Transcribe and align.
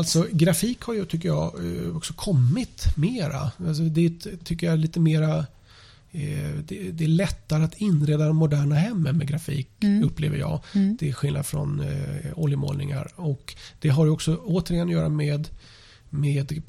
Alltså 0.00 0.26
grafik 0.32 0.82
har 0.82 0.94
ju, 0.94 1.04
tycker 1.04 1.28
jag, 1.28 1.54
eh, 1.66 1.96
också 1.96 2.12
kommit 2.12 2.96
mera. 2.96 3.52
Alltså, 3.66 3.82
det 3.82 4.10
tycker 4.44 4.66
jag 4.66 4.74
är 4.74 4.76
lite 4.76 5.00
mera 5.00 5.38
eh, 6.12 6.50
det, 6.66 6.90
det, 6.90 7.04
är 7.04 7.08
lättare 7.08 7.64
att 7.64 7.74
inreda 7.74 8.26
de 8.26 8.36
moderna 8.36 8.74
hemmen 8.74 9.16
med 9.16 9.28
grafik, 9.28 9.68
mm. 9.80 10.04
upplever 10.04 10.38
jag. 10.38 10.60
Mm. 10.74 10.96
Det 11.00 11.08
är 11.08 11.12
skillnad 11.12 11.46
från 11.46 11.80
eh, 11.80 12.32
oljemålningar. 12.34 13.12
Och 13.16 13.54
det 13.80 13.88
har 13.88 14.04
ju 14.04 14.10
också 14.10 14.36
återigen 14.36 14.86
att 14.86 14.92
göra 14.92 15.08
med, 15.08 15.48
med 16.10 16.62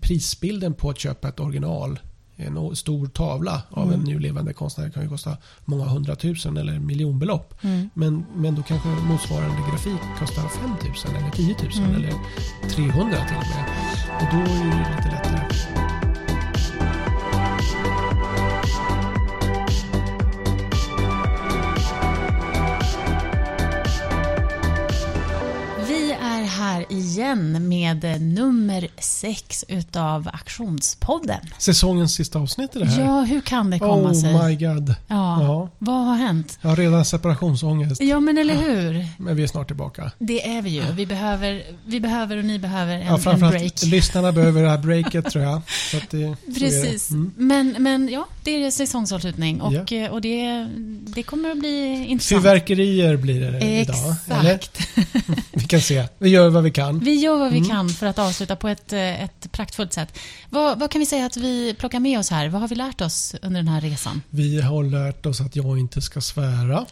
prisbilden 0.00 0.74
på 0.74 0.90
att 0.90 0.98
köpa 0.98 1.28
ett 1.28 1.40
original 1.40 1.98
en 2.36 2.76
stor 2.76 3.06
tavla 3.06 3.62
av 3.70 3.88
mm. 3.88 4.00
en 4.00 4.06
nu 4.06 4.18
levande 4.18 4.52
konstnär 4.52 4.90
kan 4.90 5.02
ju 5.02 5.08
kosta 5.08 5.36
många 5.64 5.84
hundratusen 5.84 6.56
eller 6.56 6.78
miljonbelopp. 6.78 7.64
Mm. 7.64 7.90
Men, 7.94 8.24
men 8.34 8.54
då 8.54 8.62
kanske 8.62 8.88
motsvarande 8.88 9.56
grafik 9.70 10.00
kostar 10.18 10.48
5 10.48 10.70
000 10.70 11.16
eller 11.16 11.30
10 11.30 11.56
000 11.62 11.72
mm. 11.76 11.94
eller 11.94 12.12
300 12.70 13.16
till 13.26 13.36
och 13.36 13.46
med. 13.46 13.64
Och 14.20 14.28
då 14.32 14.52
är 14.52 14.64
det 14.64 14.96
lite 14.96 15.10
lättare. 15.10 15.81
Igen 26.88 27.68
med 27.68 28.20
nummer 28.20 28.88
sex 28.98 29.64
utav 29.68 30.30
Aktionspodden. 30.32 31.40
Säsongens 31.58 32.14
sista 32.14 32.38
avsnitt 32.38 32.76
i 32.76 32.78
det 32.78 32.84
här. 32.84 33.00
Ja, 33.04 33.20
hur 33.20 33.40
kan 33.40 33.70
det 33.70 33.78
komma 33.78 34.08
oh 34.08 34.12
sig? 34.12 34.34
Oh 34.34 34.46
my 34.46 34.56
god. 34.56 34.94
Ja. 35.08 35.42
ja. 35.42 35.68
Vad 35.78 36.04
har 36.04 36.16
hänt? 36.16 36.58
Jag 36.62 36.68
har 36.68 36.76
redan 36.76 37.04
separationsångest. 37.04 38.02
Ja, 38.02 38.20
men 38.20 38.38
eller 38.38 38.54
hur? 38.54 39.06
Men 39.18 39.36
vi 39.36 39.42
är 39.42 39.46
snart 39.46 39.66
tillbaka. 39.66 40.10
Det 40.18 40.48
är 40.56 40.62
vi 40.62 40.70
ju. 40.70 40.82
Vi 40.92 41.06
behöver, 41.06 41.62
vi 41.86 42.00
behöver 42.00 42.36
och 42.36 42.44
ni 42.44 42.58
behöver 42.58 42.98
en, 42.98 43.06
ja, 43.06 43.32
en 43.32 43.40
break. 43.40 43.82
Lyssnarna 43.84 44.32
behöver 44.32 44.62
det 44.62 44.68
här 44.68 44.78
breaket 44.78 45.30
tror 45.30 45.44
jag. 45.44 45.62
Det, 46.10 46.36
Precis. 46.58 47.10
Mm. 47.10 47.32
Men, 47.36 47.76
men 47.78 48.08
ja, 48.08 48.26
det 48.44 48.64
är 48.64 48.70
säsongsavslutning 48.70 49.60
och, 49.60 49.92
ja. 49.92 50.10
och 50.10 50.20
det, 50.20 50.68
det 51.14 51.22
kommer 51.22 51.50
att 51.50 51.58
bli 51.58 52.06
intressant. 52.06 52.42
Fyrverkerier 52.42 53.16
blir 53.16 53.40
det 53.40 53.58
Exakt. 53.58 53.98
idag. 54.26 54.44
Exakt. 54.54 54.80
vi 55.52 55.64
kan 55.64 55.80
se. 55.80 56.08
Vi 56.18 56.30
gör 56.30 56.48
vad 56.48 56.62
vi 56.62 56.70
kan. 56.70 56.98
Vi 56.98 57.14
gör 57.14 57.36
vad 57.38 57.52
vi 57.52 57.58
mm. 57.58 57.70
kan 57.70 57.88
för 57.88 58.06
att 58.06 58.18
avsluta 58.18 58.56
på 58.56 58.68
ett, 58.68 58.92
eh, 58.92 59.24
ett 59.24 59.52
praktfullt 59.52 59.92
sätt. 59.92 60.18
Vad, 60.50 60.78
vad, 60.78 60.90
kan 60.90 60.98
vi 60.98 61.06
säga 61.06 61.26
att 61.26 61.36
vi 61.36 61.74
plockar 61.74 62.00
med 62.00 62.18
oss 62.18 62.30
här? 62.30 62.48
Vad 62.48 62.60
har 62.60 62.68
vi 62.68 62.74
lärt 62.74 63.00
oss 63.00 63.34
under 63.42 63.60
den 63.60 63.68
här 63.68 63.80
resan? 63.80 64.22
Vi 64.30 64.60
har 64.60 64.84
lärt 64.84 65.26
oss 65.26 65.40
att 65.40 65.56
jag 65.56 65.78
inte 65.78 66.02
ska 66.02 66.20
svära. 66.20 66.86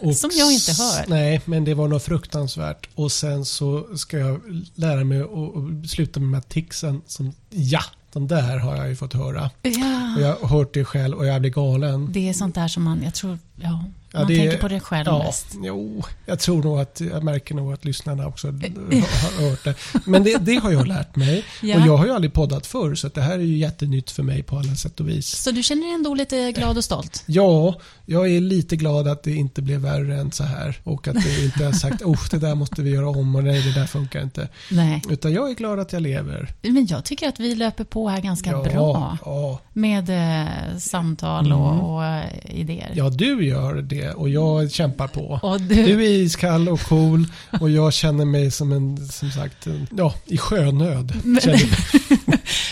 Som 0.14 0.30
jag 0.34 0.52
inte 0.52 0.72
hör. 0.72 1.04
Nej, 1.06 1.40
men 1.44 1.64
det 1.64 1.74
var 1.74 1.88
något 1.88 2.04
fruktansvärt. 2.04 2.88
Och 2.94 3.12
sen 3.12 3.44
så 3.44 3.96
ska 3.96 4.18
jag 4.18 4.40
lära 4.74 5.04
mig 5.04 5.20
att 5.20 5.90
sluta 5.90 6.20
med 6.20 6.26
de 6.28 6.34
här 6.34 6.40
ticsen 6.40 7.02
som 7.06 7.32
ja 7.50 7.82
de 8.12 8.26
där 8.28 8.58
har 8.58 8.76
jag 8.76 8.88
ju 8.88 8.96
fått 8.96 9.12
höra. 9.12 9.50
Ja. 9.62 10.14
Och 10.16 10.22
jag 10.22 10.36
har 10.36 10.48
hört 10.48 10.74
det 10.74 10.84
själv 10.84 11.18
och 11.18 11.26
jag 11.26 11.40
blir 11.40 11.50
galen. 11.50 12.12
Det 12.12 12.28
är 12.28 12.32
sånt 12.32 12.54
där 12.54 12.68
som 12.68 12.82
man, 12.82 13.02
jag 13.02 13.14
tror, 13.14 13.38
ja, 13.56 13.84
Ja, 14.12 14.18
Man 14.18 14.28
det, 14.28 14.36
tänker 14.36 14.58
på 14.58 14.68
det 14.68 14.80
själv 14.80 15.06
ja, 15.06 15.18
mest. 15.18 15.46
Jo, 15.62 16.04
jag 16.26 16.38
tror 16.38 16.62
nog 16.62 16.80
att, 16.80 17.00
jag 17.00 17.24
märker 17.24 17.54
nog 17.54 17.72
att 17.72 17.84
lyssnarna 17.84 18.26
också 18.26 18.46
har 18.52 19.50
hört 19.50 19.64
det. 19.64 19.74
Men 20.04 20.24
det, 20.24 20.36
det 20.36 20.54
har 20.54 20.70
jag 20.70 20.86
lärt 20.86 21.16
mig. 21.16 21.44
Ja. 21.62 21.76
Och 21.76 21.86
jag 21.86 21.96
har 21.96 22.06
ju 22.06 22.12
aldrig 22.12 22.32
poddat 22.32 22.66
förr, 22.66 22.94
så 22.94 23.08
det 23.08 23.20
här 23.20 23.34
är 23.34 23.42
ju 23.42 23.56
jättenytt 23.56 24.10
för 24.10 24.22
mig 24.22 24.42
på 24.42 24.56
alla 24.56 24.74
sätt 24.74 25.00
och 25.00 25.08
vis. 25.08 25.42
Så 25.42 25.50
du 25.50 25.62
känner 25.62 25.82
dig 25.82 25.94
ändå 25.94 26.14
lite 26.14 26.52
glad 26.52 26.76
och 26.76 26.84
stolt? 26.84 27.22
Ja, 27.26 27.80
jag 28.06 28.30
är 28.30 28.40
lite 28.40 28.76
glad 28.76 29.08
att 29.08 29.22
det 29.22 29.34
inte 29.34 29.62
blev 29.62 29.80
värre 29.80 30.16
än 30.16 30.32
så 30.32 30.44
här. 30.44 30.80
Och 30.84 31.08
att 31.08 31.24
det 31.24 31.44
inte 31.44 31.64
har 31.64 31.72
sagt, 31.72 32.02
oh, 32.02 32.20
det 32.30 32.38
där 32.38 32.54
måste 32.54 32.82
vi 32.82 32.90
göra 32.90 33.08
om 33.08 33.36
och 33.36 33.44
nej, 33.44 33.62
det 33.62 33.80
där 33.80 33.86
funkar 33.86 34.22
inte. 34.22 34.48
Nej. 34.70 35.02
Utan 35.10 35.32
jag 35.32 35.50
är 35.50 35.54
glad 35.54 35.78
att 35.78 35.92
jag 35.92 36.02
lever. 36.02 36.52
Men 36.62 36.86
jag 36.86 37.04
tycker 37.04 37.28
att 37.28 37.40
vi 37.40 37.54
löper 37.54 37.84
på 37.84 38.08
här 38.08 38.20
ganska 38.20 38.50
ja, 38.50 38.62
bra. 38.62 39.18
Ja. 39.24 39.60
Med 39.72 40.10
eh, 40.10 40.78
samtal 40.78 41.46
mm. 41.46 41.58
och, 41.58 41.94
och 41.94 42.04
eh, 42.04 42.60
idéer. 42.60 42.92
Ja, 42.94 43.08
du 43.08 43.46
gör 43.46 43.74
det 43.74 43.99
det 44.00 44.12
och 44.12 44.28
jag 44.28 44.70
kämpar 44.70 45.08
på. 45.08 45.58
Du... 45.60 45.74
du 45.74 46.04
är 46.04 46.10
iskall 46.10 46.68
och 46.68 46.80
cool 46.80 47.26
och 47.60 47.70
jag 47.70 47.92
känner 47.92 48.24
mig 48.24 48.50
som 48.50 48.72
en, 48.72 49.08
som 49.08 49.30
sagt, 49.30 49.66
ja, 49.96 50.14
i 50.26 50.38
sjönöd. 50.38 51.20
Men, 51.24 51.40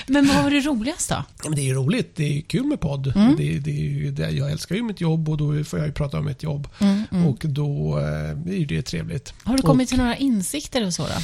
men 0.07 0.29
vad 0.29 0.43
var 0.43 0.51
det 0.51 0.61
roligaste 0.61 1.15
då? 1.15 1.25
Ja, 1.45 1.51
det 1.57 1.71
är 1.71 1.75
roligt. 1.75 2.17
Det 2.17 2.39
är 2.39 2.43
kul 2.43 2.65
med 2.65 2.81
podd. 2.81 3.13
Mm. 3.17 3.37
Det, 3.37 3.59
det, 3.59 4.11
det, 4.11 4.31
jag 4.31 4.51
älskar 4.51 4.75
ju 4.75 4.83
mitt 4.83 5.01
jobb 5.01 5.29
och 5.29 5.37
då 5.37 5.65
får 5.65 5.79
jag 5.79 5.87
ju 5.87 5.93
prata 5.93 6.19
om 6.19 6.25
mitt 6.25 6.43
jobb. 6.43 6.69
Mm, 6.79 7.03
mm. 7.13 7.27
Och 7.27 7.39
då 7.43 7.99
eh, 7.99 8.61
är 8.61 8.67
det 8.67 8.83
trevligt. 8.83 9.35
Har 9.43 9.57
du 9.57 9.63
kommit 9.63 9.87
och, 9.87 9.89
till 9.89 9.99
några 9.99 10.17
insikter 10.17 10.87
och 10.87 10.95
så 10.95 11.03
då? 11.03 11.15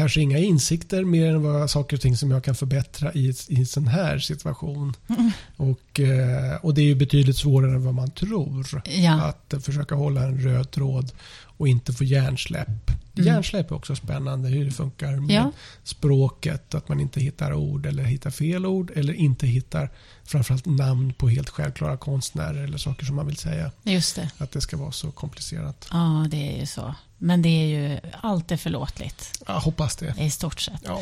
Kanske 0.00 0.20
inga 0.20 0.38
insikter 0.38 1.04
mer 1.04 1.26
än 1.26 1.42
vad 1.42 1.70
saker 1.70 1.96
och 1.96 2.00
ting 2.00 2.16
som 2.16 2.30
jag 2.30 2.44
kan 2.44 2.54
förbättra 2.54 3.12
i, 3.12 3.34
i 3.48 3.56
en 3.56 3.66
sån 3.66 3.86
här 3.86 4.18
situation. 4.18 4.96
Mm. 5.08 5.30
Och, 5.56 6.00
eh, 6.00 6.56
och 6.62 6.74
det 6.74 6.80
är 6.80 6.84
ju 6.84 6.94
betydligt 6.94 7.36
svårare 7.36 7.74
än 7.74 7.84
vad 7.84 7.94
man 7.94 8.10
tror. 8.10 8.82
Ja. 8.84 9.22
Att 9.22 9.64
försöka 9.64 9.94
hålla 9.94 10.22
en 10.22 10.40
röd 10.40 10.70
tråd 10.70 11.12
och 11.42 11.68
inte 11.68 11.92
få 11.92 12.04
hjärnsläpp. 12.04 12.90
Mm. 13.14 13.26
Hjärnsläpp 13.26 13.70
är 13.70 13.74
också 13.74 13.96
spännande 13.96 14.48
hur 14.48 14.64
det 14.64 14.70
funkar 14.70 15.16
med 15.16 15.36
ja. 15.36 15.52
språket. 15.84 16.74
Att 16.74 16.88
man 16.88 17.00
inte 17.00 17.20
hittar 17.20 17.52
ord 17.52 17.86
eller 17.86 18.02
hittar 18.02 18.30
fel 18.30 18.66
ord 18.66 18.92
eller 18.94 19.12
inte 19.12 19.46
hittar 19.46 19.90
framförallt 20.24 20.66
namn 20.66 21.12
på 21.12 21.28
helt 21.28 21.48
självklara 21.48 21.96
konstnärer 21.96 22.64
eller 22.64 22.78
saker 22.78 23.06
som 23.06 23.16
man 23.16 23.26
vill 23.26 23.36
säga. 23.36 23.70
Just 23.82 24.16
det. 24.16 24.30
Att 24.38 24.52
det 24.52 24.60
ska 24.60 24.76
vara 24.76 24.92
så 24.92 25.10
komplicerat. 25.10 25.88
Ja, 25.90 26.26
det 26.30 26.54
är 26.54 26.60
ju 26.60 26.66
så. 26.66 26.94
Men 27.22 27.42
det 27.42 27.48
är 27.48 27.66
ju 27.66 28.00
allt 28.20 28.52
är 28.52 28.56
förlåtligt. 28.56 29.42
Jag 29.46 29.60
hoppas 29.60 29.96
det. 29.96 30.14
I 30.18 30.30
stort 30.30 30.60
sett. 30.60 30.82
Ja. 30.84 31.00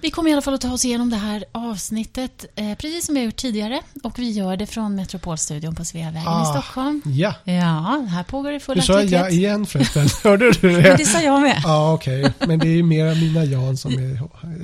Vi 0.00 0.10
kommer 0.10 0.30
i 0.30 0.32
alla 0.32 0.42
fall 0.42 0.54
att 0.54 0.60
ta 0.60 0.72
oss 0.72 0.84
igenom 0.84 1.10
det 1.10 1.16
här 1.16 1.44
avsnittet 1.52 2.44
eh, 2.56 2.74
precis 2.74 3.06
som 3.06 3.14
vi 3.14 3.20
har 3.20 3.24
gjort 3.24 3.36
tidigare. 3.36 3.80
Och 4.02 4.18
vi 4.18 4.30
gör 4.30 4.56
det 4.56 4.66
från 4.66 4.94
Metropolstudion 4.94 5.74
på 5.74 5.84
Sveavägen 5.84 6.28
ah, 6.28 6.42
i 6.42 6.60
Stockholm. 6.60 7.02
Ja. 7.04 7.34
Ja, 7.44 8.06
här 8.10 8.22
pågår 8.22 8.50
det 8.50 8.60
full 8.60 8.78
aktivitet. 8.78 9.10
Du 9.10 9.16
sa 9.16 9.16
ja 9.16 9.28
igen 9.30 9.66
förresten. 9.66 10.08
Hörde 10.24 10.50
du 10.50 10.68
det? 10.68 10.82
Men 10.82 10.96
det 10.96 11.06
sa 11.06 11.20
jag 11.20 11.42
med. 11.42 11.60
Ja, 11.64 11.92
okej. 11.92 12.20
Okay. 12.20 12.48
Men 12.48 12.58
det 12.58 12.68
är 12.68 12.76
ju 12.76 12.82
mera 12.82 13.14
mina 13.14 13.44
Jan 13.44 13.76
som 13.76 13.92
är 13.92 14.20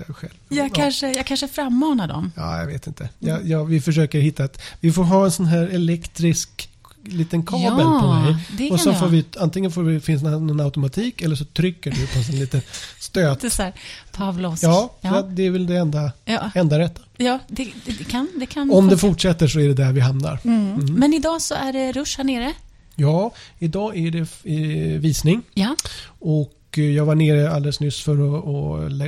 jag 0.07 0.17
själv. 0.17 0.33
Jag, 0.49 0.67
ja. 0.67 0.71
kanske, 0.75 1.13
jag 1.13 1.27
kanske 1.27 1.49
frammanar 1.49 2.09
dem. 2.09 2.33
Ja, 2.37 2.59
jag 2.59 2.67
vet 2.67 2.87
inte. 2.87 3.09
Jag, 3.19 3.47
jag, 3.47 3.65
vi 3.65 3.81
försöker 3.81 4.21
hitta 4.21 4.45
ett... 4.45 4.63
Vi 4.81 4.93
får 4.93 5.05
ha 5.05 5.25
en 5.25 5.31
sån 5.31 5.47
här 5.47 5.67
elektrisk 5.67 6.69
liten 7.05 7.43
kabel 7.43 7.65
ja, 7.65 8.01
på 8.01 8.13
mig. 8.13 8.71
Och 8.71 8.81
så 8.81 8.95
får 8.95 9.07
vi, 9.07 9.25
antingen 9.39 9.71
får 9.71 9.83
vi, 9.83 10.01
finns 10.01 10.23
det 10.23 10.31
någon 10.31 10.61
automatik 10.61 11.23
eller 11.23 11.37
så 11.37 11.45
trycker 11.45 11.91
du 11.91 12.07
på 12.07 12.33
en 12.33 12.39
liten 12.39 12.61
stöt. 12.99 13.41
Det 13.41 13.47
är 13.47 13.51
så 13.51 13.63
här, 13.63 13.73
Pavlovsk. 14.13 14.65
Ja, 14.65 14.95
ja. 15.01 15.23
det 15.23 15.47
är 15.47 15.51
väl 15.51 15.67
det 15.67 15.77
enda, 15.77 16.13
ja. 16.25 16.51
enda 16.55 16.79
rätta. 16.79 17.03
Ja, 17.17 17.39
det, 17.49 17.69
det, 17.85 18.05
kan, 18.05 18.29
det 18.37 18.47
kan. 18.47 18.71
Om 18.71 18.89
det 18.89 18.99
fortsätter 18.99 19.47
så 19.47 19.61
är 19.61 19.69
det 19.69 19.75
där 19.75 19.93
vi 19.93 20.01
hamnar. 20.01 20.39
Mm. 20.45 20.73
Mm. 20.73 20.95
Men 20.95 21.15
idag 21.15 21.43
så 21.43 21.55
är 21.55 21.73
det 21.73 21.93
rush 21.93 22.17
här 22.17 22.25
nere. 22.25 22.53
Ja, 22.95 23.33
idag 23.59 23.97
är 23.97 24.11
det 24.11 24.19
eh, 24.45 25.01
visning. 25.01 25.43
Ja. 25.55 25.77
Och 26.07 26.59
eh, 26.77 26.85
jag 26.85 27.05
var 27.05 27.15
nere 27.15 27.51
alldeles 27.51 27.81
nyss 27.81 28.03
för 28.03 28.13
att 28.13 28.45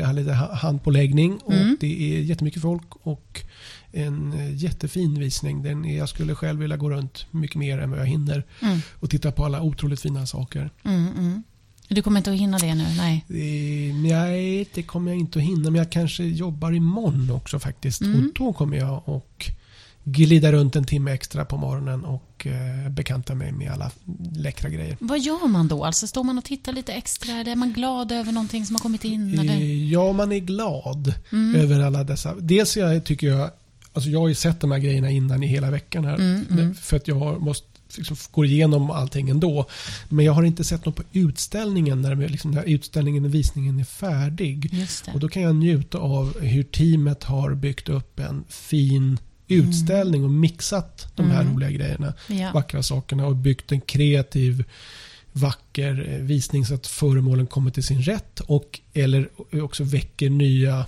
ha 0.06 0.12
lite 0.12 0.32
handpåläggning. 0.32 1.38
Och 1.44 1.52
mm. 1.52 1.76
det 1.80 2.16
är 2.16 2.20
jättemycket 2.20 2.62
folk. 2.62 2.86
Och 3.02 3.42
en 3.94 4.32
eh, 4.32 4.56
jättefin 4.56 5.18
visning. 5.18 5.62
Den 5.62 5.84
är, 5.84 5.98
jag 5.98 6.08
skulle 6.08 6.34
själv 6.34 6.60
vilja 6.60 6.76
gå 6.76 6.90
runt 6.90 7.26
mycket 7.30 7.56
mer 7.56 7.78
än 7.78 7.90
vad 7.90 8.00
jag 8.00 8.06
hinner 8.06 8.44
mm. 8.60 8.78
och 9.00 9.10
titta 9.10 9.32
på 9.32 9.44
alla 9.44 9.62
otroligt 9.62 10.00
fina 10.00 10.26
saker. 10.26 10.70
Mm, 10.84 11.06
mm. 11.18 11.42
Du 11.88 12.02
kommer 12.02 12.20
inte 12.20 12.32
att 12.32 12.38
hinna 12.38 12.58
det 12.58 12.74
nu? 12.74 12.84
Nej. 12.96 13.24
Eh, 13.28 13.94
nej, 13.94 14.68
det 14.74 14.82
kommer 14.82 15.10
jag 15.10 15.20
inte 15.20 15.38
att 15.38 15.44
hinna. 15.44 15.70
Men 15.70 15.74
jag 15.74 15.90
kanske 15.90 16.24
jobbar 16.24 16.72
imorgon 16.72 17.30
också 17.30 17.58
faktiskt. 17.58 18.00
Och 18.00 18.06
mm. 18.06 18.32
då 18.34 18.52
kommer 18.52 18.76
jag 18.76 19.02
att 19.10 19.56
glida 20.04 20.52
runt 20.52 20.76
en 20.76 20.84
timme 20.84 21.12
extra 21.12 21.44
på 21.44 21.56
morgonen 21.56 22.04
och 22.04 22.46
eh, 22.46 22.90
bekanta 22.90 23.34
mig 23.34 23.52
med 23.52 23.72
alla 23.72 23.90
läckra 24.36 24.70
grejer. 24.70 24.96
Vad 25.00 25.20
gör 25.20 25.48
man 25.48 25.68
då? 25.68 25.84
Alltså 25.84 26.06
står 26.06 26.24
man 26.24 26.38
och 26.38 26.44
tittar 26.44 26.72
lite 26.72 26.92
extra? 26.92 27.32
Eller 27.32 27.52
är 27.52 27.56
man 27.56 27.72
glad 27.72 28.12
över 28.12 28.32
någonting 28.32 28.66
som 28.66 28.74
har 28.74 28.80
kommit 28.80 29.04
in? 29.04 29.38
Eller? 29.38 29.56
Ja, 29.92 30.12
man 30.12 30.32
är 30.32 30.38
glad 30.38 31.14
mm. 31.32 31.60
över 31.60 31.80
alla 31.80 32.04
dessa. 32.04 32.34
Dels 32.34 32.76
jag, 32.76 33.04
tycker 33.04 33.26
jag 33.26 33.50
Alltså 33.94 34.10
jag 34.10 34.20
har 34.20 34.28
ju 34.28 34.34
sett 34.34 34.60
de 34.60 34.70
här 34.70 34.78
grejerna 34.78 35.10
innan 35.10 35.42
i 35.42 35.46
hela 35.46 35.70
veckan 35.70 36.04
här. 36.04 36.14
Mm, 36.14 36.46
mm. 36.50 36.74
För 36.74 36.96
att 36.96 37.08
jag 37.08 37.42
måste 37.42 37.66
liksom 37.96 38.16
gå 38.30 38.44
igenom 38.44 38.90
allting 38.90 39.28
ändå. 39.28 39.66
Men 40.08 40.24
jag 40.24 40.32
har 40.32 40.42
inte 40.42 40.64
sett 40.64 40.86
något 40.86 40.96
på 40.96 41.02
utställningen 41.12 42.02
när, 42.02 42.16
liksom, 42.16 42.50
när 42.50 42.62
utställningen 42.62 43.24
och 43.24 43.34
visningen 43.34 43.80
är 43.80 43.84
färdig. 43.84 44.88
Och 45.14 45.20
då 45.20 45.28
kan 45.28 45.42
jag 45.42 45.56
njuta 45.56 45.98
av 45.98 46.40
hur 46.40 46.62
teamet 46.62 47.24
har 47.24 47.54
byggt 47.54 47.88
upp 47.88 48.18
en 48.20 48.44
fin 48.48 49.18
utställning 49.48 50.20
mm. 50.20 50.24
och 50.24 50.40
mixat 50.40 51.12
de 51.14 51.30
här 51.30 51.40
mm. 51.40 51.54
roliga 51.54 51.70
grejerna. 51.70 52.14
Ja. 52.26 52.50
Vackra 52.54 52.82
sakerna 52.82 53.26
och 53.26 53.36
byggt 53.36 53.72
en 53.72 53.80
kreativ 53.80 54.64
vacker 55.32 56.18
visning 56.20 56.66
så 56.66 56.74
att 56.74 56.86
föremålen 56.86 57.46
kommer 57.46 57.70
till 57.70 57.82
sin 57.82 58.02
rätt 58.02 58.40
och 58.40 58.80
eller 58.92 59.28
också 59.62 59.84
väcker 59.84 60.30
nya 60.30 60.86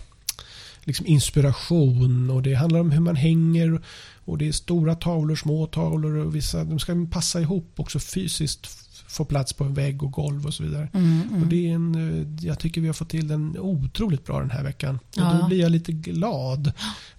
liksom 0.87 1.07
inspiration 1.07 2.31
och 2.31 2.43
det 2.43 2.55
handlar 2.55 2.81
om 2.81 2.91
hur 2.91 3.01
man 3.01 3.17
hänger 3.17 3.83
och 4.25 4.39
det 4.39 4.49
är 4.49 4.53
stora 4.53 4.95
tavlor, 4.95 5.37
små 5.37 5.67
tavlor 5.67 6.17
och 6.17 6.35
vissa 6.35 6.65
de 6.65 6.79
ska 6.79 7.07
passa 7.11 7.41
ihop 7.41 7.73
också 7.77 7.99
fysiskt 7.99 8.67
få 9.09 9.25
plats 9.25 9.53
på 9.53 9.65
en 9.65 9.75
vägg 9.75 10.03
och 10.03 10.13
golv 10.13 10.47
och 10.47 10.55
så 10.55 10.63
vidare. 10.63 10.89
Mm, 10.93 11.23
mm. 11.29 11.43
Och 11.43 11.49
det 11.49 11.71
är 11.71 11.75
en, 11.75 11.95
eh, 11.95 12.47
jag 12.47 12.59
tycker 12.59 12.81
vi 12.81 12.87
har 12.87 12.95
fått 12.95 13.09
till 13.11 13.29
den 13.29 13.59
otroligt 13.59 14.25
bra 14.25 14.41
den 14.41 14.51
här 14.51 14.63
veckan. 14.63 14.95
Och 14.95 15.17
Ja. 15.17 15.39
då 15.41 15.47
blir 15.47 15.61
jag 15.61 15.73
lite 15.73 15.93
glad. 15.93 16.73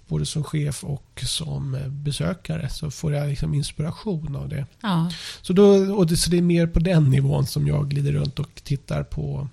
Både 0.08 0.26
som 0.26 0.44
chef 0.44 0.84
och 0.84 1.24
som 1.26 1.76
eh, 1.76 1.88
besökare 1.88 2.70
så 2.70 2.92
får 2.92 3.14
jag 3.14 3.30
liksom 3.30 3.54
inspiration 3.54 4.36
av 4.36 4.50
det. 4.50 4.66
Ja. 4.82 5.12
Så, 5.42 5.54
då, 5.54 5.66
och 5.96 6.08
det, 6.08 6.18
så 6.18 6.30
det 6.30 6.38
är 6.38 6.42
mer 6.42 6.68
på 6.68 6.80
den 6.80 7.10
nivån 7.10 7.46
som 7.46 7.68
jag 7.68 7.90
glider 7.90 8.12
runt 8.12 8.40
och 8.40 8.62
tittar 8.64 9.04
på 9.04 9.50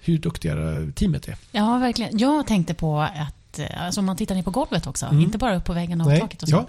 hur 0.00 0.18
duktiga 0.18 0.54
teamet 0.94 1.28
är. 1.28 1.36
ja, 1.52 1.78
verkligen. 1.78 2.18
Jag 2.18 2.46
tänkte 2.46 2.74
på 2.74 3.00
att 3.00 3.58
eh, 3.58 3.84
alltså 3.84 4.00
om 4.00 4.06
man 4.06 4.16
tittar 4.16 4.34
ner 4.34 4.42
på 4.42 4.50
golvet 4.50 4.86
också, 4.86 5.06
Mm. 5.06 5.20
inte 5.20 5.38
bara 5.38 5.56
upp 5.56 5.64
på 5.64 5.72
väggen 5.72 6.00
och 6.00 6.06
Nej, 6.06 6.20
taket 6.20 6.42
och 6.42 6.48
så. 6.48 6.56
ja. 6.56 6.66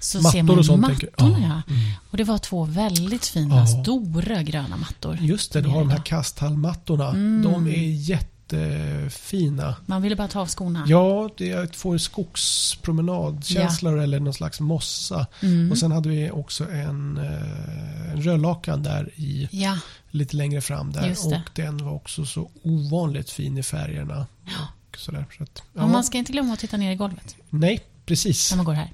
Så 0.00 0.18
Mattor 0.18 0.30
ser 0.30 0.42
man 0.42 0.58
och 0.58 0.66
sånt, 0.66 0.80
mattorna, 0.80 1.10
ja. 1.18 1.28
Ja, 1.28 1.62
mm. 1.74 1.90
Och 2.10 2.16
det 2.16 2.24
var 2.24 2.38
två 2.38 2.64
väldigt 2.64 3.26
fina, 3.26 3.56
Ja. 3.56 3.66
stora 3.66 4.42
gröna 4.42 4.76
mattor. 4.76 5.18
Just 5.20 5.52
det, 5.52 5.60
du 5.60 5.68
har 5.68 5.78
de 5.78 5.90
här 5.90 6.02
kasthallmattorna. 6.04 7.08
Mm. 7.08 7.42
De 7.52 7.66
är 7.66 7.90
jättefina. 7.90 9.74
Man 9.86 10.02
ville 10.02 10.16
bara 10.16 10.28
ta 10.28 10.40
av 10.40 10.46
skorna. 10.48 10.84
Ja, 10.88 11.30
det 11.36 11.76
får 11.76 11.98
skogspromenadkänsla 11.98 14.02
eller 14.02 14.20
någon 14.20 14.34
slags 14.34 14.60
mossa. 14.60 15.26
Mm. 15.42 15.70
Och 15.72 15.78
sen 15.78 15.92
hade 15.92 16.08
vi 16.08 16.30
också 16.30 16.70
en, 16.70 17.16
eh, 17.18 18.12
en 18.12 18.22
rödlakan 18.22 18.82
där 18.82 19.10
i 19.16 19.48
Ja, 19.52 19.78
lite 20.14 20.36
längre 20.36 20.60
fram 20.60 20.92
där. 20.92 21.16
Och 21.26 21.50
den 21.54 21.84
var 21.84 21.92
också 21.92 22.26
så 22.26 22.50
ovanligt 22.62 23.30
fin 23.30 23.58
i 23.58 23.62
färgerna. 23.62 24.26
Ja. 24.44 24.68
Och 24.90 24.98
sådär, 24.98 25.26
så 25.38 25.42
att, 25.42 25.62
och 25.72 25.88
man 25.88 26.04
ska 26.04 26.18
inte 26.18 26.32
glömma 26.32 26.52
att 26.52 26.58
titta 26.58 26.76
ner 26.76 26.92
i 26.92 26.96
golvet 26.96 27.36
Nej, 27.50 27.80
precis. 28.06 28.50
när 28.50 28.56
man 28.56 28.66
går 28.66 28.72
här. 28.72 28.92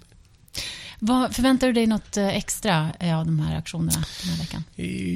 Vad, 1.02 1.34
förväntar 1.34 1.66
du 1.66 1.72
dig 1.72 1.86
något 1.86 2.16
eh, 2.16 2.28
extra 2.28 2.92
eh, 3.00 3.18
av 3.18 3.26
de 3.26 3.40
här 3.40 3.58
aktionerna 3.58 4.04
den 4.22 4.30
här 4.30 4.38
veckan? 4.38 4.64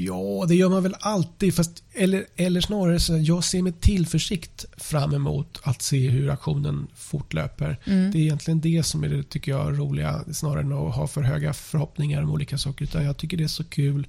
Ja, 0.04 0.46
det 0.48 0.54
gör 0.54 0.68
man 0.68 0.82
väl 0.82 0.96
alltid. 1.00 1.54
Fast, 1.54 1.84
eller, 1.92 2.26
eller 2.36 2.60
snarare 2.60 3.00
så 3.00 3.16
jag 3.16 3.44
ser 3.44 3.62
med 3.62 3.80
tillförsikt 3.80 4.64
fram 4.76 5.14
emot 5.14 5.60
att 5.62 5.82
se 5.82 6.08
hur 6.08 6.30
aktionen 6.30 6.86
fortlöper. 6.94 7.80
Mm. 7.84 8.10
Det 8.10 8.18
är 8.18 8.22
egentligen 8.22 8.60
det 8.60 8.82
som 8.82 9.04
är 9.04 9.08
det 9.08 9.22
tycker 9.22 9.52
jag 9.52 9.78
roliga 9.78 10.24
snarare 10.32 10.60
än 10.60 10.72
att 10.72 10.94
ha 10.94 11.06
för 11.06 11.22
höga 11.22 11.52
förhoppningar 11.52 12.22
om 12.22 12.30
olika 12.30 12.58
saker. 12.58 12.84
Utan 12.84 13.04
jag 13.04 13.16
tycker 13.16 13.36
det 13.36 13.44
är 13.44 13.48
så 13.48 13.64
kul 13.64 14.06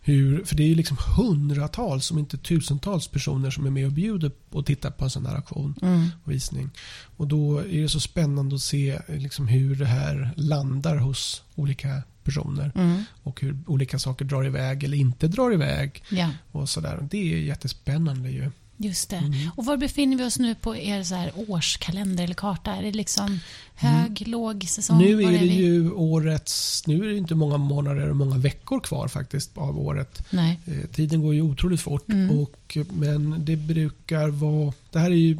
hur, 0.00 0.44
för 0.44 0.56
det 0.56 0.62
är 0.62 0.66
ju 0.68 0.74
liksom 0.74 0.96
hundratals, 1.16 2.10
om 2.10 2.18
inte 2.18 2.36
tusentals 2.38 3.08
personer 3.08 3.50
som 3.50 3.66
är 3.66 3.70
med 3.70 3.86
och 3.86 3.92
bjuder 3.92 4.30
och 4.50 4.66
tittar 4.66 4.90
på 4.90 5.04
en 5.04 5.10
sån 5.10 5.26
här 5.26 5.34
aktion 5.36 5.74
Mm. 5.82 6.08
och 6.24 6.32
visning. 6.32 6.70
Och 7.16 7.26
då 7.28 7.58
är 7.58 7.82
det 7.82 7.88
så 7.88 8.00
spännande 8.00 8.54
att 8.54 8.60
se 8.60 8.98
liksom 9.08 9.48
hur 9.48 9.74
det 9.74 9.86
här 9.86 10.30
landar 10.36 10.96
hos 10.96 11.42
olika 11.54 12.02
personer. 12.24 12.72
Mm. 12.74 13.02
Och 13.22 13.40
hur 13.40 13.58
olika 13.66 13.98
saker 13.98 14.24
drar 14.24 14.46
iväg 14.46 14.84
eller 14.84 14.96
inte 14.96 15.28
drar 15.28 15.52
iväg. 15.52 16.02
Ja, 16.10 16.30
Och 16.52 16.68
sådär. 16.68 17.08
Det 17.10 17.32
är 17.34 17.38
jättespännande 17.38 18.30
ju. 18.30 18.50
Just 18.78 19.10
det. 19.10 19.16
Mm. 19.16 19.50
Och 19.56 19.64
var 19.64 19.76
befinner 19.76 20.16
vi 20.16 20.24
oss 20.24 20.38
nu 20.38 20.54
på 20.54 20.76
er 20.76 21.02
så 21.02 21.14
här 21.14 21.32
årskalender 21.48 22.24
eller 22.24 22.34
karta? 22.34 22.76
Är 22.76 22.82
det 22.82 22.92
liksom 22.92 23.40
hög, 23.74 24.28
låg 24.28 24.64
säsong? 24.68 25.02
Mm. 25.02 25.08
Nu 25.18 25.24
Var 25.24 25.32
är 25.32 25.38
det 25.38 25.44
vi? 25.44 25.54
ju 25.54 25.90
årets... 25.90 26.86
Nu 26.86 27.04
är 27.04 27.08
det 27.08 27.16
inte 27.16 27.34
många 27.34 27.56
månader 27.56 28.10
och 28.10 28.16
många 28.16 28.38
veckor 28.38 28.80
kvar 28.80 29.08
faktiskt 29.08 29.58
av 29.58 29.78
året. 29.78 30.22
Nej. 30.30 30.60
Eh, 30.66 30.88
Tiden 30.92 31.22
går 31.22 31.34
ju 31.34 31.42
otroligt 31.42 31.80
fort. 31.80 32.08
Mm. 32.08 32.38
Och, 32.38 32.78
men 32.92 33.44
det 33.44 33.56
brukar 33.56 34.28
vara... 34.28 34.72
Det 34.90 34.98
här 34.98 35.10
är 35.10 35.14
ju... 35.14 35.38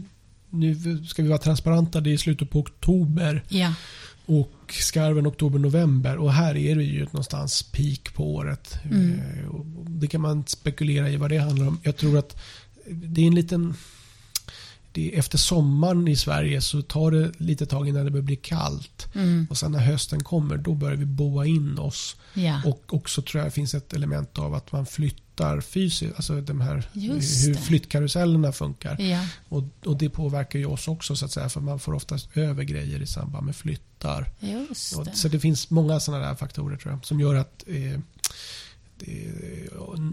Nu 0.50 1.04
ska 1.06 1.22
vi 1.22 1.28
vara 1.28 1.38
transparenta. 1.38 2.00
Det 2.00 2.12
är 2.12 2.16
slutet 2.16 2.50
på 2.50 2.58
oktober. 2.58 3.44
Ja. 3.48 3.74
Och 4.26 4.52
skarven 4.68 5.26
oktober-november. 5.26 6.16
Och 6.16 6.32
här 6.32 6.56
är 6.56 6.76
det 6.76 6.84
ju 6.84 7.04
någonstans 7.04 7.62
peak 7.62 8.14
på 8.14 8.34
året. 8.34 8.74
Mm. 8.84 9.12
Eh, 9.18 9.54
Det 9.86 10.06
kan 10.06 10.20
man 10.20 10.44
spekulera 10.46 11.10
i 11.10 11.16
vad 11.16 11.30
det 11.30 11.38
handlar 11.38 11.68
om. 11.68 11.78
Jag 11.82 11.96
tror 11.96 12.18
att 12.18 12.36
det 12.90 13.20
är 13.22 13.26
en 13.26 13.34
liten... 13.34 13.74
Det 14.92 15.14
är 15.14 15.18
efter 15.18 15.38
sommaren 15.38 16.08
i 16.08 16.16
Sverige 16.16 16.60
så 16.60 16.82
tar 16.82 17.10
det 17.10 17.32
lite 17.38 17.66
tag 17.66 17.88
innan 17.88 18.04
det 18.04 18.10
börjar 18.10 18.22
bli 18.24 18.36
kallt. 18.36 19.06
Mm. 19.14 19.46
Och 19.50 19.58
sen 19.58 19.72
när 19.72 19.78
hösten 19.78 20.22
kommer 20.24 20.56
då 20.56 20.74
börjar 20.74 20.96
vi 20.96 21.04
boa 21.04 21.46
in 21.46 21.78
oss. 21.78 22.16
Ja. 22.34 22.62
Och 22.64 22.94
också 22.94 23.22
tror 23.22 23.38
jag 23.40 23.46
det 23.46 23.54
finns 23.54 23.74
ett 23.74 23.92
element 23.92 24.38
av 24.38 24.54
att 24.54 24.72
man 24.72 24.86
flyttar 24.86 25.60
fysiskt. 25.60 26.12
Alltså 26.16 26.40
de 26.40 26.60
här, 26.60 26.88
Just 26.92 27.46
hur 27.46 27.54
det. 27.54 27.60
flyttkarusellerna 27.60 28.52
funkar. 28.52 29.00
ja. 29.00 29.26
Och, 29.48 29.64
och 29.84 29.96
det 29.98 30.08
påverkar 30.10 30.58
ju 30.58 30.66
oss 30.66 30.88
också 30.88 31.16
så 31.16 31.24
att 31.24 31.32
säga. 31.32 31.48
För 31.48 31.60
man 31.60 31.78
får 31.78 31.94
oftast 31.94 32.36
över 32.36 32.62
grejer 32.64 33.02
i 33.02 33.06
samband 33.06 33.46
med 33.46 33.56
flyttar. 33.56 34.30
Just 34.40 34.96
Och, 34.96 35.04
det. 35.04 35.12
så 35.16 35.28
det 35.28 35.40
finns 35.40 35.70
många 35.70 36.00
sådana 36.00 36.26
där 36.26 36.34
faktorer 36.34 36.76
tror 36.76 36.92
jag. 36.94 37.04
Som 37.06 37.20
gör 37.20 37.34
att 37.34 37.64
eh, 37.66 37.74
det, 37.74 38.00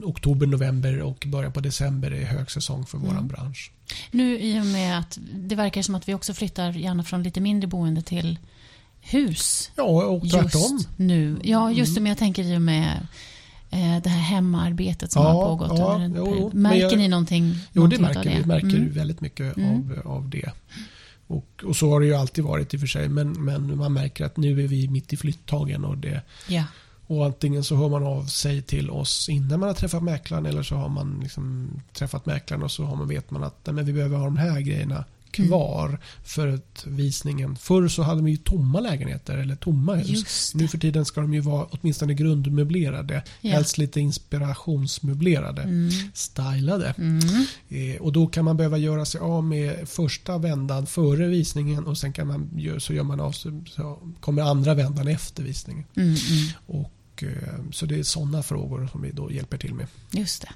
oktober, 0.04 0.48
november 0.48 1.02
och 1.02 1.24
början 1.28 1.52
på 1.52 1.60
december 1.60 2.12
är 2.12 2.26
högsäsong 2.26 2.86
för 2.86 2.98
Mm. 2.98 3.28
bransch. 3.28 3.72
Nu 4.12 4.40
i 4.40 4.60
och 4.62 4.66
med 4.66 5.00
att 5.00 5.20
det 5.34 5.56
verkar 5.56 5.82
som 5.82 5.96
att 5.96 6.08
vi 6.10 6.14
också 6.14 6.34
flyttar 6.34 6.72
gärna 6.72 7.04
från 7.04 7.24
lite 7.24 7.42
mindre 7.42 7.68
boende 7.68 8.02
till 8.02 8.40
hus. 9.02 9.72
Ja, 9.76 9.84
och 9.84 10.30
tvärtom. 10.30 10.62
Just 10.78 10.90
nu. 10.98 11.38
Ja, 11.44 11.72
just 11.72 11.92
det. 11.96 12.00
Mm. 12.00 12.04
Men 12.04 12.10
jag 12.10 12.18
tänker 12.18 12.44
i 12.44 12.58
och 12.58 12.62
med 12.62 13.08
eh, 13.72 14.02
det 14.04 14.10
här 14.10 14.20
hemarbetet 14.20 15.12
som 15.12 15.24
Ja, 15.24 15.32
har 15.32 15.46
pågått 15.46 15.78
ja, 15.80 15.94
under 15.94 16.06
en 16.06 16.16
jo, 16.16 16.26
period. 16.26 16.54
Märker 16.54 16.80
jag- 16.80 16.98
ni 16.98 17.08
någonting? 17.08 17.56
Jo, 17.74 17.88
det 17.88 18.00
märker 18.00 18.20
utav 18.22 18.34
vi. 18.34 18.46
Märker 18.46 18.68
Mm. 18.78 18.92
väldigt 18.94 19.22
mycket 19.22 19.58
Mm. 19.58 19.76
av, 19.76 20.02
av 20.12 20.30
det. 20.30 20.50
Och, 21.28 21.64
och 21.66 21.76
så 21.76 21.90
har 21.90 22.00
det 22.00 22.06
ju 22.06 22.14
alltid 22.14 22.44
varit 22.44 22.74
i 22.74 22.78
och 22.78 22.82
för 22.82 22.88
sig. 22.88 23.10
Men, 23.10 23.32
men 23.46 23.78
man 23.78 23.94
märker 23.94 24.26
att 24.26 24.38
nu 24.38 24.64
är 24.64 24.68
vi 24.68 24.88
mitt 24.88 25.14
i 25.14 25.18
flyttagen. 25.18 25.86
Och, 25.86 25.98
det, 25.98 26.22
Ja 26.48 26.64
och 27.08 27.26
antingen 27.26 27.64
så 27.64 27.76
hör 27.76 27.90
man 27.90 28.04
av 28.04 28.24
sig 28.24 28.62
till 28.62 28.90
oss 28.90 29.30
innan 29.30 29.60
man 29.60 29.70
har 29.70 29.74
träffat 29.74 30.04
mäklaren. 30.04 30.46
Eller 30.46 30.64
så 30.64 30.76
har 30.76 30.90
man 30.90 31.20
liksom 31.24 31.70
träffat 31.94 32.26
mäklaren 32.26 32.64
och 32.64 32.72
så 32.72 32.84
har 32.84 32.96
man, 32.96 33.08
vet 33.08 33.32
man 33.32 33.44
att 33.44 33.56
nej, 33.66 33.74
men 33.74 33.86
vi 33.86 33.94
behöver 33.94 34.18
ha 34.18 34.26
de 34.26 34.38
här 34.38 34.62
grejerna 34.62 35.06
kvar 35.36 36.00
för 36.24 36.48
att 36.48 36.86
visningen. 36.88 37.56
Förr 37.56 37.88
så 37.88 38.04
hade 38.04 38.24
vi 38.24 38.32
ju 38.32 38.38
tomma 38.38 38.80
lägenheter 38.80 39.38
eller 39.38 39.56
tomma 39.56 39.96
hus. 39.96 40.56
Nu 40.56 40.68
för 40.68 40.78
tiden 40.78 41.06
ska 41.06 41.22
de 41.22 41.34
ju 41.34 41.40
vara 41.40 41.66
åtminstone 41.72 42.14
grundmöblerade. 42.14 43.24
Ja. 43.42 43.52
Helst 43.52 43.78
lite 43.78 44.00
inspirationsmöblerade. 44.00 45.62
Mm. 45.62 45.90
Stylade. 46.14 46.94
Mm. 46.98 47.20
Eh, 47.70 48.02
och 48.02 48.14
då 48.14 48.28
kan 48.28 48.46
man 48.46 48.58
behöva 48.58 48.78
göra 48.78 49.06
sig 49.06 49.22
av 49.22 49.44
med 49.44 49.90
första 49.90 50.38
vändan 50.38 50.86
före 50.86 51.28
visningen 51.28 51.86
och 51.86 51.98
sen 51.98 52.14
kan 52.14 52.28
man, 52.28 52.62
så 52.78 52.94
gör 52.94 53.04
man 53.04 53.20
av 53.20 53.32
sig, 53.32 53.52
så 53.68 54.00
kommer 54.20 54.42
andra 54.42 54.74
vändan 54.74 55.08
efter 55.08 55.44
visningen. 55.44 55.86
Mm, 55.96 56.08
mm. 56.10 56.18
Och, 56.66 57.24
eh, 57.24 57.72
så 57.72 57.86
det 57.86 58.00
är 58.00 58.04
sådana 58.04 58.44
frågor 58.44 58.90
som 58.92 59.02
vi 59.02 59.12
då 59.12 59.32
hjälper 59.32 59.58
till 59.58 59.74
med. 59.74 59.88
Just 60.12 60.42
det. 60.42 60.50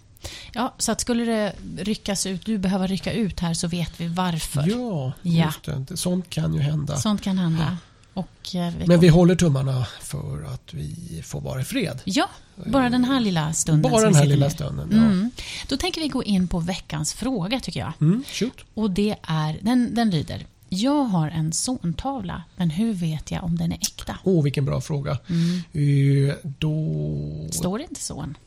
Ja, 0.54 0.76
så 0.78 0.92
att 0.92 1.02
skulle 1.02 1.26
det 1.26 1.54
ryckas 1.78 2.26
ut, 2.26 2.46
du 2.46 2.58
behöver 2.58 2.88
rycka 2.88 3.14
ut 3.14 3.40
här 3.40 3.54
så 3.54 3.68
vet 3.68 4.02
vi 4.02 4.08
varför. 4.08 4.70
Ja, 4.70 5.14
Ja. 5.22 5.54
det. 5.90 5.98
Sånt 5.98 6.30
kan 6.30 6.54
ju 6.54 6.60
hända. 6.60 6.98
Sånt 6.98 7.22
kan 7.22 7.38
hända. 7.38 7.78
Och, 8.14 8.56
eh, 8.56 8.74
vi 8.78 8.88
Men 8.88 9.00
vi 9.00 9.08
håller 9.08 9.36
tummarna 9.36 9.86
för 10.02 10.54
att 10.54 10.74
vi 10.74 11.22
får 11.26 11.42
vara 11.42 11.62
i 11.62 11.64
fred. 11.64 12.02
Ja, 12.06 12.30
bara 12.66 12.90
den 12.90 13.04
här 13.04 13.20
lilla 13.20 13.54
stunden. 13.54 13.92
Bara 13.92 14.02
den 14.02 14.16
här 14.16 14.26
lilla 14.26 14.50
stunden. 14.50 14.90
Ja. 14.92 14.98
Mm. 14.98 15.32
Då 15.68 15.78
tänker 15.78 16.02
vi 16.02 16.08
gå 16.08 16.24
in 16.24 16.48
på 16.48 16.60
veckans 16.60 17.14
fråga 17.14 17.60
tycker 17.60 17.80
jag. 17.80 17.94
Mm, 18.02 18.24
shoot. 18.28 18.58
Och 18.74 18.92
det 18.92 19.16
är, 19.24 19.58
den, 19.62 19.96
den 19.96 20.10
lyder. 20.10 20.46
Jag 20.70 21.04
har 21.04 21.30
en 21.30 21.52
zontavla, 21.54 22.44
men 22.56 22.70
hur 22.70 22.94
vet 22.94 23.32
jag 23.32 23.44
om 23.44 23.58
den 23.58 23.72
är 23.72 23.76
äkta? 23.76 24.18
Åh, 24.24 24.44
vilken 24.44 24.66
bra 24.66 24.82
fråga. 24.82 25.18
Mm. 25.30 26.30
Eh, 26.30 26.36
då... 26.44 27.48
Står 27.52 27.78
det 27.78 27.84
inte 27.84 28.02
son? 28.02 28.38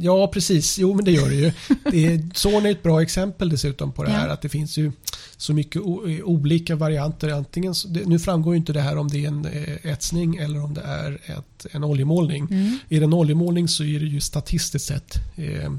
Ja, 0.00 0.28
precis. 0.28 0.78
Jo, 0.78 0.94
men 0.94 1.04
det 1.04 1.10
gör 1.10 1.28
det 1.28 1.34
ju. 1.34 1.52
Det 1.90 2.06
är, 2.06 2.30
son 2.34 2.66
är 2.66 2.70
ett 2.70 2.82
bra 2.82 3.02
exempel 3.02 3.48
dessutom 3.48 3.92
på 3.92 4.04
det 4.04 4.10
här. 4.10 4.26
Ja. 4.26 4.32
Att 4.32 4.42
det 4.42 4.48
finns 4.48 4.76
ju 4.76 4.92
så 5.36 5.52
mycket 5.52 5.82
olika 6.24 6.76
varianter. 6.76 7.28
Antingen, 7.28 7.74
nu 8.06 8.18
framgår 8.18 8.54
ju 8.54 8.58
inte 8.58 8.72
det 8.72 8.80
här 8.80 8.96
om 8.96 9.08
det 9.08 9.24
är 9.24 9.28
en 9.28 9.44
eh, 9.44 9.92
etsning 9.92 10.36
eller 10.36 10.64
om 10.64 10.74
det 10.74 10.80
är 10.80 11.12
ett, 11.24 11.66
en 11.70 11.84
oljemålning. 11.84 12.48
Mm. 12.50 12.78
Är 12.88 13.00
det 13.00 13.04
en 13.04 13.12
oljemålning 13.14 13.68
så 13.68 13.84
är 13.84 14.00
det 14.00 14.06
ju 14.06 14.20
statistiskt 14.20 14.88
sett 14.88 15.14
eh, 15.36 15.64
eh, 15.64 15.70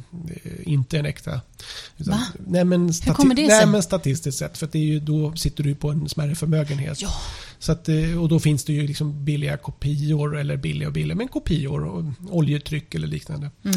inte 0.63 0.99
en 0.99 1.05
äkta. 1.05 1.41
Utan, 1.97 2.11
Va? 2.11 2.21
Nej, 2.47 2.65
men, 2.65 2.89
stati- 2.89 3.13
kommer 3.13 3.35
det 3.35 3.47
nej, 3.47 3.59
sig? 3.59 3.67
men 3.67 3.83
statistiskt 3.83 4.37
sett. 4.37 4.57
För 4.57 4.69
det 4.71 4.79
är 4.79 4.83
ju, 4.83 4.99
då 4.99 5.35
sitter 5.35 5.63
du 5.63 5.75
på 5.75 5.89
en 5.89 6.09
smärre 6.09 6.35
förmögenhet. 6.35 7.01
Ja. 7.01 7.09
Så 7.61 7.71
att, 7.71 7.89
eh, 7.89 8.21
och 8.21 8.29
då 8.29 8.39
finns 8.39 8.63
det 8.65 8.73
ju 8.73 8.87
liksom 8.87 9.25
billiga 9.25 9.57
kopior, 9.57 10.37
eller 10.37 10.57
billiga 10.57 10.87
och 10.87 10.93
billiga, 10.93 11.15
men 11.15 11.27
kopior 11.27 11.83
och 11.85 12.05
oljetryck 12.29 12.95
eller 12.95 13.07
liknande. 13.07 13.51
Mm. 13.65 13.75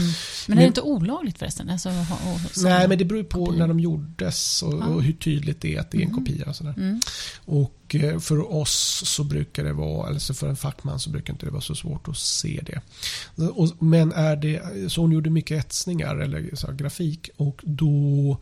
Men 0.48 0.58
är 0.58 0.62
det 0.62 0.66
inte 0.68 0.80
olagligt 0.80 1.38
förresten? 1.38 1.70
Alltså, 1.70 1.88
och, 1.88 2.32
och, 2.34 2.40
Nej, 2.62 2.88
men 2.88 2.98
det 2.98 3.04
beror 3.04 3.22
på 3.22 3.38
kopior. 3.46 3.58
när 3.58 3.68
de 3.68 3.80
gjordes 3.80 4.62
och, 4.62 4.72
Ja. 4.74 4.86
och 4.86 5.02
hur 5.02 5.12
tydligt 5.12 5.60
det 5.60 5.74
är 5.76 5.80
att 5.80 5.90
det 5.90 5.98
är 5.98 6.02
en 6.02 6.08
Mhm. 6.12 6.18
kopia. 6.24 6.48
Och, 6.48 6.56
sådär. 6.56 6.74
Mm. 6.76 7.00
och 7.44 7.94
eh, 7.94 8.18
för 8.18 8.52
oss 8.54 9.02
så 9.06 9.24
brukar 9.24 9.64
det 9.64 9.72
vara, 9.72 10.08
alltså 10.08 10.34
för 10.34 10.48
en 10.48 10.56
fackman 10.56 11.00
så 11.00 11.10
brukar 11.10 11.32
inte 11.34 11.46
det 11.46 11.52
vara 11.52 11.60
så 11.62 11.74
svårt 11.74 12.08
att 12.08 12.16
se 12.18 12.60
det. 12.66 12.80
Men 13.78 14.12
är 14.12 14.36
det, 14.36 14.62
så 14.92 15.00
hon 15.00 15.12
gjorde 15.12 15.30
mycket 15.30 15.58
etsningar 15.66 16.16
eller 16.16 16.50
så 16.56 16.66
här, 16.66 16.74
grafik 16.74 17.30
och 17.36 17.60
då 17.64 18.38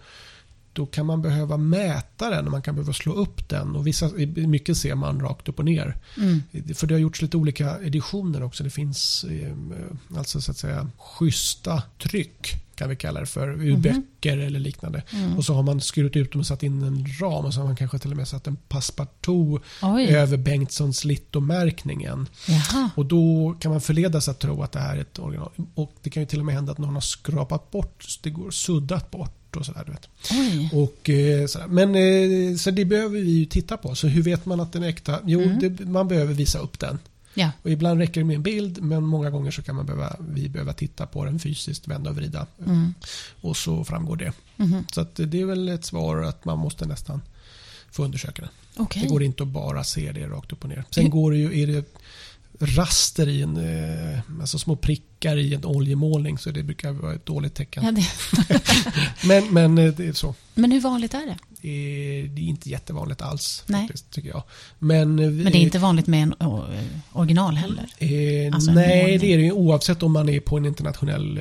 då 0.72 0.86
kan 0.86 1.06
man 1.06 1.22
behöva 1.22 1.56
mäta 1.56 2.30
den 2.30 2.44
och 2.46 2.50
man 2.50 2.62
kan 2.62 2.74
behöva 2.74 2.92
slå 2.92 3.12
upp 3.12 3.48
den. 3.48 3.76
Och 3.76 3.86
vissa, 3.86 4.10
mycket 4.36 4.76
ser 4.76 4.94
man 4.94 5.20
rakt 5.20 5.48
upp 5.48 5.58
och 5.58 5.64
ner. 5.64 5.96
Mm. 6.16 6.42
För 6.74 6.86
det 6.86 6.94
har 6.94 7.00
gjorts 7.00 7.22
lite 7.22 7.36
olika 7.36 7.78
editioner 7.82 8.42
också. 8.42 8.64
Det 8.64 8.70
finns 8.70 9.24
eh, 9.24 10.18
alltså 10.18 10.40
så 10.40 10.50
att 10.50 10.56
säga 10.58 10.90
schyssta 10.98 11.82
tryck 12.02 12.54
kan 12.74 12.88
vi 12.88 12.96
kalla 12.96 13.20
det 13.20 13.26
för, 13.26 13.48
ur 13.48 13.72
Mhm. 13.72 13.82
böcker 13.82 14.38
eller 14.38 14.60
liknande. 14.60 15.02
Mm. 15.12 15.36
Och 15.36 15.44
så 15.44 15.54
har 15.54 15.62
man 15.62 15.80
skurit 15.80 16.16
ut 16.16 16.32
dem 16.32 16.40
och 16.40 16.46
satt 16.46 16.62
in 16.62 16.82
en 16.82 17.06
ram 17.20 17.44
och 17.44 17.54
så 17.54 17.60
har 17.60 17.66
man 17.66 17.76
kanske 17.76 17.98
till 17.98 18.10
och 18.10 18.16
med 18.16 18.28
satt 18.28 18.46
en 18.46 18.56
passepartout 18.56 19.62
över 20.08 20.36
Bengtssons 20.36 21.04
littomärkningen. 21.04 22.28
jaha. 22.48 22.90
Och 22.94 23.06
då 23.06 23.54
kan 23.60 23.70
man 23.72 23.80
förledas 23.80 24.28
att 24.28 24.38
tro 24.40 24.62
att 24.62 24.72
det 24.72 24.80
här 24.80 24.96
är 24.96 25.00
ett 25.00 25.18
original. 25.18 25.50
Och 25.74 25.92
det 26.02 26.10
kan 26.10 26.22
ju 26.22 26.26
till 26.26 26.38
och 26.38 26.44
med 26.46 26.54
hända 26.54 26.72
att 26.72 26.78
någon 26.78 26.94
har 26.94 27.00
skrapat 27.00 27.70
bort, 27.70 28.04
det 28.22 28.30
går 28.30 28.50
suddat 28.50 29.10
bort 29.10 29.39
och 29.56 29.66
sådär. 29.66 29.82
Du 29.86 29.92
vet. 29.92 30.08
Oj. 30.32 30.70
Och, 30.72 31.10
eh, 31.10 31.46
sådär. 31.46 31.66
Men 31.66 31.94
eh, 31.94 32.56
så 32.56 32.70
det 32.70 32.84
behöver 32.84 33.18
vi 33.20 33.30
ju 33.30 33.44
titta 33.46 33.76
på. 33.76 33.94
Så 33.94 34.06
hur 34.06 34.22
vet 34.22 34.46
man 34.46 34.60
att 34.60 34.72
den 34.72 34.82
är 34.82 34.88
äkta? 34.88 35.18
Jo, 35.26 35.40
Mm. 35.42 35.58
det, 35.58 35.84
man 35.84 36.08
behöver 36.08 36.34
visa 36.34 36.58
upp 36.58 36.78
den. 36.78 36.98
Ja. 37.34 37.50
Och 37.62 37.70
ibland 37.70 38.00
räcker 38.00 38.20
det 38.20 38.24
med 38.24 38.36
en 38.36 38.42
bild 38.42 38.82
men 38.82 39.02
många 39.04 39.30
gånger 39.30 39.50
så 39.50 39.62
kan 39.62 39.74
man 39.76 39.86
behöva, 39.86 40.16
vi 40.28 40.48
behöva 40.48 40.72
titta 40.72 41.06
på 41.06 41.24
den 41.24 41.38
fysiskt, 41.38 41.88
vända 41.88 42.10
och 42.10 42.16
vrida. 42.16 42.46
Mm. 42.66 42.94
Och 43.40 43.56
så 43.56 43.84
framgår 43.84 44.16
det. 44.16 44.32
Mhm. 44.56 44.84
Så 44.92 45.06
det 45.14 45.40
är 45.40 45.44
väl 45.44 45.68
ett 45.68 45.84
svar 45.84 46.22
att 46.22 46.44
man 46.44 46.58
måste 46.58 46.86
nästan 46.86 47.20
få 47.90 48.04
undersöka 48.04 48.42
den. 48.42 48.50
Okej. 48.76 49.02
Det 49.02 49.08
går 49.08 49.22
inte 49.22 49.42
att 49.42 49.48
bara 49.48 49.84
se 49.84 50.12
det 50.12 50.26
rakt 50.28 50.52
upp 50.52 50.62
och 50.64 50.68
ner. 50.68 50.84
Sen 50.90 51.10
går 51.10 51.30
det 51.32 51.38
ju, 51.38 51.62
är 51.62 51.66
det 51.66 51.84
raster 52.62 53.28
i 53.28 53.42
en, 53.42 53.56
eh, 53.56 54.20
alltså 54.40 54.58
små 54.58 54.76
prickar 54.76 55.36
i 55.36 55.54
en 55.54 55.64
oljemålning 55.64 56.38
så 56.38 56.50
det 56.50 56.62
brukar 56.62 56.92
vara 56.92 57.14
ett 57.14 57.26
dåligt 57.26 57.54
tecken. 57.54 57.84
Ja, 57.84 57.92
det. 57.92 58.06
Men, 59.26 59.54
men 59.54 59.78
eh, 59.78 59.92
det 59.94 60.06
är 60.06 60.12
så. 60.12 60.34
Men 60.54 60.72
hur 60.72 60.80
vanligt 60.80 61.14
är 61.14 61.26
det? 61.26 61.36
Det 61.62 62.40
är 62.40 62.48
inte 62.48 62.70
jättevanligt 62.70 63.22
alls 63.22 63.62
Nej. 63.66 63.80
faktiskt, 63.82 64.10
tycker 64.10 64.28
jag. 64.28 64.42
Men, 64.78 65.18
eh, 65.18 65.30
Men 65.30 65.44
det 65.52 65.58
är 65.58 65.62
inte 65.62 65.78
vanligt 65.78 66.06
med 66.06 66.22
en 66.22 66.34
original 67.12 67.56
heller? 67.56 67.86
Eh, 67.98 68.54
Alltså 68.54 68.72
nej, 68.72 69.18
det 69.18 69.32
är 69.32 69.36
det 69.38 69.44
ju. 69.44 69.52
Oavsett 69.52 70.02
om 70.02 70.12
man 70.12 70.28
är 70.28 70.40
på 70.40 70.56
en 70.56 70.66
internationell 70.66 71.40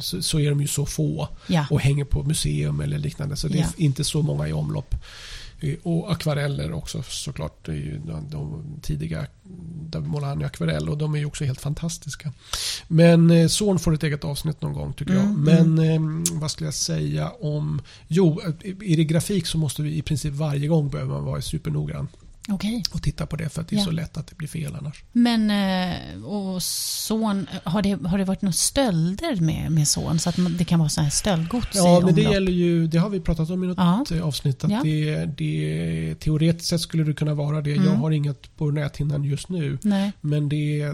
så, 0.00 0.22
så 0.22 0.40
är 0.40 0.50
de 0.50 0.60
ju 0.60 0.66
så 0.66 0.86
få 0.86 1.28
Ja. 1.46 1.66
och 1.70 1.80
hänger 1.80 2.04
på 2.04 2.22
museum 2.22 2.80
eller 2.80 2.98
liknande. 2.98 3.36
Så 3.36 3.48
det 3.48 3.58
är 3.58 3.62
Ja. 3.62 3.66
inte 3.76 4.04
så 4.04 4.22
många 4.22 4.48
i 4.48 4.52
omlopp. 4.52 4.94
Och 5.82 6.12
akvareller 6.12 6.72
också 6.72 7.02
såklart. 7.02 7.66
Det 7.66 7.72
är 7.72 7.76
ju 7.76 8.00
de, 8.30 8.62
tidiga 8.82 9.26
där 9.88 10.00
målar 10.00 10.28
han 10.28 10.40
i 10.40 10.44
akvarell 10.44 10.88
och 10.88 10.98
de 10.98 11.14
är 11.14 11.18
ju 11.18 11.24
också 11.24 11.44
helt 11.44 11.60
fantastiska. 11.60 12.32
Men 12.88 13.30
eh, 13.30 13.48
Son 13.48 13.78
får 13.78 13.94
ett 13.94 14.02
eget 14.02 14.24
avsnitt 14.24 14.62
någon 14.62 14.72
gång 14.72 14.92
tycker 14.92 15.12
Mm, 15.12 15.48
jag. 15.48 15.76
Men 15.76 15.78
eh, 15.78 16.22
vad 16.40 16.50
skulle 16.50 16.66
jag 16.66 16.74
säga 16.74 17.30
om... 17.40 17.82
Jo, 18.08 18.40
eh, 18.40 18.70
är 18.92 18.96
det 18.96 19.04
grafik 19.04 19.46
så 19.46 19.58
måste 19.58 19.82
vi 19.82 19.96
i 19.96 20.02
princip 20.02 20.34
varje 20.34 20.66
gång 20.68 20.90
behöver 20.90 21.12
man 21.12 21.24
vara 21.24 21.42
supernoggrann 21.42 22.08
Okej. 22.48 22.82
och 22.92 23.02
titta 23.02 23.26
på 23.26 23.36
det 23.36 23.48
för 23.48 23.60
att 23.62 23.68
det 23.68 23.76
är 23.76 23.78
Ja. 23.78 23.84
så 23.84 23.90
lätt 23.90 24.16
att 24.16 24.26
det 24.26 24.34
blir 24.36 24.48
fel 24.48 24.76
annars. 24.78 25.04
Men 25.12 25.50
eh, 25.50 26.22
och 26.24 26.62
son, 26.62 27.46
har 27.64 27.82
det, 27.82 27.98
har 28.08 28.18
det 28.18 28.24
varit 28.24 28.42
några 28.42 28.52
stölder 28.52 29.40
med, 29.40 29.72
med 29.72 29.88
son? 29.88 30.18
Så 30.18 30.28
att 30.28 30.36
det 30.58 30.64
kan 30.64 30.78
vara 30.78 30.88
så 30.88 31.00
här 31.00 31.10
stöldgods 31.10 31.68
Ja, 31.74 32.00
men 32.04 32.14
det 32.14 32.22
gäller 32.22 32.52
ju, 32.52 32.86
det 32.86 32.98
har 32.98 33.08
vi 33.10 33.20
pratat 33.20 33.50
om 33.50 33.64
i 33.64 33.66
något 33.66 33.78
Ja. 33.78 34.22
avsnitt. 34.22 34.64
Att 34.64 34.70
Ja. 34.70 34.80
det, 34.84 35.24
det, 35.24 36.14
teoretiskt 36.20 36.68
sett 36.68 36.80
skulle 36.80 37.04
det 37.04 37.14
kunna 37.14 37.34
vara 37.34 37.60
det. 37.60 37.70
Jag 37.70 37.86
Mm. 37.86 37.98
har 38.00 38.10
inget 38.10 38.56
på 38.56 38.70
näthinnan 38.70 39.24
just 39.24 39.48
nu. 39.48 39.78
Nej. 39.82 40.12
Men 40.20 40.48
det, 40.48 40.92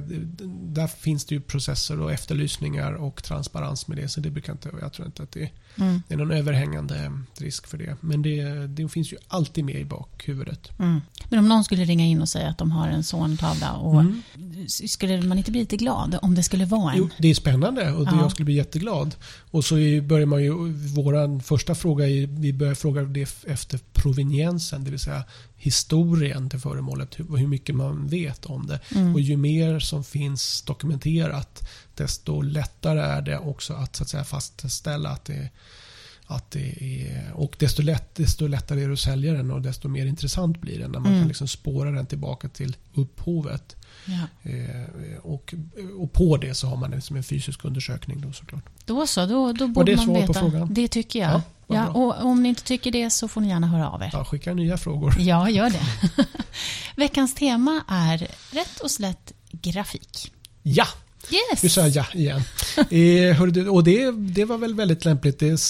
där 0.62 0.86
finns 0.86 1.24
det 1.24 1.34
ju 1.34 1.40
processer 1.40 2.00
och 2.00 2.12
efterlysningar 2.12 2.92
och 2.92 3.22
transparens 3.22 3.88
med 3.88 3.96
det. 3.98 4.08
Så 4.08 4.20
det 4.20 4.30
brukar 4.30 4.52
inte, 4.52 4.70
jag 4.80 4.92
tror 4.92 5.06
inte 5.06 5.22
att 5.22 5.32
det 5.32 5.50
Mm. 5.78 6.02
är 6.08 6.16
någon 6.16 6.30
överhängande 6.30 7.12
risk 7.38 7.66
för 7.66 7.78
det. 7.78 7.96
Men 8.00 8.22
det, 8.22 8.66
det 8.66 8.88
finns 8.88 9.12
ju 9.12 9.16
alltid 9.28 9.64
med 9.64 9.74
i 9.80 9.84
bakhuvudet. 9.84 10.78
Mm. 10.78 11.00
Men 11.28 11.38
om 11.38 11.45
någon 11.48 11.64
skulle 11.64 11.84
ringa 11.84 12.04
in 12.06 12.22
och 12.22 12.28
säga 12.28 12.48
att 12.48 12.58
de 12.58 12.70
har 12.70 12.88
en 12.88 13.04
sontavla, 13.04 13.72
och 13.72 14.00
Mm. 14.00 14.22
skulle 14.68 15.22
man 15.22 15.38
inte 15.38 15.50
bli 15.50 15.60
lite 15.60 15.76
glad 15.76 16.18
om 16.22 16.34
det 16.34 16.42
skulle 16.42 16.64
vara 16.64 16.92
en? 16.92 16.98
Jo, 16.98 17.08
det 17.18 17.28
är 17.28 17.34
spännande 17.34 17.92
och 17.92 18.04
det, 18.04 18.10
Ja. 18.14 18.20
jag 18.20 18.30
skulle 18.30 18.44
bli 18.44 18.54
jätteglad. 18.54 19.14
Och 19.50 19.64
så 19.64 19.78
är- 19.78 20.00
börjar 20.00 20.26
man 20.26 20.42
ju, 20.42 20.52
vår 20.72 21.40
första 21.40 21.74
fråga 21.74 22.06
är, 22.08 22.26
vi 22.26 22.52
börjar 22.52 22.74
fråga 22.74 23.02
det 23.02 23.44
efter 23.46 23.80
proveniensen, 23.92 24.84
det 24.84 24.90
vill 24.90 25.00
säga 25.00 25.24
historien 25.56 26.50
till 26.50 26.58
föremålet, 26.60 27.18
hur, 27.18 27.36
hur 27.36 27.46
mycket 27.46 27.74
man 27.74 28.08
vet 28.08 28.46
om 28.46 28.66
det. 28.66 28.80
Mm. 28.94 29.14
Och 29.14 29.20
ju 29.20 29.36
mer 29.36 29.78
som 29.80 30.04
finns 30.04 30.62
dokumenterat, 30.62 31.68
desto 31.94 32.40
lättare 32.42 33.00
är 33.00 33.22
det 33.22 33.38
också 33.38 33.72
att, 33.74 33.96
så 33.96 34.02
att 34.02 34.08
säga, 34.08 34.24
fastställa 34.24 35.08
att 35.08 35.24
det, 35.24 35.50
att 36.26 36.50
det 36.50 36.82
är... 36.82 37.32
Och 37.34 37.56
desto, 37.58 37.82
lätt, 37.82 38.14
desto 38.14 38.46
lättare 38.46 38.82
är 38.82 38.86
det 38.86 38.92
att 38.92 38.98
sälja 39.00 39.32
den 39.32 39.50
och 39.50 39.62
desto 39.62 39.88
mer 39.88 40.06
intressant 40.06 40.60
blir 40.60 40.78
den 40.78 40.90
när 40.90 40.98
man 40.98 41.06
Mm. 41.08 41.20
kan 41.20 41.28
liksom 41.28 41.48
spåra 41.48 41.90
den 41.90 42.06
tillbaka 42.06 42.48
till 42.48 42.76
upphovet. 42.94 43.76
Ja. 44.04 44.50
Eh, 44.50 45.18
och, 45.22 45.54
och 45.98 46.12
på 46.12 46.36
det 46.36 46.54
så 46.54 46.66
har 46.66 46.76
man 46.76 46.90
liksom 46.90 47.16
en 47.16 47.22
fysisk 47.22 47.64
undersökning 47.64 48.20
då 48.20 48.32
såklart. 48.32 48.64
Då 48.84 49.06
så, 49.06 49.26
då, 49.26 49.52
då 49.52 49.68
borde 49.68 49.96
man 49.96 50.04
svar 50.04 50.14
på 50.14 50.20
veta. 50.20 50.32
frågan? 50.40 50.68
Det 50.74 50.88
tycker 50.88 51.18
jag. 51.18 51.30
Ja, 51.30 51.42
Ja, 51.68 51.86
och 51.88 52.24
om 52.24 52.42
ni 52.42 52.48
inte 52.48 52.62
tycker 52.62 52.92
det 52.92 53.10
så 53.10 53.28
får 53.28 53.40
ni 53.40 53.48
gärna 53.48 53.66
höra 53.66 53.88
av 53.90 54.02
er. 54.02 54.10
Ja, 54.12 54.24
skicka 54.24 54.54
nya 54.54 54.76
frågor. 54.76 55.14
Ja, 55.20 55.50
gör 55.50 55.70
det. 55.70 55.82
Veckans 56.96 57.34
tema 57.34 57.84
är 57.88 58.18
rätt 58.52 58.80
och 58.82 58.90
slätt 58.90 59.32
grafik. 59.52 60.32
Ja, 60.62 60.86
Yes! 61.30 61.62
nu 61.62 61.68
sa 61.68 61.80
jag 61.80 61.90
ja 61.90 62.06
igen. 62.14 62.40
eh, 63.30 63.36
hörru 63.36 63.50
du, 63.50 63.68
och 63.68 63.84
det, 63.84 64.10
det 64.10 64.44
var 64.44 64.58
väl 64.58 64.74
väldigt 64.74 65.04
lämpligt. 65.04 65.38
Det 65.38 65.60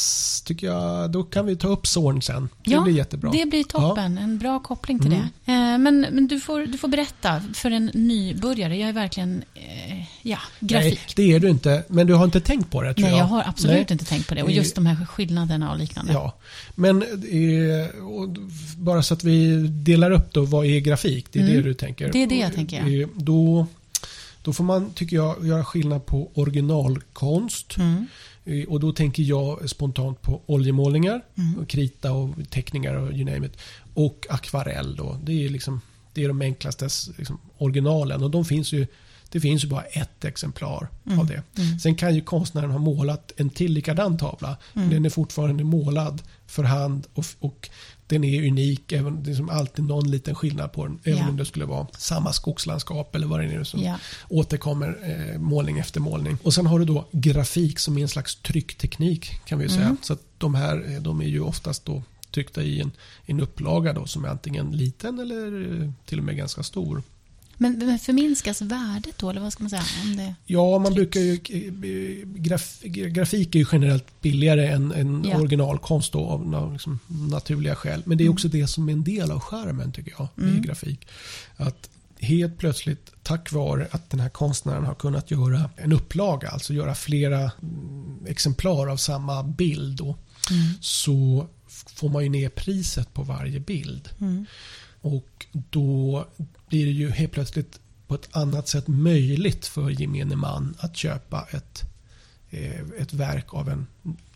tycker 0.44 0.66
jag, 0.66 1.10
då 1.10 1.22
kan 1.22 1.46
vi 1.46 1.56
ta 1.56 1.68
upp 1.68 1.86
Zorn 1.86 2.22
sen. 2.22 2.48
Det 2.64 2.70
ja, 2.70 2.80
blir 2.82 2.94
jättebra. 2.94 3.30
det 3.30 3.46
blir 3.46 3.64
toppen. 3.64 4.18
En 4.18 4.38
bra 4.38 4.58
koppling 4.60 4.98
till 4.98 5.12
Mm. 5.12 5.26
det. 5.44 5.52
Eh, 5.52 5.78
men 5.78 6.00
men 6.12 6.26
du, 6.28 6.40
får, 6.40 6.60
du 6.66 6.78
får 6.78 6.88
berätta 6.88 7.42
för 7.54 7.70
en 7.70 7.90
nybörjare. 7.94 8.76
Jag 8.76 8.88
är 8.88 8.92
verkligen, 8.92 9.44
eh, 9.54 10.02
ja, 10.22 10.38
grafik. 10.60 11.00
Nej, 11.06 11.12
det 11.16 11.32
är 11.34 11.40
du 11.40 11.48
inte. 11.48 11.82
Men 11.88 12.06
du 12.06 12.14
har 12.14 12.25
inte 12.25 12.40
tänkt 12.40 12.70
på 12.70 12.82
det 12.82 12.94
tror 12.94 13.02
Nej, 13.02 13.10
jag. 13.10 13.20
jag 13.20 13.25
har 13.26 13.44
absolut 13.46 13.75
Nej. 13.76 13.86
inte 13.90 14.04
tänkt 14.04 14.28
på 14.28 14.34
det. 14.34 14.42
Och 14.42 14.50
Eh, 14.50 14.56
just 14.56 14.75
de 14.75 14.86
här 14.86 15.06
skillnaderna 15.06 15.70
och 15.72 15.78
liknande. 15.78 16.12
Ja, 16.12 16.36
men 16.75 17.02
eh, 17.02 17.88
bara 18.76 19.02
så 19.02 19.14
att 19.14 19.25
vi 19.25 19.56
delar 19.68 20.10
upp 20.10 20.32
då, 20.32 20.44
vad 20.44 20.66
är 20.66 20.80
grafik? 20.80 21.26
Det 21.32 21.38
är 21.38 21.42
Mm. 21.42 21.56
det 21.56 21.62
du 21.62 21.75
tänker. 21.75 22.12
Det 22.12 22.22
är 22.22 22.26
det 22.26 22.36
jag 22.38 22.54
tänker, 22.54 23.00
Eh, 23.00 23.08
Då, 23.14 23.66
då 24.47 24.53
får 24.53 24.65
man, 24.65 24.91
tycker 24.95 25.17
jag, 25.17 25.47
göra 25.47 25.65
skillnad 25.65 26.07
på 26.07 26.31
originalkonst. 26.35 27.76
Mm. 27.76 28.07
Eh, 28.45 28.65
Och 28.69 28.81
då 28.81 28.93
tänker 28.93 29.23
jag 29.23 29.71
spontant 29.71 30.23
på 30.23 30.41
oljemålningar, 30.47 31.21
Mm. 31.38 31.59
och 31.59 31.69
krita 31.69 32.12
och 32.12 32.31
teckningar 32.50 32.95
och 32.95 33.12
you 33.12 33.25
name 33.25 33.47
it. 33.47 33.57
Och 33.95 34.26
akvarell 34.31 34.97
då. 34.97 35.19
Det 35.25 35.45
är, 35.45 35.49
liksom, 35.49 35.81
det 36.12 36.25
är 36.25 36.29
de 36.29 36.41
enklaste 36.43 36.88
liksom, 37.19 37.38
originalen 37.59 38.23
och 38.23 38.31
de 38.31 38.45
finns 38.45 38.73
ju 38.73 38.87
det 39.31 39.41
finns 39.41 39.65
ju 39.65 39.69
bara 39.69 39.83
ett 39.83 40.25
exemplar 40.25 40.88
Mm. 41.07 41.19
av 41.19 41.26
det. 41.26 41.43
Mm. 41.59 41.79
Sen 41.79 41.95
kan 41.95 42.15
ju 42.15 42.21
konstnären 42.21 42.71
ha 42.71 42.79
målat 42.79 43.33
en 43.37 43.50
till 43.50 43.73
likadan 43.73 44.19
tavla. 44.19 44.57
Mm. 44.75 44.91
Den 44.91 45.05
är 45.05 45.11
fortfarande 45.11 45.65
målad 45.65 46.23
för 46.47 46.62
hand 46.62 47.07
och, 47.15 47.25
och 47.38 47.71
den 48.06 48.25
är 48.25 48.48
unik. 48.48 48.92
Även, 48.92 49.22
det 49.22 49.30
är 49.30 49.34
som 49.34 49.50
alltid 49.50 49.84
någon 49.84 50.10
liten 50.10 50.34
skillnad 50.34 50.72
på 50.72 50.86
den. 50.86 50.98
Även 51.04 51.18
Ja. 51.18 51.28
om 51.28 51.36
det 51.36 51.44
skulle 51.44 51.64
vara 51.64 51.86
samma 51.98 52.32
skogslandskap 52.32 53.14
eller 53.14 53.26
vad 53.26 53.40
det 53.40 53.46
är 53.46 53.64
som 53.64 53.80
Ja. 53.82 53.96
återkommer 54.28 54.98
eh, 55.32 55.38
målning 55.40 55.78
efter 55.78 56.00
målning. 56.00 56.38
Och 56.42 56.54
sen 56.54 56.66
har 56.66 56.78
du 56.78 56.84
då 56.84 57.08
grafik 57.12 57.78
som 57.78 57.98
är 57.98 58.02
en 58.02 58.08
slags 58.08 58.36
tryckteknik 58.42 59.30
kan 59.44 59.58
vi 59.58 59.64
ju 59.64 59.68
säga. 59.70 59.84
Mm. 59.84 59.96
Så 60.02 60.16
de 60.38 60.54
här 60.54 60.92
eh, 60.94 61.02
de 61.02 61.20
är 61.20 61.26
ju 61.26 61.40
oftast 61.40 61.84
då 61.84 62.02
tryckta 62.30 62.62
i 62.62 62.80
en, 62.80 62.90
en 63.26 63.40
upplaga 63.40 63.92
då 63.92 64.06
som 64.06 64.25
är 64.25 64.28
antingen 64.28 64.70
liten 64.72 65.18
eller 65.18 65.80
eh, 65.82 65.90
till 66.04 66.18
och 66.18 66.25
med 66.25 66.36
ganska 66.36 66.62
stor. 66.62 67.02
Men, 67.58 67.78
men 67.78 67.98
förminskas 67.98 68.62
värdet 68.62 69.18
då, 69.18 69.30
eller 69.30 69.40
vad 69.40 69.52
ska 69.52 69.62
man 69.62 69.70
säga? 69.70 69.82
Om 70.04 70.16
det... 70.16 70.34
Ja, 70.44 70.78
man 70.78 70.94
brukar 70.94 71.20
ju... 71.20 71.32
eh, 71.32 72.26
Graf, 72.28 72.80
grafik 72.82 73.54
är 73.54 73.58
ju 73.58 73.66
generellt 73.72 74.20
billigare 74.20 74.66
än, 74.68 74.92
än 74.92 75.25
Ja. 75.28 75.36
originalkonst 75.38 76.12
då, 76.12 76.25
av 76.26 76.72
liksom, 76.72 76.98
naturliga 77.06 77.75
skäl. 77.75 78.02
Men 78.06 78.18
det 78.18 78.25
är 78.25 78.28
också 78.28 78.48
det 78.48 78.66
som 78.66 78.88
är 78.88 78.92
en 78.92 79.04
del 79.04 79.30
av 79.30 79.40
skärmen 79.40 79.92
tycker 79.92 80.14
jag, 80.18 80.28
Mm. 80.38 80.56
i 80.56 80.60
grafik. 80.60 81.06
Att 81.56 81.90
helt 82.20 82.58
plötsligt, 82.58 83.10
tack 83.22 83.52
vare 83.52 83.88
att 83.90 84.10
den 84.10 84.20
här 84.20 84.28
konstnären 84.28 84.84
har 84.84 84.94
kunnat 84.94 85.30
göra 85.30 85.70
en 85.76 85.92
upplaga, 85.92 86.48
alltså 86.48 86.75
göra 86.75 86.94
flera 86.94 87.38
mm, 87.62 88.26
exemplar 88.26 88.86
av 88.88 88.96
samma 88.96 89.42
bild 89.42 89.96
då, 89.98 90.16
Mm. 90.50 90.62
så 90.80 91.46
får 91.86 92.08
man 92.08 92.22
ju 92.22 92.28
ner 92.28 92.48
priset 92.48 93.14
på 93.14 93.22
varje 93.22 93.60
bild. 93.60 94.08
Mm. 94.20 94.46
Och 95.00 95.46
då 95.52 96.25
blir 96.68 96.87
det 96.87 96.92
ju 96.92 97.11
helt 97.11 97.32
plötsligt 97.32 97.80
på 98.06 98.14
ett 98.14 98.28
annat 98.32 98.68
sätt 98.68 98.88
möjligt 98.88 99.66
för 99.66 99.90
gemene 99.90 100.37
man 100.37 100.75
att 100.78 100.96
köpa 100.96 101.46
ett, 101.50 101.82
eh, 102.50 102.80
ett 102.99 103.12
verk 103.12 103.54
av 103.54 103.68
en 103.68 103.87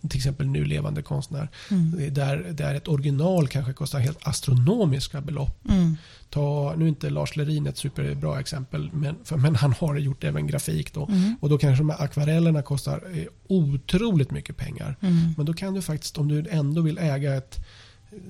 till 0.08 0.18
exempel 0.18 0.46
nu 0.46 0.64
levande 0.64 1.02
konstnär. 1.02 1.48
Mm. 1.70 2.14
Där, 2.14 2.36
där 2.52 2.74
ett 2.74 2.88
original 2.88 3.48
kanske 3.48 3.72
kostar 3.72 3.98
helt 3.98 4.28
astronomiska 4.28 5.20
belopp. 5.20 5.68
Mm. 5.68 5.96
Ta, 6.30 6.74
nu 6.76 6.84
är 6.84 6.88
inte 6.88 7.10
Lars 7.10 7.36
Lerin 7.36 7.66
ett 7.66 7.78
superbra 7.78 8.40
exempel, 8.40 8.90
men, 8.92 9.16
för, 9.24 9.36
men 9.36 9.56
han 9.56 9.72
har 9.72 9.96
gjort 9.96 10.24
även 10.24 10.46
grafik. 10.46 10.94
Då. 10.94 11.06
Mm. 11.06 11.36
Och 11.40 11.48
då 11.48 11.58
kanske 11.58 11.80
de 11.80 11.90
här 11.90 12.02
akvarellerna 12.02 12.62
kostar 12.62 13.02
eh, 13.14 13.24
otroligt 13.48 14.30
mycket 14.30 14.56
pengar. 14.56 14.96
Mm. 15.00 15.34
Men 15.36 15.46
då 15.46 15.52
kan 15.52 15.74
du 15.74 15.82
faktiskt, 15.82 16.18
om 16.18 16.28
du 16.28 16.44
ändå 16.50 16.82
vill 16.82 16.98
äga 16.98 17.34
ett 17.34 17.58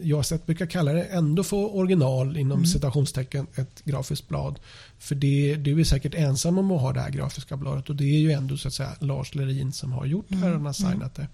jag 0.03 0.27
sett 0.27 0.47
brukar 0.47 0.67
kalla 0.67 0.93
det 0.93 1.05
ändå 1.05 1.45
för 1.45 1.77
original 1.77 2.37
inom 2.37 2.59
mm. 2.59 2.67
citationstecken 2.67 3.47
ett 3.55 3.85
grafiskt 3.85 4.29
blad. 4.29 4.59
För 4.99 5.15
det, 5.15 5.57
du 5.57 5.81
är 5.81 5.85
säkert 5.85 6.15
ensam 6.15 6.59
om 6.59 6.71
att 6.71 6.81
ha 6.81 6.93
det 6.93 7.01
här 7.01 7.11
grafiska 7.11 7.57
bladet 7.57 7.91
och 7.91 7.97
det 7.97 8.05
är 8.05 8.19
ju 8.19 8.33
ändå 8.33 8.57
så 8.57 8.69
att 8.69 8.75
säga 8.75 8.95
Lars 8.99 9.35
Lerin 9.35 9.73
som 9.73 9.93
har 9.93 10.07
gjort 10.07 10.31
mm. 10.31 10.41
det 10.41 10.47
här 10.47 10.55
och 10.55 10.63
har 10.63 10.73
signat 10.73 11.15
det. 11.15 11.27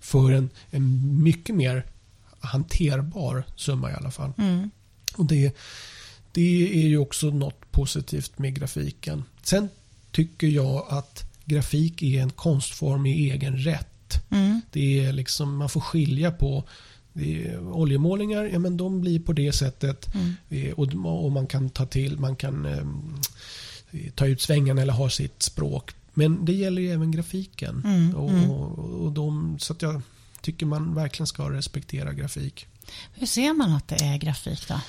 För 0.00 0.32
en, 0.32 0.50
en 0.70 1.22
mycket 1.22 1.54
mer 1.54 1.86
hanterbar 2.40 3.44
summa 3.56 3.90
i 3.90 3.94
alla 3.94 4.10
fall. 4.10 4.32
Mm. 4.38 4.70
Och 5.16 5.24
det, 5.24 5.56
det 6.32 6.84
är 6.84 6.88
ju 6.88 6.98
också 6.98 7.26
något 7.30 7.72
positivt 7.72 8.38
med 8.38 8.54
grafiken. 8.54 9.24
Sen 9.42 9.68
tycker 10.10 10.46
jag 10.46 10.86
att 10.88 11.28
grafik 11.44 12.02
är 12.02 12.22
en 12.22 12.30
konstform 12.30 13.06
i 13.06 13.30
egen 13.30 13.56
rätt. 13.56 14.30
Mm. 14.30 14.60
Det 14.72 15.04
är 15.04 15.12
liksom, 15.12 15.56
man 15.56 15.68
får 15.68 15.80
skilja 15.80 16.30
på 16.30 16.64
oljemålningar, 17.72 18.44
ja, 18.44 18.58
men 18.58 18.76
de 18.76 19.00
blir 19.00 19.20
på 19.20 19.32
det 19.32 19.52
sättet. 19.52 20.14
Mm. 20.14 20.74
Och, 20.74 21.24
och, 21.24 21.32
man 21.32 21.46
kan 21.46 21.70
ta 21.70 21.86
till, 21.86 22.18
man 22.18 22.36
kan 22.36 22.66
eh, 22.66 24.10
ta 24.14 24.26
ut 24.26 24.40
svängarna 24.40 24.82
eller 24.82 24.92
ha 24.92 25.10
sitt 25.10 25.42
språk. 25.42 25.94
Men 26.14 26.44
det 26.44 26.52
gäller 26.52 26.82
ju 26.82 26.92
även 26.92 27.10
grafiken. 27.10 27.82
Mm. 27.84 28.14
Och, 28.14 28.30
mm. 28.30 28.50
och 28.50 29.12
de, 29.12 29.58
så 29.58 29.72
att 29.72 29.82
jag 29.82 30.02
tycker 30.40 30.66
man 30.66 30.94
verkligen 30.94 31.26
ska 31.26 31.50
respektera 31.50 32.12
grafik. 32.12 32.66
Hur 33.14 33.26
ser 33.26 33.52
man 33.52 33.72
att 33.72 33.88
det 33.88 34.04
är 34.04 34.18
grafik 34.18 34.68
då? 34.68 34.80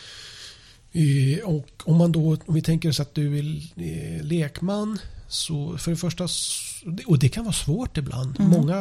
Och 1.43 1.83
om 1.83 1.97
man 1.97 2.11
då, 2.11 2.37
om 2.45 2.55
vi 2.55 2.61
tänker 2.61 2.89
oss 2.89 2.99
att 2.99 3.15
du 3.15 3.39
är 3.39 3.61
eh, 3.75 4.23
lekman 4.23 4.99
så 5.27 5.77
för 5.77 5.91
det 5.91 5.97
första, 5.97 6.27
och 7.05 7.19
det 7.19 7.29
kan 7.29 7.43
vara 7.43 7.53
svårt 7.53 7.97
ibland. 7.97 8.39
Mm. 8.39 8.51
Många, 8.51 8.75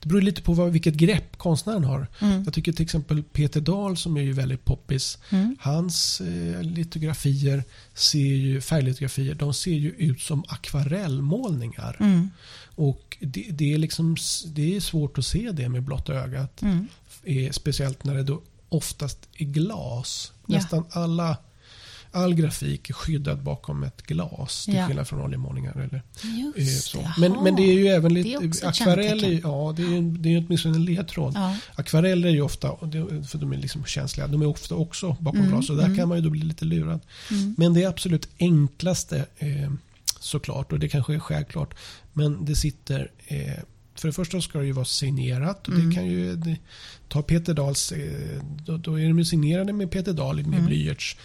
det 0.00 0.08
beror 0.08 0.20
lite 0.20 0.42
på 0.42 0.52
vad, 0.52 0.72
vilket 0.72 0.94
grepp 0.94 1.38
konstnären 1.38 1.84
har. 1.84 2.06
Mm. 2.20 2.44
Jag 2.44 2.54
tycker 2.54 2.72
till 2.72 2.84
exempel 2.84 3.22
Peter 3.22 3.60
Dahl 3.60 3.96
som 3.96 4.16
är 4.16 4.22
ju 4.22 4.32
väldigt 4.32 4.64
poppis. 4.64 5.18
Mm. 5.30 5.56
Hans 5.60 6.20
eh, 6.20 6.62
litografier, 6.62 7.64
ser 7.94 8.18
ju, 8.18 8.60
färglitografier, 8.60 9.34
de 9.34 9.54
ser 9.54 9.74
ju 9.74 9.90
ut 9.90 10.20
som 10.20 10.44
akvarellmålningar. 10.48 11.96
Mm. 12.00 12.30
Och 12.74 13.16
det, 13.20 13.46
det, 13.50 13.74
är 13.74 13.78
liksom, 13.78 14.16
det 14.46 14.76
är 14.76 14.80
svårt 14.80 15.18
att 15.18 15.26
se 15.26 15.50
det 15.52 15.68
med 15.68 15.82
blotta 15.82 16.14
ögat. 16.14 16.62
Mm. 16.62 16.88
Eh, 17.24 17.50
speciellt 17.50 18.04
när 18.04 18.14
det 18.14 18.22
då 18.22 18.42
oftast 18.68 19.28
är 19.34 19.44
glas. 19.44 20.32
Ja. 20.46 20.56
Nästan 20.56 20.84
alla 20.90 21.36
all 22.16 22.34
grafik 22.34 22.90
är 22.90 22.94
skyddad 22.94 23.42
bakom 23.42 23.82
ett 23.82 24.02
glas. 24.02 24.64
Till 24.64 24.74
ja. 24.74 24.86
skillnad 24.86 25.08
från 25.08 25.20
oljemålningar. 25.20 25.72
Eller, 25.72 26.02
Just 26.56 26.90
så. 26.90 27.10
Men, 27.18 27.32
men 27.32 27.56
det 27.56 27.62
är 27.62 27.74
ju 27.74 27.86
även 27.86 28.14
lite... 28.14 28.66
Akvareller, 28.66 29.40
ja, 29.42 29.74
det 29.76 29.82
är, 29.82 30.18
det 30.18 30.34
är 30.34 30.44
åtminstone 30.46 30.76
en 30.76 30.84
ledtråd. 30.84 31.32
Ja. 31.34 31.56
Akvareller 31.74 32.28
är 32.28 32.32
ju 32.32 32.42
ofta, 32.42 32.76
för 33.28 33.38
de 33.38 33.52
är 33.52 33.56
liksom 33.56 33.84
känsliga, 33.84 34.26
de 34.26 34.42
är 34.42 34.46
ofta 34.46 34.74
också 34.74 35.16
bakom 35.20 35.40
mm, 35.40 35.52
glas. 35.52 35.70
Och 35.70 35.76
där 35.76 35.84
mm. 35.84 35.96
kan 35.96 36.08
man 36.08 36.18
ju 36.18 36.24
då 36.24 36.30
bli 36.30 36.42
lite 36.42 36.64
lurad. 36.64 37.00
Mm. 37.30 37.54
Men 37.58 37.74
det 37.74 37.84
absolut 37.84 38.28
enklaste 38.38 39.26
eh, 39.38 39.72
såklart, 40.20 40.72
och 40.72 40.78
det 40.78 40.88
kanske 40.88 41.14
är 41.14 41.18
självklart, 41.18 41.74
men 42.12 42.44
det 42.44 42.54
sitter 42.54 43.10
eh, 43.26 43.62
för 44.00 44.08
det 44.08 44.12
första 44.12 44.40
ska 44.40 44.58
det 44.58 44.66
ju 44.66 44.72
vara 44.72 44.84
signerat. 44.84 45.68
Och 45.68 45.74
mm. 45.74 45.88
det 45.88 45.94
kan 45.94 46.06
ju, 46.06 46.36
det, 46.36 46.56
ta 47.08 47.22
Peter 47.22 47.54
Dahls, 47.54 47.92
eh, 47.92 48.42
då, 48.64 48.76
då, 48.76 49.00
är 49.00 49.08
de 49.08 49.24
signerade 49.24 49.72
med 49.72 49.90
Peter 49.90 50.12
Dahl 50.12 50.36
med 50.36 50.46
mm. 50.46 50.66
blyerts 50.66 51.16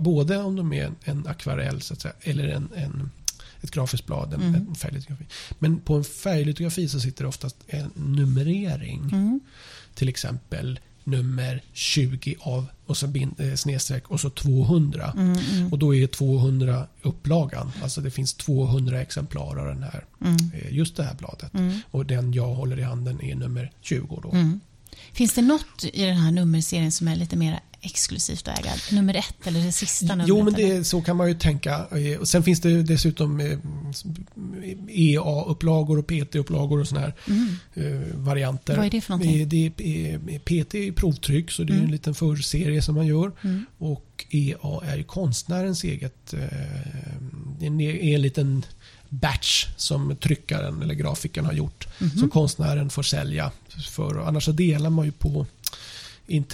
både 0.00 0.38
om 0.38 0.56
de 0.56 0.72
är 0.72 0.92
en 1.04 1.26
akvarell 1.26 1.80
så 1.80 1.94
att 1.94 2.00
säga, 2.00 2.14
eller 2.22 2.48
en, 2.48 2.68
en 2.74 3.10
ett 3.64 3.70
grafiskt 3.70 4.06
blad, 4.06 4.34
en, 4.34 4.42
mm. 4.42 4.54
en 4.54 4.74
färglitografi. 4.74 5.24
Men 5.58 5.80
på 5.80 5.94
en 5.94 6.04
färglitografi 6.04 6.88
så 6.88 7.00
sitter 7.00 7.24
det 7.24 7.28
oftast 7.28 7.56
en 7.66 7.90
numrering. 7.94 9.00
Mm. 9.12 9.40
Till 9.94 10.08
exempel 10.08 10.80
nummer 11.04 11.62
20 11.72 12.36
av 12.40 12.66
och 12.86 12.96
så 12.96 13.06
bin, 13.06 13.34
eh, 13.38 13.54
snedstreck 13.54 14.10
och 14.10 14.20
så 14.20 14.30
200. 14.30 15.12
Mm, 15.16 15.38
mm. 15.52 15.72
Och 15.72 15.78
då 15.78 15.94
är 15.94 16.06
200 16.06 16.86
upplagan. 17.02 17.72
Alltså 17.82 18.00
det 18.00 18.10
finns 18.10 18.34
200 18.34 19.00
exemplar 19.00 19.56
av 19.56 19.66
den 19.66 19.82
här, 19.82 20.04
mm. 20.20 20.36
eh, 20.54 20.74
just 20.74 20.96
det 20.96 21.02
här 21.02 21.14
bladet. 21.14 21.54
Mm. 21.54 21.78
Och 21.90 22.06
den 22.06 22.32
jag 22.32 22.54
håller 22.54 22.78
i 22.78 22.82
handen 22.82 23.22
är 23.22 23.34
nummer 23.34 23.72
20. 23.80 24.20
Då. 24.22 24.30
Mm. 24.30 24.60
Finns 25.12 25.34
det 25.34 25.42
något 25.42 25.84
i 25.92 26.04
den 26.04 26.16
här 26.16 26.30
nummerserien 26.30 26.92
som 26.92 27.08
är 27.08 27.16
lite 27.16 27.36
mer 27.36 27.60
exklusivt 27.84 28.48
att 28.48 28.58
äga? 28.58 28.70
Nummer 28.92 29.14
ett 29.14 29.46
eller 29.46 29.60
det 29.60 29.72
sista 29.72 30.06
numret? 30.06 30.28
Jo, 30.28 30.42
men 30.42 30.54
det, 30.54 30.84
så 30.84 31.02
kan 31.02 31.16
man 31.16 31.28
ju 31.28 31.34
tänka. 31.34 31.86
Eh, 31.90 32.20
och 32.20 32.28
sen 32.28 32.42
finns 32.42 32.60
det 32.60 32.82
dessutom 32.82 33.40
EA-upplagor 34.88 35.98
och 35.98 36.06
PT-upplagor 36.06 36.80
och 36.80 36.88
sådana 36.88 37.06
här 37.06 37.14
mm. 37.28 37.56
Eh, 37.74 38.16
varianter. 38.16 38.76
Vad 38.76 38.86
är 38.86 38.90
det 38.90 39.00
för 39.00 39.10
någonting? 39.10 39.48
Det 39.48 39.66
är, 39.66 40.38
PT 40.38 40.74
är 40.74 40.92
provtryck, 40.92 41.50
så 41.50 41.62
det 41.62 41.72
är 41.72 41.74
mm. 41.74 41.84
en 41.84 41.92
liten 41.92 42.14
förserie 42.14 42.82
som 42.82 42.94
man 42.94 43.06
gör. 43.06 43.32
Mm. 43.42 43.66
Och 43.78 44.26
EA 44.30 44.80
är 44.84 44.96
ju 44.96 45.04
konstnärens 45.04 45.84
eget, 45.84 46.34
eh, 46.34 47.66
en, 47.66 47.80
en 47.80 48.22
liten 48.22 48.64
batch 49.08 49.66
som 49.76 50.16
tryckaren 50.16 50.82
eller 50.82 50.94
grafikern 50.94 51.44
har 51.44 51.52
gjort. 51.52 51.86
Mm 51.98 52.10
-hmm. 52.10 52.18
Som 52.18 52.30
konstnären 52.30 52.90
får 52.90 53.02
sälja. 53.02 53.50
För, 53.90 54.28
annars 54.28 54.44
så 54.44 54.52
delar 54.52 54.90
man 54.90 55.04
ju 55.04 55.12
på 55.12 55.46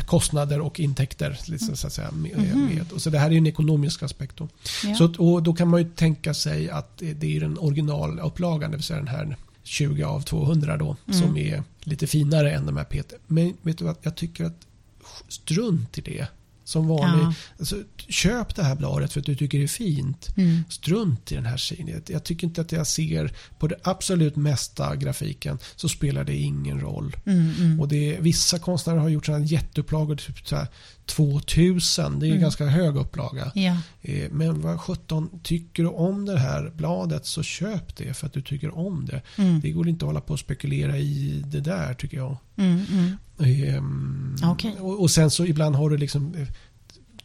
kostnader 0.07 0.61
och 0.61 0.81
intäkter. 0.81 1.39
Liksom, 1.47 1.77
så, 1.77 1.87
att 1.87 1.93
säga, 1.93 2.11
med, 2.11 2.33
mm. 2.33 2.67
med. 2.67 2.93
Och 2.93 3.03
så 3.03 3.11
det 3.11 3.19
här 3.19 3.31
är 3.31 3.37
en 3.37 3.47
ekonomisk 3.47 4.03
aspekt. 4.03 4.37
Då. 4.37 4.49
Ja. 4.85 4.95
Så, 4.95 5.15
och 5.19 5.43
då 5.43 5.55
kan 5.55 5.69
man 5.69 5.81
ju 5.83 5.89
tänka 5.89 6.35
sig 6.35 6.71
att 6.71 6.99
det 6.99 7.37
är 7.37 7.41
den 7.41 7.59
originalupplagan, 7.59 8.71
det 8.71 8.77
vill 8.77 8.85
säga 8.85 8.99
den 8.99 9.09
här 9.09 9.37
20 9.63 10.05
av 10.05 10.21
200 10.21 10.77
då, 10.77 10.97
mm. 11.07 11.21
som 11.21 11.37
är 11.37 11.63
lite 11.81 12.07
finare 12.07 12.53
än 12.53 12.67
de 12.67 12.77
här 12.77 12.85
PT. 12.85 13.15
Men 13.27 13.57
vet 13.63 13.79
du 13.79 13.85
vad, 13.85 13.97
jag 14.03 14.17
tycker 14.17 14.45
att 14.45 14.67
strunt 15.29 15.99
i 15.99 16.01
det. 16.01 16.27
Som 16.71 16.89
vanlig. 16.89 17.25
Ja. 17.25 17.35
Alltså, 17.59 17.77
köp 18.09 18.55
det 18.55 18.63
här 18.63 18.77
bladet 18.77 19.13
för 19.13 19.21
att 19.21 19.27
du 19.27 19.35
tycker 19.35 19.59
det 19.59 19.65
är 19.65 19.69
fint. 19.69 20.29
Mm. 20.37 20.65
Strunt 20.69 21.33
i 21.33 21.35
den 21.35 21.47
här 21.47 21.57
sidan. 21.57 22.03
Jag 22.07 22.25
tycker 22.25 22.47
inte 22.47 22.61
att 22.61 22.73
jag 22.73 22.87
ser 22.87 23.33
på 23.59 23.67
det 23.67 23.77
absolut 23.83 24.37
mesta 24.37 24.97
grafiken 24.97 25.59
så 25.77 25.89
spelar 25.89 26.25
det 26.25 26.37
ingen 26.37 26.81
roll. 26.81 27.17
Mm, 27.27 27.53
mm. 27.59 27.81
Och 27.81 27.89
det 27.89 28.17
är, 28.17 28.21
vissa 28.21 28.59
konstnärer 28.59 28.99
har 28.99 29.09
gjort 29.09 29.27
sådana 29.27 29.45
jätteupplagor, 29.45 30.17
typ 30.17 30.49
så 30.49 30.57
här 30.57 30.67
2000. 31.07 32.19
Det 32.19 32.27
är 32.27 32.29
mm. 32.29 32.41
ganska 32.41 32.67
hög 32.67 32.97
upplaga. 32.97 33.53
Ja. 33.55 33.77
Eh, 34.03 34.31
men 34.31 34.61
vad 34.61 34.81
17 34.81 35.41
tycker 35.43 35.83
du 35.83 35.89
om 35.89 36.25
det 36.25 36.39
här 36.39 36.73
bladet 36.77 37.27
så 37.27 37.43
köp 37.43 37.97
det 37.97 38.15
för 38.15 38.27
att 38.27 38.33
du 38.33 38.43
tycker 38.43 38.79
om 38.79 39.07
det. 39.07 39.23
Mm. 39.39 39.61
Det 39.61 39.71
går 39.71 39.89
inte 39.89 40.05
att 40.05 40.09
hålla 40.09 40.21
på 40.21 40.33
och 40.33 40.41
spekulera 40.41 40.99
i 40.99 41.43
det 41.47 41.61
där 41.61 41.95
tycker 41.95 42.17
jag. 42.17 42.37
Mm, 42.61 42.81
mm. 42.91 43.17
Ehm, 43.39 44.37
okay. 44.53 44.73
och, 44.79 45.01
och, 45.01 45.11
sen 45.11 45.31
så 45.31 45.47
ibland 45.47 45.77
har 45.77 45.91
du 45.91 45.97
liksom 45.97 46.35
eh, 46.35 46.49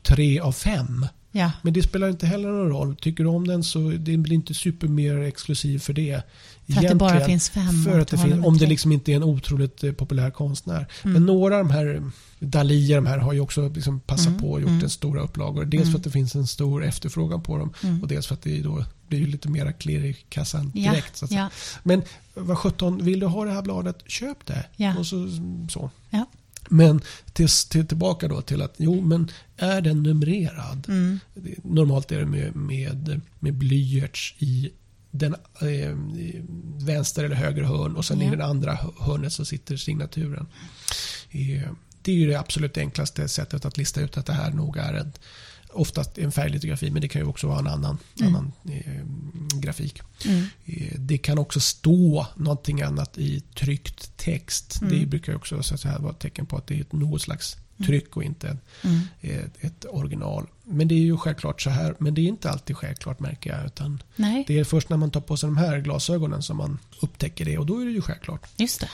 tre 0.03 0.39
av 0.39 0.51
fem. 0.51 1.05
Ja. 1.37 1.51
Men 1.61 1.73
det 1.73 1.83
spelar 1.83 2.09
inte 2.09 2.27
heller 2.27 2.49
någon 2.49 2.69
roll. 2.69 2.95
Tycker 2.95 3.23
du 3.23 3.29
om 3.29 3.47
den 3.47 3.63
så 3.63 3.79
det 3.89 4.17
blir 4.17 4.35
inte 4.35 4.53
super 4.53 4.87
mer 4.87 5.19
exklusiv 5.19 5.79
för 5.79 5.93
det. 5.93 6.21
För 6.67 6.77
att 6.77 6.87
det 6.89 6.95
bara 6.95 7.25
finns 7.25 7.49
fem? 7.49 7.83
För 7.83 7.99
att 7.99 8.07
det 8.07 8.17
finns, 8.17 8.45
om 8.45 8.57
det 8.57 8.65
liksom 8.65 8.91
inte 8.91 9.11
är 9.11 9.15
en 9.15 9.23
otroligt 9.23 9.83
eh, 9.83 9.91
populär 9.91 10.31
konstnär. 10.31 10.87
Mm. 11.03 11.13
Men 11.13 11.25
några 11.25 11.57
av 11.57 11.65
de 11.65 11.73
här 11.73 12.11
Dalí 12.39 12.95
de 12.95 13.05
här 13.05 13.17
har 13.17 13.33
ju 13.33 13.39
också 13.39 13.69
liksom 13.69 13.99
passat 13.99 14.27
mm. 14.27 14.41
på 14.41 14.51
och 14.51 14.61
gjort 14.61 14.69
mm. 14.69 14.83
en 14.83 14.89
stora 14.89 15.21
upplagor. 15.21 15.65
Dels 15.65 15.83
för 15.83 15.87
mm. 15.87 15.95
att 15.95 16.03
det 16.03 16.11
finns 16.11 16.35
en 16.35 16.47
stor 16.47 16.83
efterfrågan 16.83 17.43
på 17.43 17.57
dem 17.57 17.73
mm. 17.83 18.01
och 18.01 18.07
dels 18.07 18.27
för 18.27 18.33
att 18.33 18.41
det 18.41 18.61
då 18.61 18.85
blir 19.07 19.27
lite 19.27 19.49
mera 19.49 19.73
klirr 19.73 20.05
i 20.05 20.13
kassan 20.29 20.69
direkt. 20.69 21.21
Ja. 21.21 21.27
Ja. 21.29 21.49
Men 21.83 22.01
vad 22.33 22.57
sjutton, 22.57 23.03
vill 23.03 23.19
du 23.19 23.25
ha 23.25 23.45
det 23.45 23.51
här 23.51 23.61
bladet, 23.61 24.03
köp 24.07 24.45
det. 24.45 24.65
Och 24.97 25.07
så, 25.07 25.27
så. 25.69 25.89
Men 26.69 27.01
till, 27.33 27.47
till, 27.69 27.87
tillbaka 27.87 28.27
då 28.27 28.41
till 28.41 28.61
att 28.61 28.73
jo, 28.77 29.01
men 29.01 29.31
är 29.57 29.81
den 29.81 30.03
numrerad? 30.03 30.85
Mm. 30.87 31.19
Normalt 31.63 32.11
är 32.11 32.19
det 32.19 32.25
med, 32.25 32.55
med, 32.55 33.21
med 33.39 33.53
blyerts 33.53 34.35
i 34.39 34.71
den 35.11 35.35
eh, 35.61 35.95
vänster 36.85 37.23
eller 37.23 37.35
höger 37.35 37.63
hörn 37.63 37.95
och 37.95 38.05
sen 38.05 38.21
ja. 38.21 38.27
i 38.27 38.29
den 38.29 38.41
andra 38.41 38.77
hörnet 38.99 39.33
så 39.33 39.45
sitter 39.45 39.77
signaturen. 39.77 40.47
Eh, 41.29 41.69
det 42.01 42.11
är 42.11 42.15
ju 42.15 42.27
det 42.27 42.39
absolut 42.39 42.77
enklaste 42.77 43.27
sättet 43.27 43.65
att 43.65 43.77
lista 43.77 44.01
ut 44.01 44.17
att 44.17 44.25
det 44.25 44.33
här 44.33 44.51
nog 44.51 44.77
är 44.77 44.93
en, 44.93 45.13
oftast 45.75 46.17
en 46.17 46.31
färglitografi 46.31 46.91
men 46.91 47.01
det 47.01 47.07
kan 47.07 47.21
ju 47.21 47.27
också 47.27 47.47
vara 47.47 47.59
en 47.59 47.67
annan, 47.67 47.97
mm. 48.19 48.35
annan 48.35 48.51
eh, 48.65 49.59
grafik. 49.59 50.01
Mm. 50.25 50.45
Eh, 50.65 50.99
det 50.99 51.17
kan 51.17 51.37
också 51.37 51.59
stå 51.59 52.27
någonting 52.35 52.81
annat 52.81 53.17
i 53.17 53.39
tryckt 53.39 54.17
text. 54.17 54.81
Mm. 54.81 54.99
Det 54.99 55.05
brukar 55.05 55.35
också 55.35 55.63
så 55.63 55.73
att 55.73 55.79
säga, 55.79 55.99
vara 55.99 56.11
ett 56.11 56.19
tecken 56.19 56.45
på 56.45 56.57
att 56.57 56.67
det 56.67 56.79
är 56.79 56.85
något 56.89 57.21
slags 57.21 57.57
mm. 57.77 57.87
tryck 57.87 58.17
och 58.17 58.23
inte 58.23 58.57
mm. 58.81 58.99
ett, 59.21 59.63
ett, 59.63 59.85
original. 59.89 60.47
Men 60.63 60.87
det 60.87 60.95
är 60.95 60.99
ju 60.99 61.17
självklart 61.17 61.61
så 61.61 61.69
här, 61.69 61.95
men 61.99 62.13
det 62.13 62.21
är 62.21 62.27
inte 62.27 62.49
alltid 62.49 62.77
självklart 62.77 63.19
märker 63.19 63.57
jag. 63.57 63.65
Utan 63.65 64.03
Nej. 64.15 64.43
Det 64.47 64.59
är 64.59 64.63
först 64.63 64.89
när 64.89 64.97
man 64.97 65.11
tar 65.11 65.21
på 65.21 65.37
sig 65.37 65.47
de 65.47 65.57
här 65.57 65.79
glasögonen 65.79 66.43
som 66.43 66.57
man 66.57 66.79
upptäcker 66.99 67.45
det 67.45 67.57
och 67.57 67.65
då 67.65 67.79
är 67.79 67.85
det 67.85 67.91
ju 67.91 68.01
självklart. 68.01 68.47
Just 68.57 68.79
det. 68.79 68.89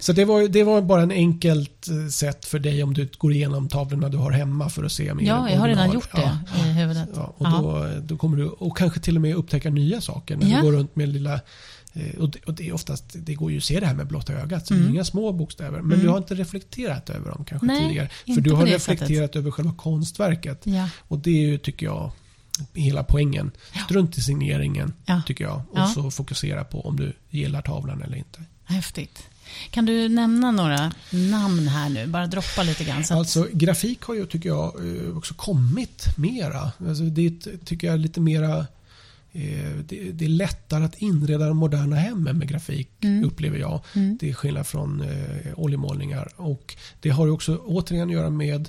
Så 0.00 0.12
det 0.12 0.24
var, 0.24 0.48
det 0.48 0.64
var 0.64 0.82
bara 0.82 1.02
en 1.02 1.10
enkelt 1.10 1.88
eh, 1.88 2.06
sätt 2.08 2.44
för 2.44 2.58
dig 2.58 2.82
om 2.82 2.94
du 2.94 3.08
går 3.18 3.32
igenom 3.32 3.68
tavlorna 3.68 4.08
du 4.08 4.16
har 4.16 4.30
hemma 4.30 4.68
för 4.70 4.84
att 4.84 4.92
se 4.92 5.14
mer 5.14 5.24
Ja, 5.26 5.50
jag 5.50 5.58
har 5.60 5.68
redan 5.68 5.90
original. 5.90 5.94
gjort 5.94 6.12
det 6.16 6.38
Ja. 6.58 6.66
i 6.66 6.72
huvudet. 6.72 7.08
Ja, 7.14 7.34
och 7.38 7.50
då, 7.50 7.88
då 8.02 8.16
kommer 8.16 8.36
du 8.36 8.46
och 8.48 8.76
kanske 8.76 9.00
till 9.00 9.16
och 9.16 9.22
med 9.22 9.34
upptäcka 9.34 9.70
nya 9.70 10.00
saker 10.00 10.36
när 10.36 10.46
Ja. 10.50 10.56
du 10.56 10.62
går 10.62 10.72
runt 10.72 10.96
med 10.96 11.08
lilla 11.08 11.34
eh, 11.92 12.18
och 12.20 12.30
det, 12.30 12.38
och 12.46 12.54
det 12.54 12.68
är 12.68 12.72
oftast, 12.74 13.04
det 13.14 13.34
går 13.34 13.50
ju 13.52 13.58
att 13.58 13.64
se 13.64 13.80
det 13.80 13.86
här 13.86 13.94
med 13.94 14.06
blotta 14.06 14.32
ögat, 14.32 14.66
så 14.66 14.74
det 14.74 14.78
är 14.80 14.82
Mm. 14.82 14.94
inga 14.94 15.04
små 15.04 15.32
bokstäver. 15.32 15.78
Men 15.80 15.92
Mm. 15.92 16.00
du 16.00 16.08
har 16.08 16.18
inte 16.18 16.34
reflekterat 16.34 17.10
över 17.10 17.30
dem 17.30 17.44
kanske 17.44 17.66
Nej, 17.66 17.80
tidigare. 17.88 18.08
För 18.34 18.40
du 18.40 18.52
har 18.52 18.66
reflekterat 18.66 19.36
över 19.36 19.50
själva 19.50 19.72
konstverket. 19.72 20.60
Ja. 20.64 20.88
Och 21.08 21.18
det 21.18 21.30
är 21.30 21.40
ju, 21.48 21.58
tycker 21.58 21.86
jag, 21.86 22.10
hela 22.74 23.02
poängen. 23.04 23.50
Strunt 23.84 24.18
i 24.18 24.20
signeringen, 24.20 24.92
Ja. 25.06 25.22
tycker 25.26 25.44
jag. 25.44 25.56
Och 25.56 25.78
Ja. 25.78 25.86
så 25.86 26.10
fokusera 26.10 26.64
på 26.64 26.80
om 26.86 26.96
du 26.96 27.12
gillar 27.30 27.62
tavlan 27.62 28.02
eller 28.02 28.16
inte. 28.16 28.40
Häftigt. 28.64 29.22
Kan 29.70 29.86
du 29.86 30.08
nämna 30.08 30.50
några 30.50 30.92
namn 31.10 31.68
här 31.68 31.88
nu? 31.88 32.06
Bara 32.06 32.26
droppa 32.26 32.62
lite 32.62 32.84
grann. 32.84 33.00
Att, 33.00 33.10
Alltså 33.10 33.46
grafik 33.52 34.02
har 34.02 34.14
ju, 34.14 34.26
tycker 34.26 34.48
jag, 34.48 34.64
eh, 35.06 35.16
också 35.16 35.34
kommit 35.34 36.04
mera. 36.16 36.72
Alltså, 36.88 37.02
det 37.04 37.26
är, 37.26 37.64
tycker 37.64 37.86
jag, 37.86 37.98
lite 38.00 38.20
mera... 38.20 38.58
eh, 39.32 39.72
Det, 39.88 40.24
är 40.24 40.28
lättare 40.28 40.84
att 40.84 40.94
inreda 41.02 41.46
de 41.48 41.56
moderna 41.56 41.96
hemmen 41.96 42.38
med 42.38 42.48
grafik, 42.48 42.88
Mm. 43.04 43.24
upplever 43.24 43.58
jag. 43.58 43.80
Mm. 43.94 44.16
Det 44.20 44.28
är 44.30 44.34
skillnad 44.34 44.66
från 44.66 45.00
eh, 45.00 45.52
oljemålningar. 45.56 46.28
Och 46.36 46.76
det 47.00 47.10
har 47.10 47.28
också 47.28 47.56
återigen 47.56 48.08
att 48.08 48.14
göra 48.14 48.30
med, 48.30 48.68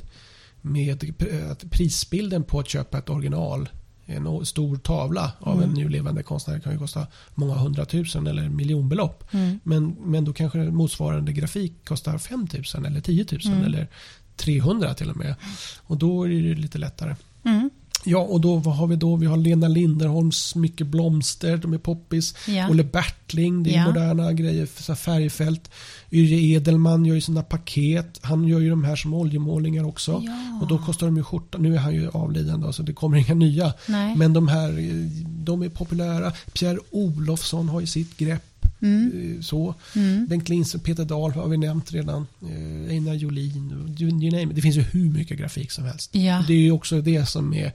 med 0.62 1.04
att 1.52 1.72
prisbilden 1.72 2.44
på 2.44 2.60
att 2.60 2.70
köpa 2.70 2.98
ett 2.98 3.10
original. 3.10 3.70
En 4.10 4.46
stor 4.46 4.78
tavla 4.78 5.32
av 5.40 5.58
Mm. 5.58 5.70
en 5.70 5.76
nu 5.76 5.90
levande 5.90 6.24
konstnär 6.24 6.60
kan 6.60 6.74
ju 6.74 6.80
kosta 6.80 7.08
många 7.36 7.54
hundratusen 7.54 8.28
eller 8.28 8.50
miljonbelopp. 8.50 9.34
Mm. 9.34 9.60
Men, 9.64 9.96
men 10.06 10.26
då 10.26 10.34
kanske 10.34 10.58
motsvarande 10.58 11.34
grafik 11.34 11.74
kostar 11.86 12.18
5 12.18 12.48
000 12.76 12.86
eller 12.86 13.02
10 13.02 13.26
000 13.32 13.42
Mm. 13.46 13.66
eller 13.66 13.88
300 14.36 14.94
till 14.94 15.10
och 15.10 15.18
med. 15.18 15.36
Och 15.84 15.98
då 15.98 16.24
är 16.24 16.30
det 16.30 16.56
lite 16.56 16.78
lättare. 16.78 17.16
Mm. 17.44 17.70
Ja, 18.06 18.20
och 18.20 18.42
då, 18.42 18.56
vad 18.56 18.76
har 18.76 18.88
vi 18.88 18.96
då? 18.96 19.16
Vi 19.16 19.26
har 19.26 19.38
Lena 19.38 19.68
Linderholms 19.68 20.56
Mycket 20.56 20.88
blomster, 20.88 21.58
de 21.58 21.74
är 21.74 21.78
poppis. 21.78 22.36
Ja. 22.48 22.70
Olle 22.70 22.84
Bertling, 22.84 23.64
det 23.64 23.70
är 23.70 23.78
Ja. 23.78 23.86
moderna 23.88 24.34
grejer, 24.34 24.68
så 24.80 24.96
färgfält. 24.96 25.72
Yrje 26.12 26.38
Edelman 26.58 27.06
gör 27.06 27.16
ju 27.16 27.22
sina 27.22 27.44
paket. 27.44 28.20
Han 28.22 28.48
gör 28.48 28.60
ju 28.60 28.70
de 28.70 28.84
här 28.84 28.96
som 28.96 29.14
oljemålningar 29.14 29.84
också. 29.84 30.22
Ja. 30.26 30.60
Och 30.62 30.68
då 30.68 30.78
kostar 30.78 31.08
de 31.08 31.18
ju 31.18 31.24
skjorta. 31.24 31.58
Nu 31.58 31.76
är 31.76 31.80
han 31.80 31.94
ju 31.94 32.10
avliden 32.10 32.62
då, 32.62 32.74
så 32.74 32.84
det 32.84 32.94
kommer 32.94 33.18
inga 33.18 33.34
nya. 33.34 33.74
Nej. 33.88 34.16
Men 34.16 34.34
de 34.34 34.48
här, 34.48 34.70
eh, 34.70 34.94
de 35.26 35.62
är 35.64 35.70
populära. 35.70 36.32
Pierre 36.54 36.80
Olofsson 36.92 37.70
har 37.70 37.82
ju 37.82 37.88
sitt 37.88 38.18
grepp. 38.18 38.44
Mm. 38.82 39.36
eh, 39.38 39.42
Så. 39.42 39.76
Mm. 39.96 40.28
Bengt 40.28 40.50
Lindström, 40.50 40.82
Peter 40.84 41.06
Dahl 41.06 41.32
har 41.32 41.48
vi 41.48 41.58
nämnt 41.58 41.92
redan. 41.92 42.28
Eh, 42.42 42.92
Einar 42.92 43.14
Jolin. 43.14 43.72
You, 44.00 44.10
you 44.10 44.32
name 44.32 44.44
it. 44.44 44.56
Det 44.56 44.62
finns 44.62 44.76
ju 44.78 44.82
hur 44.82 45.10
mycket 45.10 45.38
grafik 45.40 45.72
som 45.72 45.84
helst. 45.86 46.16
Ja. 46.16 46.44
Det 46.48 46.54
är 46.54 46.58
ju 46.62 46.72
också 46.72 47.02
det 47.02 47.26
som 47.26 47.54
är... 47.54 47.72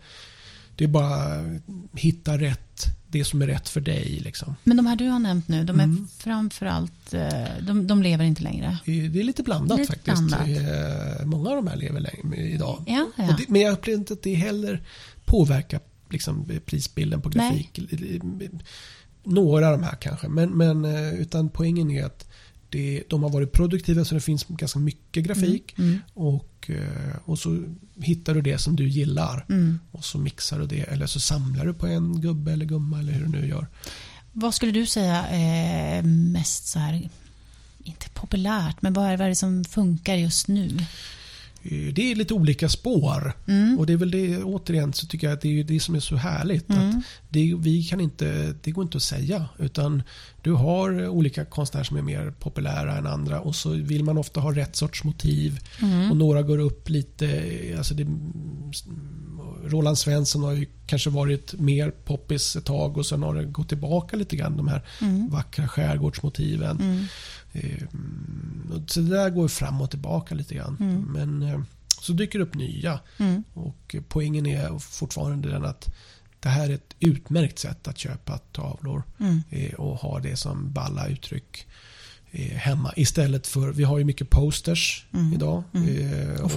Det 0.76 0.84
är 0.84 0.88
bara 0.88 1.44
hitta 1.94 2.38
rätt. 2.38 2.84
Det 3.08 3.24
som 3.24 3.42
är 3.42 3.46
rätt 3.46 3.68
för 3.68 3.80
dig. 3.80 4.20
Liksom. 4.24 4.56
Men 4.64 4.76
de 4.76 4.86
här 4.86 4.96
du 4.96 5.08
har 5.08 5.18
nämnt 5.18 5.48
nu, 5.48 5.64
de 5.64 5.80
är 5.80 5.84
Mm. 5.84 6.08
framförallt, 6.18 7.14
eh, 7.14 7.30
de, 7.66 7.86
de 7.86 8.02
lever 8.02 8.24
inte 8.24 8.42
längre. 8.42 8.78
Det 8.84 9.20
är 9.20 9.24
lite 9.24 9.42
blandat 9.42 9.78
Lite 9.78 9.92
faktiskt. 9.92 10.22
blandat. 10.26 11.26
Många 11.26 11.50
av 11.50 11.56
de 11.56 11.66
här 11.66 11.76
lever 11.76 12.00
längre 12.00 12.48
idag. 12.48 12.84
Ja, 12.86 13.06
ja. 13.16 13.36
Det, 13.38 13.48
men 13.48 13.60
jag 13.60 13.72
upplever 13.72 13.98
inte 13.98 14.12
att 14.12 14.22
det 14.22 14.34
heller 14.34 14.82
påverkar 15.24 15.80
liksom, 16.10 16.50
prisbilden 16.66 17.20
på 17.20 17.28
Nej. 17.28 17.70
Några 19.24 19.66
av 19.66 19.78
de 19.78 19.84
här 19.84 19.96
kanske. 19.96 20.28
Men, 20.28 20.50
men, 20.50 20.84
eh, 20.84 21.14
utan 21.14 21.48
poängen 21.48 21.90
är 21.90 22.04
att 22.04 22.26
det, 22.68 23.02
de 23.08 23.22
har 23.22 23.30
varit 23.30 23.52
produktiva 23.52 24.04
så 24.04 24.14
det 24.14 24.20
finns 24.20 24.44
ganska 24.48 24.78
mycket 24.78 25.24
grafik. 25.24 25.78
Mm. 25.78 25.98
Och, 26.14 26.70
eh, 26.70 27.16
och 27.24 27.38
så 27.38 27.64
hittar 27.96 28.34
du 28.34 28.40
det 28.40 28.58
som 28.58 28.76
du 28.76 28.88
gillar. 28.88 29.46
Mm. 29.48 29.78
Och 29.90 30.04
så 30.04 30.18
mixar 30.18 30.58
du 30.58 30.66
det. 30.66 30.80
Eller 30.80 31.06
så 31.06 31.20
samlar 31.20 31.66
du 31.66 31.74
på 31.74 31.86
en 31.86 32.20
gubbe 32.20 32.52
eller 32.52 32.66
gumma 32.66 32.98
eller 32.98 33.12
hur 33.12 33.24
du 33.24 33.30
nu 33.30 33.48
gör. 33.48 33.66
Vad 34.32 34.54
skulle 34.54 34.72
du 34.72 34.86
säga 34.86 35.26
är 35.26 36.02
mest 36.02 36.66
så 36.66 36.78
här, 36.78 37.08
inte 37.84 38.08
populärt, 38.08 38.82
men 38.82 38.92
vad 38.92 39.06
är, 39.06 39.16
vad 39.16 39.24
är 39.24 39.28
det 39.28 39.34
som 39.34 39.64
funkar 39.64 40.14
just 40.14 40.48
nu? 40.48 40.78
Eh, 41.64 41.92
Det 41.94 42.10
är 42.10 42.14
lite 42.14 42.34
olika 42.34 42.68
spår. 42.68 43.32
Mm. 43.48 43.78
Och 43.78 43.86
det 43.86 43.92
är 43.92 43.96
väl 43.96 44.10
det, 44.10 44.42
återigen 44.42 44.92
så 44.92 45.06
tycker 45.06 45.26
jag 45.26 45.34
att 45.34 45.40
det 45.40 45.60
är 45.60 45.64
det 45.64 45.80
som 45.80 45.94
är 45.94 46.00
så 46.00 46.16
härligt. 46.16 46.70
Att 46.70 46.76
Mm. 46.76 47.02
det, 47.28 47.54
vi 47.58 47.84
kan 47.84 48.00
inte, 48.00 48.54
det 48.62 48.70
går 48.70 48.84
inte 48.84 48.96
att 48.96 49.02
säga. 49.02 49.48
Utan 49.58 50.02
du 50.42 50.52
har 50.52 51.08
olika 51.08 51.44
konstnärer 51.44 51.84
som 51.84 51.96
är 51.96 52.02
mer 52.02 52.30
populära 52.30 52.96
än 52.98 53.06
andra. 53.06 53.40
Och 53.40 53.56
så 53.56 53.70
vill 53.70 54.04
man 54.04 54.18
ofta 54.18 54.40
ha 54.40 54.52
rätt 54.56 54.76
sorts 54.76 55.04
motiv. 55.04 55.58
Mm. 55.82 56.10
Och 56.10 56.16
några 56.16 56.42
går 56.42 56.58
upp 56.58 56.88
lite. 56.88 57.42
Alltså 57.78 57.94
det, 57.94 58.06
Roland 59.66 59.98
Svensson 59.98 60.42
har 60.42 60.52
ju 60.52 60.66
kanske 60.86 61.10
varit 61.10 61.52
mer 61.60 61.90
poppis 61.90 62.56
ett 62.56 62.64
tag. 62.64 62.96
Och 62.96 63.06
sen 63.06 63.22
har 63.22 63.34
det 63.34 63.44
gått 63.44 63.68
tillbaka 63.68 64.16
lite 64.16 64.36
grann. 64.36 64.56
De 64.56 64.68
här 64.68 64.82
Mm. 65.00 65.30
vackra 65.30 65.68
skärgårdsmotiven. 65.68 67.06
Mm. 67.54 68.66
Eh, 68.70 68.76
och 68.76 68.90
Så 68.90 69.00
det 69.00 69.08
där 69.16 69.30
går 69.30 69.48
fram 69.48 69.80
och 69.80 69.90
tillbaka 69.90 70.34
lite 70.34 70.54
grann. 70.54 70.76
Mm. 70.80 71.02
Men 71.02 71.42
eh, 71.42 71.60
så 72.00 72.12
dyker 72.12 72.38
det 72.38 72.44
upp 72.44 72.54
nya. 72.54 73.00
Mm. 73.18 73.44
Och 73.52 73.96
poängen 74.08 74.46
är 74.46 74.78
fortfarande 74.78 75.50
den 75.50 75.64
att 75.64 75.94
det 76.40 76.48
här 76.48 76.70
är 76.70 76.74
ett 76.74 76.94
utmärkt 77.00 77.58
sätt 77.58 77.88
att 77.88 77.98
köpa 77.98 78.38
tavlor 78.38 79.02
Mm. 79.20 79.42
eh, 79.50 79.74
och 79.74 79.96
ha 79.96 80.20
det 80.20 80.36
som 80.36 80.72
balla 80.72 81.06
uttryck 81.08 81.66
hemma. 82.42 82.92
Istället 82.96 83.46
för, 83.46 83.72
vi 83.72 83.84
har 83.84 83.98
ju 83.98 84.04
mycket 84.04 84.30
posters 84.30 85.06
Mm. 85.14 85.32
idag. 85.32 85.62
Mm. 85.74 85.88
eh, 86.12 86.34
Och 86.38 86.44
och 86.44 86.50
så 86.50 86.56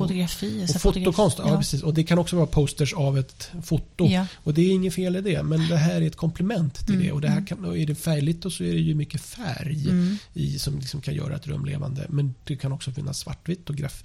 fotokonst, 0.80 1.38
fotografi- 1.38 1.50
ja. 1.50 1.58
precis. 1.58 1.82
Och 1.84 1.94
det 1.94 2.04
kan 2.04 2.20
också 2.20 2.36
vara 2.36 2.48
posters 2.48 2.94
av 2.94 3.18
ett 3.18 3.52
foto. 3.64 4.08
Ja. 4.08 4.26
Och 4.36 4.54
det 4.54 4.62
är 4.62 4.72
inget 4.72 4.94
fel 4.94 5.16
i 5.16 5.22
det, 5.22 5.44
men 5.44 5.68
det 5.68 5.78
här 5.78 6.02
är 6.02 6.08
ett 6.08 6.16
komplement 6.16 6.86
till 6.86 6.96
Mm, 6.96 7.06
det. 7.08 7.12
Och 7.12 7.22
det 7.22 7.28
här 7.28 7.38
mm. 7.38 7.46
kan, 7.46 7.66
och 7.66 7.78
är 7.78 7.86
det 7.86 7.96
färgligt 7.96 8.46
och 8.46 8.52
så 8.52 8.64
är 8.64 8.74
det 8.74 8.80
ju 8.80 8.96
mycket 8.96 9.22
färg 9.22 9.90
Mm. 9.90 10.18
i 10.34 10.60
som 10.60 10.80
liksom 10.80 11.02
kan 11.02 11.14
göra 11.16 11.36
ett 11.36 11.48
rum 11.48 11.66
levande. 11.66 12.06
Men 12.10 12.34
det 12.44 12.56
kan 12.56 12.72
också 12.72 12.92
finnas 12.92 13.20
svartvitt 13.20 13.70
och 13.70 13.76
graf 13.76 14.04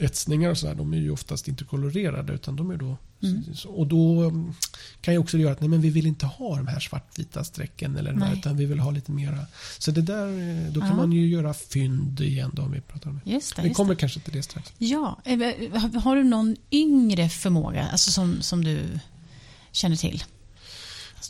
etsningar 0.00 0.50
och 0.50 0.58
sådär. 0.58 0.74
De 0.74 0.92
är 0.92 0.98
ju 0.98 1.10
oftast 1.10 1.48
inte 1.48 1.64
kolorerade 1.64 2.32
utan 2.32 2.56
de 2.56 2.70
är 2.70 2.76
då 2.76 2.96
Mm. 3.22 3.44
och 3.66 3.86
då 3.86 4.22
mm, 4.22 4.52
kan 5.00 5.14
ju 5.14 5.18
också 5.18 5.38
göra 5.38 5.52
att 5.52 5.60
nej, 5.60 5.68
men 5.68 5.80
vi 5.80 5.90
vill 5.90 6.06
inte 6.06 6.26
ha 6.26 6.56
de 6.56 6.66
här 6.66 6.80
svartvita 6.80 7.44
strecken 7.44 7.96
eller 7.96 8.12
här, 8.12 8.32
utan 8.34 8.56
vi 8.56 8.64
vill 8.64 8.78
ha 8.78 8.90
lite 8.90 9.12
mera. 9.12 9.46
Så 9.78 9.90
det 9.90 10.02
där, 10.02 10.26
eh, 10.66 10.72
då 10.72 10.80
kan 10.80 10.88
Ja. 10.88 10.96
man 10.96 11.12
ju 11.12 11.28
göra 11.28 11.54
fynd 11.54 12.20
igen 12.20 12.50
då 12.54 12.62
om 12.62 12.72
vi 12.72 12.80
pratar 12.80 13.10
om 13.10 13.20
det. 13.24 13.30
Just 13.30 13.56
det. 13.56 13.62
Vi 13.62 13.68
Just 13.68 13.76
kommer 13.76 13.94
det. 13.94 14.00
kanske 14.00 14.20
till 14.20 14.32
det 14.32 14.42
strax. 14.42 14.72
Ja, 14.78 15.20
eh, 15.24 15.38
har 16.02 16.16
du 16.16 16.24
någon 16.24 16.56
yngre 16.72 17.28
förmåga 17.28 17.88
alltså 17.88 18.10
som, 18.10 18.42
som 18.42 18.64
du 18.64 18.78
känner 19.72 19.96
till? 19.96 20.24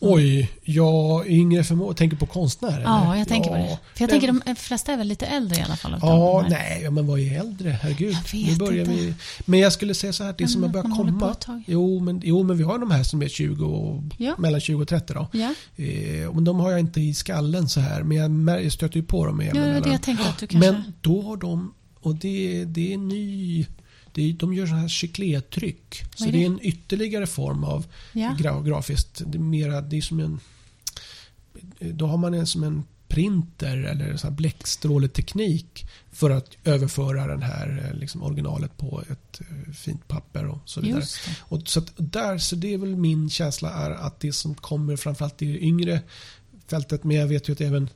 Oj, 0.00 0.50
jag 0.64 1.28
yngre 1.28 1.64
förmåga. 1.64 1.94
Tänker 1.94 2.16
på 2.16 2.26
konstnär? 2.26 2.80
Ja, 2.84 3.04
eller? 3.04 3.14
jag 3.18 3.28
tänker 3.28 3.50
på 3.50 3.56
Ja, 3.56 3.62
det. 3.62 3.78
För 3.94 4.02
jag 4.02 4.10
tänker 4.10 4.26
de 4.44 4.56
flesta 4.56 4.92
är 4.92 4.96
väl 4.96 5.06
lite 5.08 5.26
äldre 5.26 5.60
i 5.60 5.62
alla 5.62 5.76
fall. 5.76 5.98
Ja, 6.02 6.46
nej, 6.50 6.80
ja, 6.82 6.90
men 6.90 7.06
vad 7.06 7.20
är 7.20 7.40
äldre? 7.40 7.70
Herregud. 7.82 8.12
Jag 8.32 8.38
vet 8.38 8.50
nu 8.58 8.66
börjar 8.66 8.80
inte. 8.84 8.94
vi. 8.96 9.14
Men 9.44 9.60
jag 9.60 9.72
skulle 9.72 9.94
säga 9.94 10.12
så 10.12 10.24
här, 10.24 10.30
det 10.38 10.44
Men 10.44 10.48
som 10.48 10.62
har 10.62 10.70
börjat 10.70 10.90
på 10.90 10.96
komma. 10.96 11.36
Jo 11.66 12.00
men, 12.00 12.20
jo, 12.24 12.42
men 12.42 12.56
vi 12.58 12.64
har 12.64 12.78
de 12.78 12.90
här 12.90 13.02
som 13.02 13.22
är 13.22 13.28
20 13.28 13.64
och, 13.66 14.02
Ja. 14.16 14.34
mellan 14.38 14.60
20 14.60 14.82
och 14.82 14.88
30 14.88 15.14
då. 15.14 15.28
Ja, 15.32 15.54
Eh, 15.76 16.32
men 16.34 16.44
de 16.44 16.60
har 16.60 16.70
jag 16.70 16.80
inte 16.80 17.00
i 17.00 17.14
skallen 17.14 17.68
så 17.68 17.80
här. 17.80 18.02
Men 18.02 18.48
jag, 18.48 18.72
stöter 18.72 18.96
ju 18.96 19.02
på 19.02 19.26
dem 19.26 19.42
ja 19.54 19.54
det 19.54 19.90
jag 19.90 20.02
tänkte 20.02 20.28
att 20.28 20.38
du 20.38 20.46
kanske... 20.46 20.72
Men 20.72 20.82
då 21.00 21.22
har 21.22 21.36
de, 21.36 21.74
och 22.00 22.14
det, 22.14 22.64
det 22.64 22.92
är 22.92 22.96
ny, 22.98 23.66
är, 24.18 24.32
de 24.32 24.54
gör 24.54 24.66
så 24.66 24.74
här 24.74 24.88
cyclétryck. 24.88 26.02
Så 26.14 26.24
det? 26.24 26.30
det? 26.30 26.42
är 26.42 26.46
en 26.46 26.60
ytterligare 26.62 27.26
form 27.26 27.64
av 27.64 27.86
ja. 28.12 28.36
gra, 28.38 28.60
grafiskt. 28.60 29.22
Det 29.26 29.38
är, 29.38 29.42
mera, 29.42 29.80
det 29.80 29.96
är 29.96 30.02
som 30.02 30.20
en, 30.20 30.40
då 31.78 32.06
har 32.06 32.16
man 32.16 32.34
en 32.34 32.46
som 32.46 32.62
en 32.62 32.84
printer 33.10 33.76
eller 33.76 34.16
så 34.16 34.26
här 34.26 34.34
bläckstråleteknik 34.34 35.86
för 36.12 36.30
att 36.30 36.56
överföra 36.64 37.26
den 37.26 37.42
här 37.42 37.86
eh, 37.86 37.98
liksom 37.98 38.22
originalet 38.22 38.76
på 38.76 39.02
ett 39.10 39.40
eh, 39.40 39.72
fint 39.72 40.08
papper 40.08 40.46
och 40.46 40.58
så 40.64 40.80
vidare. 40.80 41.04
Och 41.40 41.68
så, 41.68 41.82
där, 41.96 42.38
så 42.38 42.56
det 42.56 42.74
är 42.74 42.78
väl 42.78 42.96
min 42.96 43.30
känsla 43.30 43.70
är 43.70 43.90
att 43.90 44.20
det 44.20 44.32
som 44.32 44.54
kommer 44.54 44.96
framförallt 44.96 45.42
i 45.42 45.52
det 45.52 45.64
yngre 45.64 46.00
fältet, 46.66 47.04
men 47.04 47.16
jag 47.16 47.26
vet 47.26 47.48
ju 47.48 47.52
att 47.52 47.60
även 47.60 47.88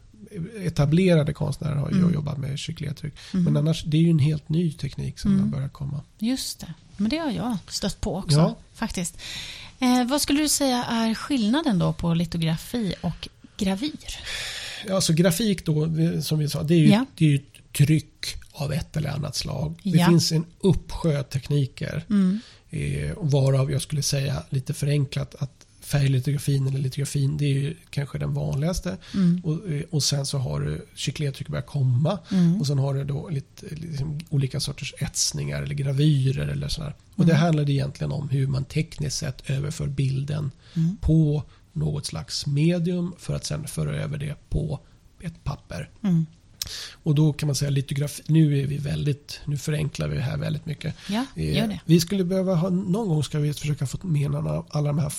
etablerade 0.64 1.32
konstnärer 1.32 1.74
har 1.76 1.90
ju 1.90 1.98
Mm. 1.98 2.14
jobbat 2.14 2.38
med 2.38 2.58
kyckligatryck. 2.58 3.14
Mm. 3.32 3.44
Men 3.44 3.56
annars, 3.56 3.84
det 3.84 3.96
är 3.96 4.00
ju 4.02 4.10
en 4.10 4.18
helt 4.18 4.48
ny 4.48 4.72
teknik 4.72 5.18
som 5.18 5.30
Mm. 5.32 5.44
har 5.44 5.50
börjat 5.50 5.72
komma. 5.72 6.00
Just 6.18 6.60
det. 6.60 6.74
Men 6.96 7.08
det 7.10 7.16
har 7.18 7.30
jag 7.30 7.56
stött 7.68 8.00
på 8.00 8.16
också, 8.16 8.36
Ja. 8.38 8.56
faktiskt. 8.74 9.18
Eh, 9.80 10.04
vad 10.04 10.20
skulle 10.20 10.40
du 10.42 10.48
säga 10.48 10.84
är 10.84 11.14
skillnaden 11.14 11.78
då 11.78 11.92
på 11.92 12.14
litografi 12.14 12.94
och 13.00 13.28
gravyr? 13.56 14.16
Alltså 14.92 15.12
grafik 15.12 15.64
då, 15.66 15.88
som 16.22 16.38
vi 16.38 16.48
sa, 16.48 16.62
det 16.62 16.74
är 16.74 16.78
ju, 16.78 16.88
Ja. 16.88 17.06
det 17.16 17.24
är 17.24 17.28
ju 17.30 17.40
tryck 17.76 18.34
av 18.52 18.72
ett 18.72 18.96
eller 18.96 19.10
annat 19.10 19.36
slag. 19.36 19.80
Det 19.82 19.90
Ja. 19.90 20.06
finns 20.06 20.32
en 20.32 20.44
uppsjö 20.60 21.22
tekniker. 21.22 22.04
Mm. 22.10 22.40
Eh, 22.70 23.12
varav 23.16 23.70
jag 23.72 23.82
skulle 23.82 24.02
säga 24.02 24.42
lite 24.50 24.74
förenklat 24.74 25.34
att 25.38 25.63
färglitografin 25.84 26.66
eller 26.66 26.78
litografin. 26.78 27.36
Det 27.36 27.44
är 27.44 27.54
ju 27.54 27.76
kanske 27.90 28.18
den 28.18 28.34
vanligaste. 28.34 28.96
Mm. 29.14 29.40
Och, 29.44 29.70
eh, 29.70 29.82
och 29.90 30.02
sen 30.02 30.26
så 30.26 30.38
har 30.38 30.60
du 30.60 30.86
kycklertryck 30.94 31.48
börjar 31.48 31.62
komma. 31.62 32.18
Mm. 32.32 32.60
Och 32.60 32.66
sen 32.66 32.78
har 32.78 32.94
du 32.94 33.04
då 33.04 33.28
lite, 33.28 33.66
liksom, 33.74 34.20
olika 34.28 34.60
sorters 34.60 34.94
etsningar 34.98 35.62
eller 35.62 35.74
gravyrer 35.74 36.48
eller 36.48 36.68
sådär. 36.68 36.94
Och 37.14 37.18
Mm. 37.24 37.28
det 37.28 37.34
handlar 37.34 37.70
egentligen 37.70 38.12
om 38.12 38.28
hur 38.28 38.46
man 38.46 38.64
tekniskt 38.64 39.16
sett 39.18 39.50
överför 39.50 39.86
bilden 39.88 40.50
Mm. 40.76 40.96
på 41.00 41.42
något 41.72 42.06
slags 42.06 42.46
medium 42.46 43.14
för 43.18 43.34
att 43.36 43.44
sen 43.44 43.66
föra 43.66 43.96
över 43.96 44.18
det 44.18 44.34
på 44.48 44.80
ett 45.20 45.44
papper. 45.44 45.90
Och 47.02 47.14
då 47.14 47.32
kan 47.32 47.46
man 47.46 47.54
säga 47.56 47.70
litografi, 47.70 48.22
nu 48.26 48.62
är 48.62 48.66
vi 48.66 48.76
väldigt, 48.78 49.40
nu 49.44 49.56
förenklar 49.56 50.08
vi 50.08 50.16
det 50.16 50.22
här 50.22 50.36
väldigt 50.36 50.66
mycket. 50.66 50.94
Ja, 51.10 51.24
Eh, 51.36 51.56
gör 51.56 51.66
det. 51.66 51.80
Vi 51.84 52.00
skulle 52.00 52.24
behöva 52.24 52.54
ha, 52.54 52.70
någon 52.70 53.08
gång 53.08 53.24
ska 53.24 53.38
vi 53.38 53.52
försöka 53.52 53.86
få 53.86 53.98
med 54.06 54.34
alla 54.70 54.88
de 54.88 54.98
här 54.98 55.12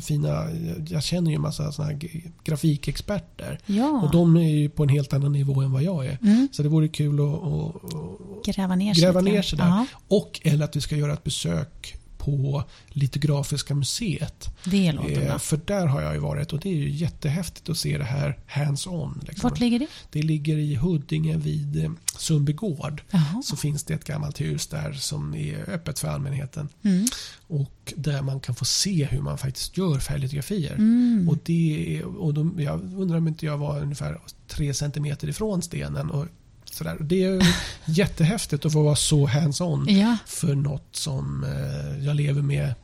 fina, 0.00 0.46
jag 0.88 1.02
känner 1.02 1.30
ju 1.30 1.34
en 1.34 1.40
massa 1.42 1.72
såna 1.72 1.88
här 1.88 1.98
grafikexperter. 2.44 3.58
Ja. 3.66 4.00
Och 4.04 4.10
de 4.10 4.36
är 4.36 4.48
ju 4.50 4.68
på 4.68 4.82
en 4.82 4.88
helt 4.88 5.12
annan 5.12 5.32
nivå 5.32 5.60
än 5.60 5.72
vad 5.72 5.82
jag 5.82 6.06
är. 6.06 6.18
Mm. 6.22 6.48
Så 6.52 6.62
det 6.62 6.68
vore 6.68 6.88
kul 6.88 7.20
att, 7.20 7.26
att, 7.42 7.94
att 7.94 8.44
Gräva 8.56 8.74
ner 8.76 8.94
sig. 8.94 9.02
gräva 9.02 9.20
ner 9.20 9.42
sig 9.42 9.58
där. 9.58 9.66
Ja, 9.66 9.86
Och 10.08 10.40
eller 10.44 10.64
att 10.64 10.76
vi 10.76 10.80
ska 10.80 10.96
göra 10.96 11.12
ett 11.12 11.24
besök 11.24 11.96
på 12.20 12.64
Litografiska 12.88 13.74
museet. 13.74 14.48
det 14.64 14.92
låter 14.92 15.20
Eh, 15.22 15.26
bra. 15.28 15.38
för 15.38 15.60
där 15.66 15.86
har 15.86 16.02
jag 16.02 16.14
ju 16.14 16.20
varit 16.20 16.52
och 16.52 16.60
det 16.60 16.68
är 16.68 16.74
ju 16.74 16.90
jättehäftigt 16.90 17.68
att 17.68 17.76
se 17.76 17.98
det 17.98 18.04
här 18.04 18.38
hands-on. 18.46 19.20
Liksom. 19.28 19.50
Vart 19.50 19.60
ligger 19.60 19.78
det? 19.78 19.86
Det 20.10 20.22
ligger 20.22 20.56
i 20.56 20.74
Huddinge 20.74 21.36
vid 21.36 21.84
eh, 21.84 21.90
Sundbygård. 22.18 23.02
Så 23.44 23.56
finns 23.56 23.84
det 23.84 23.94
ett 23.94 24.04
gammalt 24.04 24.40
hus 24.40 24.66
där 24.66 24.92
som 24.92 25.34
är 25.34 25.70
öppet 25.70 25.98
för 25.98 26.08
allmänheten. 26.08 26.68
Mm. 26.82 27.06
Och 27.46 27.92
där 27.96 28.22
man 28.22 28.40
kan 28.40 28.54
få 28.54 28.64
se 28.64 29.04
hur 29.04 29.20
man 29.20 29.38
faktiskt 29.38 29.76
gör 29.76 29.98
färglitografier. 29.98 30.74
Mm. 30.74 31.28
Och 31.28 31.38
det 31.44 32.02
och 32.04 32.34
de, 32.34 32.60
jag 32.60 32.80
undrar 32.96 33.18
om 33.18 33.28
inte 33.28 33.46
jag 33.46 33.58
var 33.58 33.80
ungefär 33.82 34.20
tre 34.48 34.74
centimeter 34.74 35.28
ifrån 35.28 35.62
stenen. 35.62 36.10
Och 36.10 36.26
sådär. 36.74 36.96
Det 37.00 37.24
är 37.24 37.46
jättehäftigt 37.84 38.66
att 38.66 38.72
få 38.72 38.82
vara 38.82 38.96
så 38.96 39.26
hands-on 39.26 39.86
Ja, 40.00 40.16
för 40.26 40.54
något 40.54 40.88
som 40.92 41.44
eh, 41.44 42.04
jag 42.06 42.16
lever 42.16 42.42
med. 42.42 42.74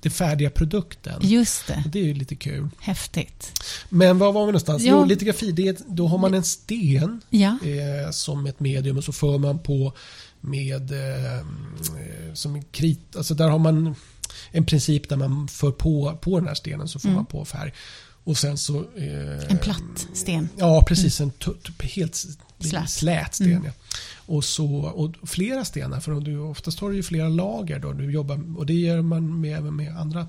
Den 0.00 0.12
färdiga 0.12 0.50
produkten. 0.50 1.20
just 1.22 1.66
det. 1.66 1.84
Det 1.92 1.98
är 1.98 2.04
ju 2.04 2.14
lite 2.14 2.34
kul. 2.34 2.68
Häftigt. 2.80 3.52
Men 3.88 4.18
var 4.18 4.32
var 4.32 4.40
vi 4.42 4.46
någonstans? 4.46 4.82
Ja. 4.82 4.92
Jo, 5.00 5.04
litografi. 5.04 5.52
Det 5.52 5.84
då 5.88 6.06
har 6.08 6.18
man 6.18 6.34
en 6.34 6.42
sten 6.44 7.20
Ja. 7.30 7.58
eh, 7.64 8.10
som 8.10 8.46
ett 8.46 8.60
medium 8.60 8.96
och 8.98 9.04
så 9.04 9.12
för 9.12 9.38
man 9.38 9.58
på 9.58 9.92
med 10.40 10.90
eh, 10.92 11.46
som 12.34 12.54
en 12.54 12.62
krit. 12.62 13.16
Alltså 13.16 13.34
där 13.34 13.48
har 13.48 13.58
man 13.58 13.94
en 14.50 14.64
princip 14.64 15.08
där 15.08 15.16
man 15.16 15.48
för 15.48 15.70
på, 15.70 16.18
på 16.22 16.38
den 16.38 16.48
här 16.48 16.54
stenen 16.54 16.88
så 16.88 16.98
får 16.98 17.08
Mm. 17.08 17.16
man 17.16 17.26
på 17.26 17.44
färg. 17.44 17.72
Och 18.24 18.38
sen 18.38 18.58
så... 18.58 18.78
Eh, 18.78 19.50
En 19.50 19.58
platt 19.58 20.06
sten. 20.14 20.48
Ja, 20.56 20.84
precis. 20.88 21.20
En 21.20 21.30
tu- 21.30 21.56
tu- 21.62 21.86
helt 21.86 22.24
Slät. 22.60 22.90
slät 22.90 23.34
sten. 23.34 23.50
Mm. 23.52 23.64
Ja. 23.64 23.70
Och, 24.26 24.44
så, 24.44 24.66
och 24.74 25.28
flera 25.28 25.64
stenar, 25.64 26.00
för 26.00 26.20
du, 26.20 26.38
oftast 26.38 26.80
har 26.80 26.90
du 26.90 26.96
ju 26.96 27.02
flera 27.02 27.28
lager. 27.28 27.78
Då, 27.78 27.92
du 27.92 28.10
jobbar, 28.12 28.58
och 28.58 28.66
det 28.66 28.74
gör 28.74 29.02
man 29.02 29.40
med, 29.40 29.58
även 29.58 29.76
med 29.76 29.96
andra. 29.96 30.20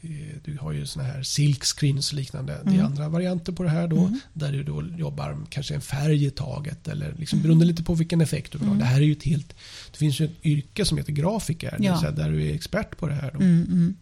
eh, 0.00 0.36
Du 0.44 0.58
har 0.60 0.72
ju 0.72 0.86
såna 0.86 1.04
här 1.04 1.22
silk 1.22 1.64
screens 1.64 2.10
och 2.12 2.16
liknande. 2.16 2.52
Det 2.64 2.70
är 2.70 2.74
Mm. 2.74 2.86
andra 2.86 3.08
varianter 3.08 3.52
på 3.52 3.62
det 3.62 3.68
här 3.68 3.88
då. 3.88 3.98
Mm. 3.98 4.20
Där 4.32 4.52
du 4.52 4.62
då 4.64 4.84
jobbar 4.98 5.38
kanske 5.50 5.74
en 5.74 5.80
färg 5.80 6.24
i 6.26 6.30
taget. 6.30 6.88
Eller 6.88 7.14
liksom, 7.18 7.42
beroende 7.42 7.64
lite 7.64 7.82
på 7.82 7.94
vilken 7.94 8.20
effekt 8.20 8.52
du 8.52 8.58
vill 8.58 8.66
ha. 8.68 8.74
Mm. 8.74 8.78
Det 8.86 8.90
här 8.92 9.00
är 9.00 9.04
ju 9.04 9.12
ett 9.12 9.22
helt... 9.24 9.48
Det 9.92 9.98
finns 9.98 10.20
ju 10.20 10.24
ett 10.24 10.44
yrke 10.46 10.84
som 10.84 10.98
heter 10.98 11.12
grafiker. 11.12 11.76
Ja. 11.80 12.00
säga 12.00 12.10
där 12.12 12.30
du 12.30 12.50
är 12.50 12.54
expert 12.54 12.96
på 12.98 13.06
det 13.08 13.14
här. 13.14 13.30
Då. 13.32 13.38
Mm, 13.40 13.62
mm. 13.64 13.94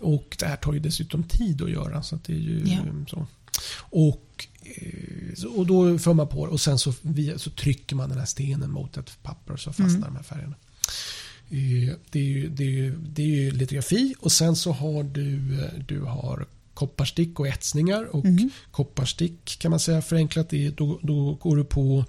Och 0.00 0.36
det 0.38 0.46
här 0.46 0.56
tar 0.56 0.72
ju 0.72 0.78
dessutom 0.78 1.22
tid 1.22 1.62
att 1.62 1.70
göra. 1.70 2.02
Så 2.02 2.18
det 2.26 2.32
är 2.32 2.36
ju 2.38 2.62
Ja. 2.66 3.06
så. 3.10 3.26
Och, 3.78 4.48
och 5.56 5.66
då 5.66 5.98
för 5.98 6.14
man 6.14 6.28
på 6.28 6.46
det 6.46 6.52
och 6.52 6.60
sen 6.60 6.78
så, 6.78 6.92
via, 7.02 7.38
så 7.38 7.50
trycker 7.50 7.96
man 7.96 8.08
den 8.08 8.18
här 8.18 8.26
stenen 8.26 8.70
mot 8.70 8.96
ett 8.96 9.22
papper 9.22 9.52
och 9.52 9.60
så 9.60 9.70
fastnar 9.72 9.86
Mm. 9.88 10.00
de 10.02 10.16
här 10.16 10.22
färgerna. 10.22 10.54
Eh, 11.50 11.96
Det 12.10 12.18
är, 12.18 12.22
ju, 12.24 12.48
det, 12.48 12.62
är 12.64 12.70
ju, 12.70 12.96
det 12.96 13.22
är 13.22 13.26
ju 13.26 13.50
litografi 13.50 14.14
och 14.20 14.32
sen 14.32 14.56
så 14.56 14.72
har 14.72 15.02
du, 15.02 15.60
eh, 15.64 15.70
du 15.88 16.00
har 16.00 16.46
kopparstick 16.74 17.40
och 17.40 17.48
etsningar. 17.48 18.04
Och 18.16 18.24
Mm. 18.24 18.50
kopparstick 18.70 19.58
kan 19.58 19.70
man 19.70 19.80
säga 19.80 20.02
förenklat, 20.02 20.52
är, 20.52 20.70
då, 20.70 20.98
då 21.02 21.34
går 21.34 21.56
du 21.56 21.64
på 21.64 22.04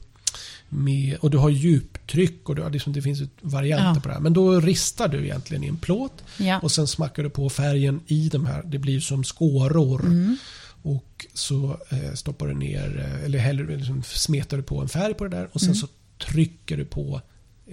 med, 0.69 1.17
och 1.17 1.29
du 1.29 1.37
har 1.37 1.49
djuptryck 1.49 2.49
och 2.49 2.55
du 2.55 2.61
har 2.61 2.69
liksom, 2.69 2.93
det 2.93 3.01
finns 3.01 3.21
varianter 3.41 3.85
Ja. 3.95 4.01
på 4.01 4.07
det 4.07 4.13
här. 4.13 4.21
Men 4.21 4.33
då 4.33 4.59
ristar 4.59 5.07
du 5.07 5.23
egentligen 5.23 5.63
i 5.63 5.67
en 5.67 5.77
plåt 5.77 6.23
Ja. 6.37 6.59
och 6.59 6.71
sen 6.71 6.87
smackar 6.87 7.23
du 7.23 7.29
på 7.29 7.49
färgen 7.49 7.99
i 8.07 8.29
de 8.29 8.45
här. 8.45 8.63
Det 8.65 8.77
blir 8.79 8.99
som 8.99 9.23
skåror. 9.23 10.05
Mm. 10.05 10.37
Och 10.83 11.25
så 11.33 11.77
eh, 11.89 12.13
stoppar 12.13 12.47
du 12.47 12.53
ner, 12.53 12.99
eh, 12.99 13.23
eller 13.25 13.39
häller, 13.39 13.77
liksom 13.77 14.03
smetar 14.03 14.57
du 14.57 14.63
på 14.63 14.81
en 14.81 14.89
färg 14.89 15.13
på 15.13 15.23
det 15.23 15.35
där 15.37 15.49
och 15.53 15.59
sen 15.61 15.69
Mm. 15.69 15.75
så 15.75 15.87
trycker 16.25 16.77
du 16.77 16.85
på 16.85 17.21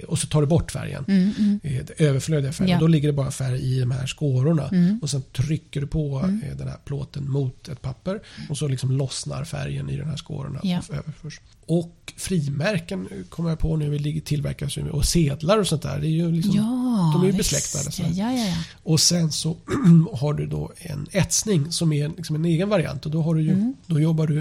och 0.09 0.18
så 0.18 0.26
tar 0.26 0.40
du 0.40 0.46
bort 0.46 0.70
färgen. 0.72 1.05
Mm, 1.09 1.31
mm. 1.38 1.61
Eh, 1.62 2.07
överflödiga 2.09 2.53
färgen. 2.53 2.72
Ja. 2.72 2.79
Då 2.81 2.87
ligger 2.87 3.09
det 3.09 3.12
bara 3.12 3.31
färg 3.31 3.61
i 3.61 3.81
de 3.81 3.90
här 3.90 4.07
skårorna. 4.07 4.68
Mm. 4.68 4.98
Och 5.03 5.11
sen 5.11 5.22
trycker 5.37 5.81
du 5.81 5.87
på 5.87 6.18
Mm. 6.18 6.42
eh, 6.50 6.57
den 6.57 6.68
här 6.68 6.76
plåten 6.85 7.31
mot 7.31 7.68
ett 7.68 7.83
papper. 7.83 8.20
Och 8.48 8.59
så 8.59 8.68
liksom 8.68 8.92
lossnar 8.92 9.44
färgen 9.44 9.90
i 9.90 9.96
de 9.96 10.05
här 10.05 10.16
skårorna. 10.16 10.61
Ja. 10.62 10.83
Och 10.88 10.94
överförs. 10.94 11.40
Och 11.66 12.12
frimärken 12.16 13.09
kommer 13.29 13.48
jag 13.50 13.59
på 13.59 13.76
nu. 13.76 14.20
tillverkas 14.20 14.76
ju- 14.76 14.90
och 14.90 15.05
sedlar 15.05 15.59
och 15.59 15.66
sånt 15.66 15.83
där. 15.83 15.98
Det 16.00 16.07
är 16.07 16.11
ju 16.11 16.33
liksom, 16.33 16.57
Ja, 16.57 17.11
de 17.14 17.22
är 17.29 17.33
ju 17.33 17.37
besläktade, 17.38 17.92
så. 17.92 18.03
Ja, 18.03 18.33
ja, 18.33 18.46
ja. 18.46 18.57
och 18.83 19.00
sen 19.00 19.33
så 19.33 19.57
har 20.12 20.35
du 20.35 20.46
då 20.46 20.72
en 20.76 21.07
etsning 21.12 21.72
som 21.72 21.92
är 21.92 22.09
liksom 22.09 22.37
en 22.37 22.44
egen 22.44 22.68
variant. 22.68 23.07
Och 23.07 23.12
då, 23.12 23.22
har 23.22 23.35
du 23.35 23.42
ju, 23.42 23.50
Mm. 23.53 23.74
då 23.87 24.00
jobbar 24.00 24.26
du 24.26 24.38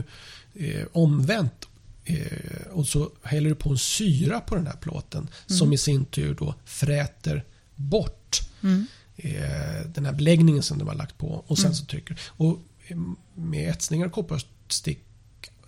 eh, 0.55 0.85
omvänt. 0.91 1.65
Eh, 2.09 2.67
och 2.71 2.87
så 2.87 3.11
häller 3.23 3.49
du 3.49 3.55
på 3.55 3.69
en 3.69 3.77
syra 3.77 4.39
på 4.39 4.55
den 4.55 4.67
här 4.67 4.75
plåten. 4.75 5.27
Som 5.45 5.73
i 5.73 5.77
sin 5.77 6.05
tur 6.05 6.35
då 6.39 6.55
fräter 6.65 7.43
bort 7.75 8.39
Mm. 8.63 8.85
eh, 9.15 9.87
den 9.93 10.05
här 10.05 10.13
beläggningen 10.13 10.63
som 10.63 10.77
du 10.77 10.85
har 10.85 10.95
lagt 10.95 11.17
på. 11.17 11.43
Och 11.47 11.57
sen 11.57 11.65
Mm. 11.65 11.75
så 11.75 11.85
trycker. 11.85 12.19
Och 12.25 12.59
med 13.35 13.69
etsningar 13.69 14.05
och 14.05 14.11
kopparstick 14.11 14.99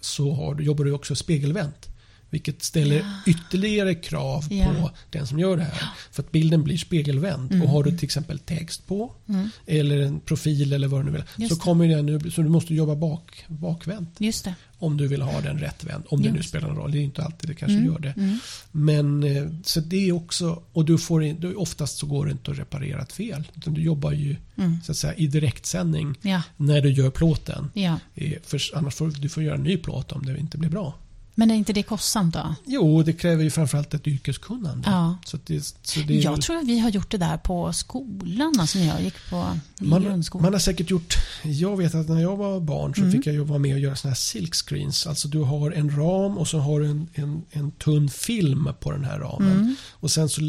så 0.02 0.54
du, 0.54 0.64
jobbar 0.64 0.86
du 0.86 0.92
också 0.92 1.16
spegelvänt. 1.16 1.90
Vilket 2.32 2.64
ställer 2.64 2.96
Ja. 2.96 3.06
ytterligare 3.28 3.96
krav 3.96 4.48
Ja. 4.50 4.66
på 4.80 4.92
den 5.10 5.28
som 5.28 5.40
gör 5.40 5.58
det 5.58 5.64
här. 5.64 5.84
För 6.12 6.24
att 6.24 6.32
bilden 6.32 6.64
blir 6.64 6.78
spegelvänd. 6.78 7.52
Mm. 7.52 7.64
Och 7.64 7.70
har 7.70 7.84
du 7.84 7.92
till 7.98 8.06
exempel 8.06 8.40
text 8.40 8.88
på 8.88 9.14
Mm. 9.30 9.50
eller 9.66 10.02
en 10.02 10.20
profil 10.20 10.74
eller 10.74 10.88
vad 10.88 11.00
du 11.02 11.06
nu 11.06 11.12
vill. 11.12 11.24
Just 11.38 11.56
så 11.56 11.62
kommer 11.62 11.88
den 11.88 12.06
nu, 12.06 12.32
så 12.32 12.42
du 12.42 12.50
måste 12.50 12.74
jobba 12.76 12.96
bak, 12.96 13.46
bakvänt. 13.48 14.16
Just 14.18 14.44
det. 14.46 14.56
Om 14.78 14.98
du 14.98 15.08
vill 15.08 15.22
ha 15.22 15.42
den 15.42 15.60
rättvänd. 15.60 16.04
Om 16.08 16.22
det 16.22 16.32
nu 16.32 16.38
Just. 16.38 16.50
spelar 16.50 16.68
någon 16.68 16.78
roll. 16.78 16.92
Det 16.92 16.98
är 16.98 17.02
inte 17.02 17.24
alltid 17.24 17.50
det 17.50 17.54
kanske 17.54 17.78
Mm. 17.78 17.86
gör 17.92 18.00
det. 18.00 18.14
Mm. 18.18 18.38
Men 18.72 19.24
eh, 19.24 19.48
så 19.64 19.80
det 19.80 20.10
är 20.10 20.12
också, 20.12 20.64
och 20.74 20.86
du 20.86 20.98
får 20.98 21.20
du, 21.40 21.54
oftast 21.56 21.98
så 21.98 22.06
går 22.06 22.26
det 22.26 22.32
inte 22.32 22.52
att 22.52 22.58
reparera 22.60 23.02
ett 23.02 23.12
fel. 23.14 23.44
Utan 23.56 23.74
du 23.74 23.82
jobbar 23.82 24.12
ju 24.12 24.36
Mm. 24.58 24.78
så 24.84 24.92
att 24.92 24.98
säga, 24.98 25.14
i 25.16 25.28
direktsändning 25.28 26.16
Ja, 26.22 26.42
när 26.58 26.82
du 26.82 26.92
gör 26.92 27.10
plåten. 27.10 27.70
Eh, 27.76 27.94
För 28.44 28.62
annars 28.74 28.96
får 28.96 29.08
du 29.08 29.30
får 29.30 29.44
göra 29.44 29.56
en 29.56 29.64
ny 29.64 29.78
plåt 29.78 30.12
om 30.12 30.26
det 30.26 30.38
inte 30.40 30.58
blir 30.58 30.70
bra. 30.70 30.96
Men 31.42 31.52
är 31.52 31.56
inte 31.56 31.74
det 31.74 31.84
kostsamt 31.84 32.34
då? 32.34 32.56
Jo, 32.66 33.04
det 33.04 33.14
kräver 33.14 33.44
ju 33.44 33.50
framförallt 33.50 33.94
ett 33.94 34.08
yrkeskunnande. 34.08 34.90
Ja. 34.90 35.18
Så 35.26 35.38
det, 35.46 35.62
så 35.82 36.00
det 36.00 36.14
Jag 36.14 36.32
väl- 36.32 36.42
tror 36.42 36.58
att 36.58 36.66
vi 36.68 36.80
har 36.80 36.90
gjort 36.90 37.12
det 37.12 37.18
där 37.18 37.38
på 37.38 37.74
skolan, 37.74 38.54
alltså 38.60 38.80
när 38.80 38.86
jag 38.88 39.02
gick 39.04 39.30
på 39.30 39.48
man, 39.80 40.04
grundskolan. 40.04 40.44
man 40.44 40.54
har 40.54 40.60
säkert 40.60 40.90
gjort, 40.90 41.14
jag 41.44 41.78
vet 41.78 41.96
att 41.96 42.10
när 42.10 42.22
jag 42.22 42.38
var 42.38 42.60
barn 42.60 42.96
så 42.96 43.02
Mm. 43.02 43.12
fick 43.14 43.26
jag 43.28 43.34
ju 43.34 43.44
vara 43.44 43.60
med 43.60 43.74
och 43.74 43.80
göra 43.80 43.96
såna 43.96 44.10
här 44.10 44.16
silk 44.16 44.56
screens. 44.56 45.08
Alltså 45.08 45.28
du 45.28 45.40
har 45.40 45.72
en 45.72 45.90
ram 45.98 46.38
och 46.38 46.48
så 46.48 46.60
har 46.60 46.80
du 46.80 46.86
en, 46.88 47.08
en, 47.14 47.42
en 47.52 47.72
tunn 47.72 48.10
film 48.10 48.70
på 48.80 48.92
den 48.92 49.04
här 49.06 49.20
ramen. 49.20 49.52
Mm. 49.52 49.76
Och 49.92 50.12
sen 50.12 50.30
så 50.30 50.42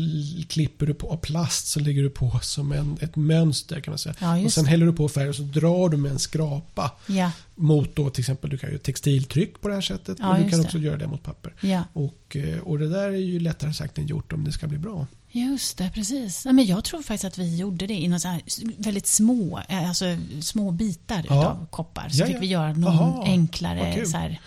klipper 0.49 0.87
du 0.87 0.95
på 0.95 1.11
av 1.13 1.17
plast 1.17 1.67
så 1.67 1.81
lägger 1.81 2.03
du 2.03 2.11
på 2.11 2.39
som 2.43 2.73
en, 2.73 2.97
ett 3.01 3.17
mönster 3.17 3.81
kan 3.81 3.93
man 3.93 3.99
säga. 3.99 4.15
Ja, 4.21 4.45
och 4.45 4.53
sen 4.53 4.67
häller 4.67 4.87
du 4.87 4.93
på 4.93 5.09
färg 5.09 5.29
och 5.29 5.35
så 5.35 5.43
drar 5.43 5.89
du 5.89 5.97
med 5.97 6.13
en 6.13 6.19
skrapa 6.19 6.91
Ja, 7.07 7.31
mot 7.55 7.97
då 7.97 8.11
till 8.11 8.21
exempel 8.23 8.51
du 8.51 8.59
kan 8.59 8.71
göra 8.71 8.79
textiltryck 8.81 9.61
på 9.61 9.69
det 9.69 9.75
här 9.75 9.81
sättet. 9.81 10.17
Ja, 10.21 10.31
och 10.31 10.45
du 10.45 10.51
kan 10.51 10.59
det. 10.61 10.65
också 10.65 10.79
göra 10.79 10.97
det 10.97 11.07
mot 11.07 11.23
papper. 11.23 11.55
ja. 11.61 11.83
Och, 11.93 12.37
eh, 12.37 12.59
och 12.59 12.79
det 12.79 12.89
där 12.89 13.09
är 13.09 13.17
ju 13.17 13.41
lättare 13.41 13.73
sagt 13.73 13.99
än 13.99 14.07
gjort 14.07 14.33
om 14.33 14.45
det 14.45 14.53
ska 14.53 14.67
bli 14.67 14.79
bra. 14.79 15.07
Just 15.35 15.79
det, 15.79 15.91
precis. 15.95 16.45
Nej, 16.45 16.55
men 16.55 16.67
jag 16.67 16.85
tror 16.85 17.03
faktiskt 17.03 17.25
att 17.25 17.39
vi 17.39 17.57
gjorde 17.57 17.87
det 17.87 17.95
i 17.95 18.09
här 18.09 18.43
väldigt 18.83 19.07
små, 19.07 19.61
eh, 19.69 19.89
alltså, 19.89 20.05
små 20.41 20.71
bitar 20.71 21.25
Ja. 21.29 21.47
av 21.47 21.67
koppar. 21.71 22.09
Så 22.09 22.21
Ja, 22.23 22.27
fick 22.27 22.37
ja. 22.37 22.41
vi 22.41 22.47
göra 22.47 22.73
någon 22.73 22.85
Aha, 22.85 23.25
enklare 23.27 24.07
så 24.07 24.17
här. 24.17 24.41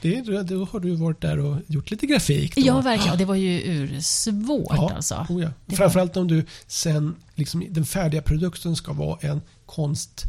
Det, 0.00 0.20
då 0.42 0.64
har 0.64 0.80
du 0.80 0.94
varit 0.94 1.20
där 1.20 1.38
och 1.38 1.56
gjort 1.66 1.90
lite 1.90 2.06
grafik. 2.06 2.54
Då. 2.56 2.62
Ja, 2.66 2.80
verkligen. 2.80 3.12
Och 3.12 3.18
det 3.18 3.24
var 3.24 3.34
ju 3.34 3.60
ursvårt 3.62 4.66
Ja, 4.70 4.92
alltså. 4.96 5.26
oh 5.28 5.42
ja. 5.42 5.48
Det 5.66 5.76
Framförallt 5.76 6.16
om 6.16 6.28
du 6.28 6.44
sen, 6.66 7.14
liksom, 7.34 7.64
den 7.70 7.84
färdiga 7.84 8.22
produkten 8.22 8.76
ska 8.76 8.92
vara 8.92 9.18
en 9.20 9.40
konst 9.66 10.24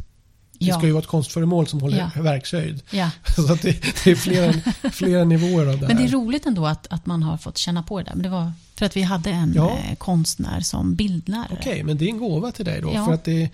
Det 0.58 0.66
Ja. 0.66 0.74
ska 0.78 0.86
ju 0.86 0.92
vara 0.92 1.02
ett 1.02 1.08
konstföremål 1.08 1.66
som 1.66 1.80
håller 1.80 2.10
Ja. 2.16 2.22
verkshöjd. 2.22 2.82
Ja. 2.90 3.10
Så 3.36 3.52
att 3.52 3.62
det, 3.62 3.82
det 4.04 4.10
är 4.10 4.14
flera, 4.14 4.52
flera 4.92 5.24
nivåer 5.24 5.66
av 5.66 5.80
det 5.80 5.86
Men 5.86 5.96
det 5.96 6.02
är 6.02 6.06
här. 6.08 6.12
roligt 6.14 6.46
ändå 6.46 6.66
att, 6.66 6.86
att 6.90 7.06
man 7.06 7.22
har 7.22 7.36
fått 7.36 7.58
känna 7.58 7.82
på 7.82 7.98
det 7.98 8.04
där. 8.04 8.14
Men 8.14 8.22
det 8.22 8.28
var 8.28 8.52
för 8.76 8.86
att 8.86 8.96
vi 8.96 9.02
hade 9.02 9.30
en 9.30 9.52
Ja. 9.56 9.78
eh, 9.90 9.96
konstnär 9.96 10.60
som 10.60 10.94
bildlärare. 10.94 11.56
Okej, 11.60 11.82
men 11.82 11.98
det 11.98 12.04
är 12.04 12.08
en 12.08 12.18
gåva 12.18 12.52
till 12.52 12.64
dig 12.64 12.80
då. 12.80 12.90
För 12.92 13.12
att 13.12 13.24
det, 13.24 13.50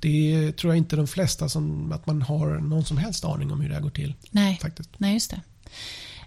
det 0.00 0.52
tror 0.56 0.72
jag 0.72 0.78
inte 0.78 0.96
de 0.96 1.06
flesta 1.06 1.48
som, 1.48 1.92
att 1.92 2.06
man 2.06 2.22
har 2.22 2.46
någon 2.58 2.84
som 2.84 2.96
helst 2.98 3.24
aning 3.24 3.52
om 3.52 3.60
hur 3.60 3.68
det 3.68 3.74
här 3.74 3.82
går 3.82 3.90
till. 3.90 4.14
Nej, 4.30 4.58
Faktiskt. 4.62 4.90
nej 4.98 5.14
just 5.14 5.30
det. 5.30 5.40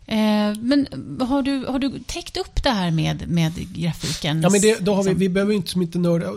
Eh, 0.06 0.56
men 0.62 0.88
har 1.28 1.42
du, 1.42 1.66
har 1.66 1.80
du 1.80 2.00
täckt 2.06 2.38
upp 2.38 2.64
det 2.64 2.70
här 2.70 2.92
med, 2.92 3.28
med 3.28 3.54
grafiken? 3.76 4.42
Ja, 4.42 4.50
men 4.50 4.62
det, 4.62 4.80
då 4.86 4.96
har 4.96 5.04
vi, 5.04 5.14
vi 5.14 5.30
behöver 5.30 5.54
inte 5.54 5.72
som 5.72 5.82
inte 5.82 5.98
nörda, 6.00 6.32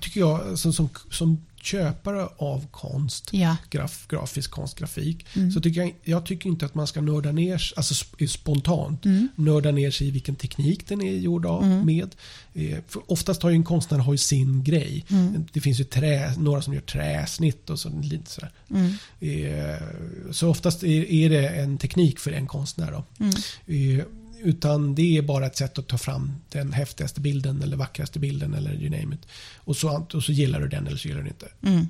tycker 0.00 0.20
jag, 0.20 0.40
alltså, 0.48 0.72
som, 0.72 0.88
som 1.10 1.42
köpare 1.66 2.28
av 2.36 2.66
konst, 2.70 3.28
Ja. 3.32 3.56
graf, 3.70 4.06
grafisk 4.08 4.50
konst, 4.50 4.78
grafik, 4.78 5.26
Mm. 5.36 5.50
så 5.52 5.60
tycker 5.60 5.80
jag, 5.80 5.94
jag 6.04 6.26
tycker 6.26 6.48
inte 6.48 6.66
att 6.66 6.74
man 6.74 6.86
ska 6.86 7.00
nörda 7.00 7.32
ner 7.32 7.72
alltså 7.76 7.94
sp- 7.94 8.26
spontant, 8.26 9.04
Mm. 9.04 9.28
nörda 9.36 9.70
ner 9.70 9.90
sig 9.90 10.06
i 10.06 10.10
vilken 10.10 10.36
teknik 10.36 10.88
den 10.88 11.02
är 11.02 11.12
gjord 11.12 11.46
av 11.46 11.66
med. 11.66 12.14
Eh, 12.54 12.78
oftast 13.06 13.42
har 13.42 13.50
ju 13.50 13.56
en 13.56 13.64
konstnär 13.64 13.98
har 13.98 14.16
sin 14.16 14.64
grej. 14.64 15.04
Mm. 15.10 15.44
Det 15.52 15.60
finns 15.60 15.80
ju 15.80 15.84
trä, 15.84 16.32
några 16.38 16.62
som 16.62 16.74
gör 16.74 16.80
träsnitt 16.80 17.70
och 17.70 17.78
så, 17.80 17.88
lite 18.02 18.30
sådär. 18.30 18.50
Mm. 18.70 18.92
Eh, 19.20 19.82
så 20.30 20.48
oftast 20.50 20.82
är, 20.82 21.10
är 21.12 21.30
det 21.30 21.48
en 21.48 21.78
teknik 21.78 22.18
för 22.18 22.32
en 22.32 22.46
konstnär. 22.46 22.92
Då. 22.92 23.04
Mm. 23.24 23.98
Eh, 24.00 24.04
utan 24.42 24.94
det 24.94 25.16
är 25.18 25.22
bara 25.22 25.46
ett 25.46 25.56
sätt 25.56 25.78
att 25.78 25.86
ta 25.86 25.98
fram 25.98 26.32
den 26.48 26.72
häftigaste 26.72 27.20
bilden 27.20 27.62
eller 27.62 27.76
vackraste 27.76 28.18
bilden 28.18 28.54
eller 28.54 28.74
you 28.74 28.90
name 28.90 29.14
it. 29.14 29.26
Och 29.56 29.76
så, 29.76 30.06
och 30.14 30.22
så 30.22 30.32
gillar 30.32 30.60
du 30.60 30.68
den 30.68 30.86
eller 30.86 30.96
så 30.96 31.08
gillar 31.08 31.20
du 31.22 31.28
den 31.28 31.32
inte. 31.32 31.48
Mm. 31.62 31.86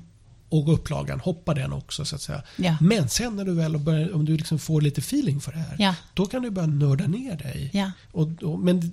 Och 0.49 0.73
upplagan, 0.73 1.19
hoppa 1.19 1.53
den 1.53 1.73
också 1.73 2.05
så 2.05 2.15
att 2.15 2.21
säga. 2.21 2.43
Ja. 2.55 2.77
Men 2.81 3.09
sen 3.09 3.35
när 3.35 3.45
du 3.45 3.53
väl 3.53 3.77
börjar, 3.77 4.15
om 4.15 4.25
du 4.25 4.37
liksom 4.37 4.59
får 4.59 4.81
lite 4.81 5.01
feeling 5.01 5.41
för 5.41 5.51
det 5.51 5.57
här. 5.57 5.75
Ja. 5.79 5.95
Då 6.13 6.25
kan 6.25 6.41
du 6.41 6.49
börja 6.49 6.67
nörda 6.67 7.07
ner 7.07 7.37
dig. 7.37 7.69
Ja. 7.73 7.91
Och, 8.11 8.43
och, 8.43 8.59
men 8.59 8.91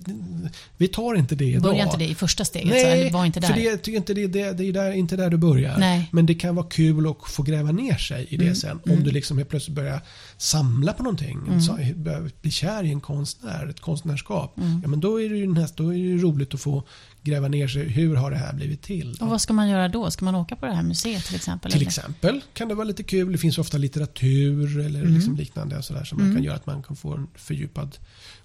vi 0.77 0.87
tar 0.87 1.15
inte 1.15 1.35
det 1.35 1.45
idag. 1.45 1.61
Börja 1.61 1.83
inte 1.83 1.97
det 1.97 2.07
i 2.07 2.15
första 2.15 2.45
steget, 2.45 2.67
så, 2.67 2.73
Nej, 2.73 3.01
eller 3.01 3.11
var 3.11 3.25
inte 3.25 3.39
där. 3.39 3.47
för 3.47 3.55
det, 3.55 3.77
tycker 3.77 3.97
inte 3.97 4.13
det, 4.13 4.27
det, 4.27 4.51
det 4.53 4.63
är 4.63 4.73
där, 4.73 4.91
inte 4.91 5.15
där 5.15 5.29
du 5.29 5.37
börjar. 5.37 5.77
Nej. 5.77 6.09
Men 6.11 6.25
det 6.25 6.35
kan 6.35 6.55
vara 6.55 6.67
kul 6.67 7.07
att 7.07 7.31
få 7.31 7.43
gräva 7.43 7.71
ner 7.71 7.97
sig 7.97 8.27
i 8.29 8.37
det 8.37 8.45
Mm, 8.45 8.55
sen. 8.55 8.79
Om 8.89 9.03
du 9.03 9.11
liksom 9.11 9.37
helt 9.37 9.49
plötsligt 9.49 9.75
börjar 9.75 10.01
samla 10.37 10.93
på 10.93 11.03
någonting. 11.03 11.37
Mm. 11.47 12.03
Börjar 12.03 12.31
bli 12.41 12.51
kär 12.51 12.83
i 12.83 12.91
en 12.91 13.01
konstnär, 13.01 13.67
ett 13.67 13.79
konstnärskap. 13.79 14.57
Mm. 14.57 14.79
Ja, 14.83 14.87
men 14.87 14.99
då 14.99 15.21
är, 15.21 15.29
det 15.29 15.37
ju 15.37 15.53
näst, 15.53 15.77
då 15.77 15.93
är 15.93 15.97
det 15.97 16.23
roligt 16.23 16.53
att 16.53 16.61
få 16.61 16.83
gräva 17.21 17.47
ner 17.47 17.67
sig. 17.67 17.89
Hur 17.89 18.15
har 18.15 18.31
det 18.31 18.37
här 18.37 18.53
blivit 18.53 18.81
till? 18.81 19.17
Och 19.21 19.27
vad 19.27 19.41
ska 19.41 19.53
man 19.53 19.69
göra 19.69 19.87
då? 19.87 20.11
Ska 20.11 20.25
man 20.25 20.35
åka 20.35 20.55
på 20.55 20.65
det 20.65 20.73
här 20.73 20.83
museet 20.83 21.25
till 21.25 21.35
exempel? 21.35 21.71
Till 21.71 21.81
eller? 21.81 21.87
exempel 21.87 22.41
kan 22.53 22.67
det 22.67 22.75
vara 22.75 22.87
lite 22.87 23.03
kul. 23.03 23.31
Det 23.31 23.37
finns 23.37 23.57
ofta 23.57 23.77
litteratur 23.77 24.79
eller 24.79 25.01
Mm. 25.01 25.13
liksom 25.15 25.35
liknande 25.35 25.83
sådär, 25.83 26.03
som 26.03 26.17
man 26.19 26.33
kan 26.35 26.43
göra 26.43 26.55
att 26.55 26.65
man 26.65 26.83
kan 26.83 26.95
få 26.95 27.13
en 27.13 27.27
fördjupad... 27.35 27.97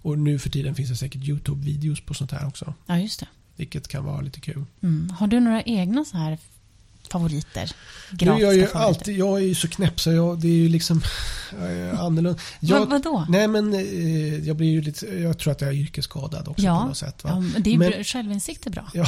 Och 0.03 0.19
nu 0.19 0.39
för 0.39 0.51
tiden 0.51 0.75
finns 0.75 0.89
det 0.91 0.97
säkert 0.97 1.23
YouTube-videos 1.23 2.05
på 2.07 2.15
sånt 2.15 2.33
här 2.33 2.47
också. 2.47 2.75
Ja, 2.87 2.99
just 2.99 3.21
det. 3.21 3.27
Vilket 3.57 3.89
kan 3.89 4.05
vara 4.05 4.21
lite 4.21 4.41
kul. 4.41 4.65
Mm. 4.83 5.11
Har 5.11 5.27
du 5.27 5.41
några 5.41 5.63
egna 5.63 6.05
så 6.05 6.17
här 6.17 6.39
favoriter? 7.11 7.61
Är 7.63 7.69
jag, 8.09 8.19
Grafiska 8.19 8.53
ju 8.53 8.67
favoriter? 8.67 8.79
alltid, 8.79 9.17
jag 9.19 9.39
är 9.39 9.45
ju 9.45 9.55
så 9.55 9.69
knäpp 9.69 10.01
så 10.01 10.13
jag, 10.13 10.41
det 10.41 10.49
är 10.49 10.53
ju 10.53 10.69
liksom 10.69 11.03
jag 11.61 11.73
är 11.73 11.93
annorlunda. 11.93 12.41
Jag, 12.61 12.79
Vad- 12.79 12.89
vadå? 12.91 13.27
Nej 13.29 13.49
men 13.49 13.75
eh, 13.75 14.39
jag 14.49 14.57
blir 14.57 14.69
ju 14.71 14.81
lite, 14.83 15.07
jag 15.07 15.39
tror 15.39 15.53
att 15.53 15.61
jag 15.61 15.71
är 15.71 15.75
yrkesskadad 15.75 16.49
också 16.49 16.63
på 16.63 16.67
Ja, 16.67 16.87
något 16.87 16.97
sätt. 16.97 17.25
Va? 17.25 17.31
ja, 17.31 17.41
men 17.41 17.63
det 17.63 17.75
är 17.75 17.79
Men- 17.79 18.05
självinsikt 18.05 18.67
är 18.67 18.71
bra. 18.71 18.91
Ja, 18.95 19.07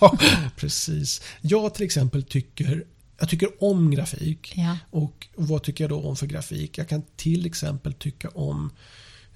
precis. 0.56 1.20
Jag 1.40 1.74
till 1.74 1.84
exempel 1.84 2.22
tycker, 2.22 2.84
jag 3.18 3.28
tycker 3.28 3.48
om 3.64 3.90
grafik. 3.90 4.52
Ja. 4.56 4.76
Och 4.90 5.28
vad 5.36 5.62
tycker 5.62 5.84
jag 5.84 5.90
då 5.90 6.02
om 6.02 6.16
för 6.16 6.26
grafik? 6.26 6.78
Jag 6.78 6.88
kan 6.88 7.02
till 7.16 7.46
exempel 7.46 7.92
tycka 7.92 8.28
om 8.28 8.70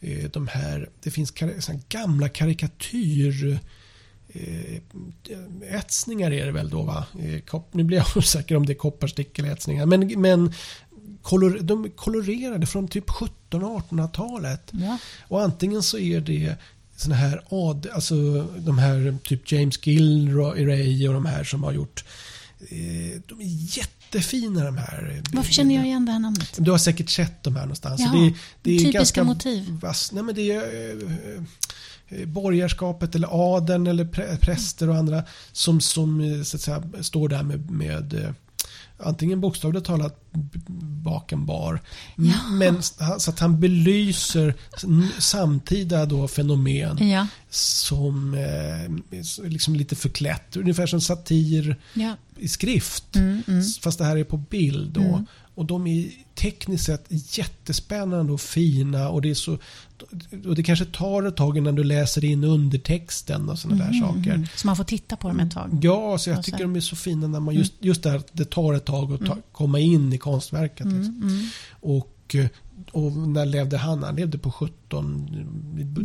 eh, 0.00 0.30
de 0.32 0.48
här, 0.48 0.88
det 1.02 1.10
finns 1.10 1.30
kar- 1.30 1.80
gamla 1.88 2.28
karikatyr 2.28 3.58
eh, 4.32 5.78
etsningar 5.78 6.30
är 6.30 6.46
det 6.46 6.52
väl 6.52 6.70
då 6.70 6.82
va? 6.82 7.04
Eh, 7.20 7.60
nu 7.72 7.84
blir 7.84 7.98
jag 7.98 8.06
osäker 8.16 8.56
om 8.56 8.66
det 8.66 8.72
är 8.72 8.74
kopparstick 8.74 9.38
eller 9.38 9.52
etsningar. 9.52 9.86
Men, 9.86 10.20
men 10.20 10.52
kolor, 11.22 11.58
de 11.60 11.84
är 11.84 11.88
kolorerade 11.88 12.66
från 12.66 12.88
typ 12.88 13.08
1700-1800-talet. 13.08 14.70
Ja. 14.70 14.98
Och 15.28 15.42
antingen 15.42 15.82
så 15.82 15.98
är 15.98 16.20
det 16.20 16.56
såna 16.96 17.14
här 17.14 17.42
ad, 17.48 17.86
alltså 17.94 18.46
de 18.58 18.78
här 18.78 19.18
typ 19.24 19.52
James 19.52 19.86
Gilroy 19.86 21.08
och 21.08 21.14
de 21.14 21.26
här 21.26 21.44
som 21.44 21.62
har 21.62 21.72
gjort 21.72 22.04
eh, 22.60 23.20
de 23.26 23.40
är 23.40 23.78
jättefina 23.78 24.64
de 24.64 24.76
här. 24.76 25.22
Varför 25.32 25.52
känner 25.52 25.74
jag 25.74 25.84
igen 25.84 26.06
det 26.06 26.12
här 26.12 26.18
namnet? 26.18 26.56
Du 26.56 26.70
har 26.70 26.78
säkert 26.78 27.10
sett 27.10 27.42
de 27.42 27.56
här 27.56 27.62
någonstans. 27.62 28.00
Ja, 28.00 28.06
Så 28.06 28.16
det, 28.16 28.34
det 28.62 28.70
är 28.70 28.78
typiska 28.78 28.98
ganska 28.98 29.24
motiv. 29.24 29.78
Vass, 29.82 30.12
nej 30.12 30.22
men 30.22 30.34
det 30.34 30.52
är 30.52 31.44
eh, 32.18 32.26
borgarskapet 32.26 33.14
eller 33.14 33.28
adeln 33.56 33.86
eller 33.86 34.04
prä, 34.04 34.36
präster 34.40 34.88
och 34.88 34.96
andra 34.96 35.22
som, 35.52 35.80
som 35.80 36.20
eh, 36.20 36.42
så 36.42 36.56
att 36.56 36.60
säga, 36.60 36.82
står 37.00 37.28
där 37.28 37.42
med, 37.42 37.70
med 37.70 38.14
eh, 38.14 38.30
antingen 39.04 39.40
bokstavligt 39.40 39.86
talat 39.86 40.20
b- 40.32 40.58
baken 41.04 41.46
bar. 41.46 41.72
M- 42.18 42.24
Ja. 42.26 42.50
Men 42.52 42.82
så 43.18 43.30
att 43.30 43.38
han 43.38 43.60
belyser 43.60 44.54
samtida 45.18 46.06
då 46.06 46.28
fenomen 46.28 47.08
Ja. 47.10 47.26
som 47.50 48.34
eh, 48.34 49.18
liksom 49.48 49.76
lite 49.76 49.96
förklätt. 49.96 50.56
Ungefär 50.56 50.86
som 50.86 51.00
satir 51.00 51.76
Ja. 51.94 52.16
i 52.38 52.48
skrift. 52.48 53.16
Mm, 53.16 53.42
mm. 53.48 53.62
Fast 53.82 53.98
det 53.98 54.04
här 54.04 54.16
är 54.16 54.24
på 54.24 54.36
bild. 54.36 54.92
Då. 54.92 55.00
Mm. 55.00 55.26
Och 55.54 55.64
de 55.64 55.86
är 55.86 56.10
tekniskt 56.34 56.84
sett 56.84 57.04
jättespännande 57.38 58.32
och 58.32 58.40
fina. 58.40 59.08
Och 59.08 59.22
det, 59.22 59.30
är 59.30 59.34
så, 59.34 59.58
och 60.46 60.54
det 60.54 60.62
kanske 60.62 60.84
tar 60.84 61.22
ett 61.22 61.36
tag 61.36 61.56
innan 61.58 61.74
du 61.74 61.84
läser 61.84 62.24
in 62.24 62.44
undertexten 62.44 63.48
och 63.48 63.58
sådana 63.58 63.84
där 63.84 63.92
saker. 64.00 64.34
Mm. 64.34 64.46
Så 64.56 64.66
man 64.66 64.76
får 64.76 64.84
titta 64.84 65.16
på 65.16 65.28
dem 65.28 65.40
ett 65.40 65.50
tag. 65.52 65.78
Ja, 65.82 66.18
så 66.18 66.30
jag 66.30 66.38
Och 66.38 66.44
så- 66.44 66.50
tycker 66.50 66.64
de 66.64 66.76
är 66.76 66.80
så 66.80 66.96
fina 66.96 67.26
när 67.26 67.40
man 67.40 67.54
just, 67.54 67.72
just 67.80 68.02
där 68.02 68.22
det 68.32 68.44
tar 68.50 68.74
ett 68.74 68.84
tag 68.84 69.12
att 69.12 69.26
ta, 69.26 69.36
komma 69.52 69.78
in 69.78 70.12
i 70.12 70.18
konstverket. 70.18 70.86
Liksom. 70.86 71.16
Mm, 71.16 71.28
mm. 71.28 71.46
Och, 71.80 72.36
och 72.92 73.12
när 73.12 73.46
levde 73.46 73.78
han? 73.78 74.02
Han 74.02 74.16
levde 74.16 74.38
på 74.38 74.52
17, 74.52 75.28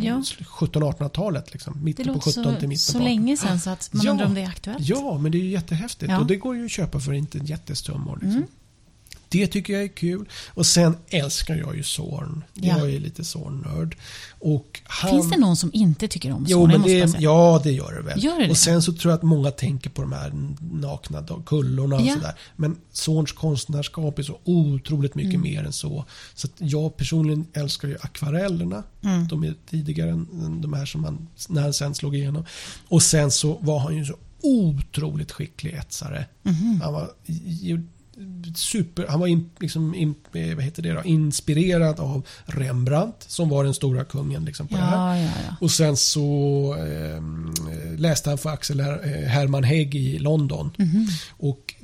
Ja. 0.04 0.22
1700-1800-talet. 0.60 1.54
Liksom. 1.54 1.74
Det 1.78 1.84
Mitten 1.84 2.06
på 2.06 2.14
låter 2.14 2.32
17 2.32 2.44
till 2.44 2.62
så, 2.62 2.68
mitten 2.68 2.78
så 2.80 2.94
på 2.94 2.98
18. 2.98 3.06
länge 3.06 3.38
sedan 3.38 3.60
så 3.60 3.70
att 3.70 3.90
man 3.94 4.06
Ja. 4.06 4.12
undrar 4.12 4.26
om 4.26 4.34
det 4.34 4.42
är 4.42 4.48
aktuellt. 4.48 4.88
Ja, 4.90 5.18
men 5.18 5.32
det 5.32 5.38
är 5.38 5.44
ju 5.44 5.50
jättehäftigt. 5.50 6.12
Ja. 6.12 6.20
Och 6.20 6.28
det 6.28 6.36
går 6.36 6.56
ju 6.56 6.66
att 6.66 6.72
köpa 6.72 7.00
för 7.00 7.14
inte 7.14 7.38
jättesummor. 7.38 8.14
Liksom. 8.22 8.32
Mm. 8.32 8.48
Det 9.30 9.48
tycker 9.48 9.74
jag 9.74 9.84
är 9.84 9.88
kul. 9.88 10.30
Och 10.54 10.66
sen 10.66 10.98
älskar 11.10 11.56
jag 11.56 11.76
ju 11.76 11.84
Zorn. 11.84 12.44
Ja. 12.54 12.78
Jag 12.78 12.94
är 12.94 13.00
lite 13.00 13.24
Zorn-nörd. 13.24 13.98
Han... 14.84 15.12
Finns 15.12 15.30
det 15.32 15.38
någon 15.38 15.56
som 15.56 15.70
inte 15.74 16.08
tycker 16.08 16.32
om 16.32 16.46
Jo, 16.50 16.60
såna? 16.60 16.72
men 16.78 16.82
det, 16.82 17.16
ja, 17.20 17.62
det 17.64 17.72
gör 17.72 17.94
det 17.96 18.02
väl. 18.02 18.24
Gör 18.24 18.40
det 18.40 18.50
och 18.50 18.58
sen 18.58 18.82
så 18.82 18.94
tror 18.94 19.12
jag 19.12 19.18
att 19.18 19.24
många 19.24 19.52
tänker 19.52 19.90
på 19.90 20.02
de 20.02 20.12
här 20.12 20.34
nakna 20.72 21.26
kullorna 21.46 21.96
och 21.96 22.02
Ja. 22.02 22.14
sådär. 22.14 22.34
Men 22.56 22.76
Zorns 22.92 23.32
konstnärskap 23.32 24.20
är 24.20 24.24
så 24.24 24.38
otroligt 24.44 25.16
mycket 25.16 25.34
Mm. 25.34 25.42
mer 25.52 25.64
än 25.64 25.74
så. 25.74 26.06
Så 26.36 26.48
jag 26.58 26.98
personligen 26.98 27.46
älskar 27.54 27.88
ju 27.88 27.98
akvarellerna. 28.02 28.84
Mm. 29.04 29.28
De 29.28 29.44
är 29.44 29.54
tidigare 29.70 30.10
än 30.10 30.62
de 30.62 30.74
här 30.74 30.86
som 30.86 31.02
man 31.02 31.28
när 31.50 31.62
han 31.62 31.74
sen 31.74 31.96
slog 31.96 32.16
igenom. 32.16 32.46
Och 32.88 33.04
sen 33.04 33.32
så 33.32 33.58
var 33.62 33.80
han 33.80 33.96
ju 33.96 34.06
så 34.06 34.16
otroligt 34.42 35.32
skicklig 35.32 35.74
etsare. 35.74 36.26
Mhm. 36.44 36.82
Han 36.84 36.94
var 36.94 37.10
super, 38.56 39.08
han 39.08 39.20
var 39.20 39.28
in, 39.28 39.50
liksom, 39.60 39.96
in, 39.96 40.16
eh, 40.34 40.56
vad 40.56 40.64
heter 40.64 40.82
det 40.84 40.92
då, 40.94 41.04
inspirerad 41.04 42.00
av 42.00 42.26
Rembrandt 42.46 43.16
som 43.28 43.50
var 43.50 43.64
den 43.64 43.74
stora 43.74 44.04
kungen 44.06 44.46
liksom, 44.46 44.68
på 44.68 44.76
det 44.76 44.82
här. 44.82 45.16
Ja, 45.16 45.22
ja, 45.26 45.32
ja. 45.48 45.56
Och 45.62 45.72
sen 45.72 45.98
så 45.98 46.76
eh, 46.80 47.22
läste 48.00 48.30
han 48.30 48.38
för 48.38 48.50
Axel 48.50 48.80
eh, 48.80 48.86
Herman 49.28 49.64
Hägg 49.64 49.96
i 49.96 50.20
London. 50.20 50.72
Mhm. 50.78 51.08
Och, 51.38 51.76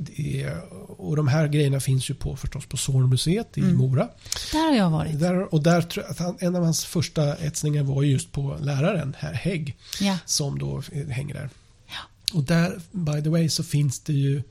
och 0.87 1.15
de 1.15 1.27
här 1.27 1.47
grejerna 1.47 1.79
finns 1.79 2.09
ju 2.09 2.13
på 2.13 2.35
förstås 2.35 2.65
på 2.65 2.77
Zornmuseet 2.77 3.57
i 3.57 3.61
Mm. 3.61 3.75
Mora. 3.75 4.07
Där 4.51 4.69
har 4.69 4.75
jag 4.77 4.89
varit. 4.89 5.19
Där, 5.19 5.53
och 5.53 5.63
där 5.63 5.85
han, 6.19 6.37
en 6.39 6.55
av 6.55 6.63
hans 6.63 6.85
första 6.85 7.35
etsningar 7.35 7.83
var 7.83 8.03
just 8.03 8.31
på 8.31 8.57
läraren, 8.61 9.15
herr 9.19 9.33
Hägg, 9.33 9.77
Ja. 10.01 10.17
som 10.25 10.59
då 10.59 10.83
hänger 11.09 11.33
där. 11.33 11.49
Ja. 11.87 12.33
Och 12.37 12.43
där, 12.43 12.81
by 12.91 13.21
the 13.23 13.29
way, 13.29 13.49
så 13.49 13.63
finns 13.63 13.99
det 13.99 14.13
ju 14.13 14.43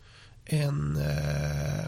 en, 0.44 0.96
eh, 0.96 1.84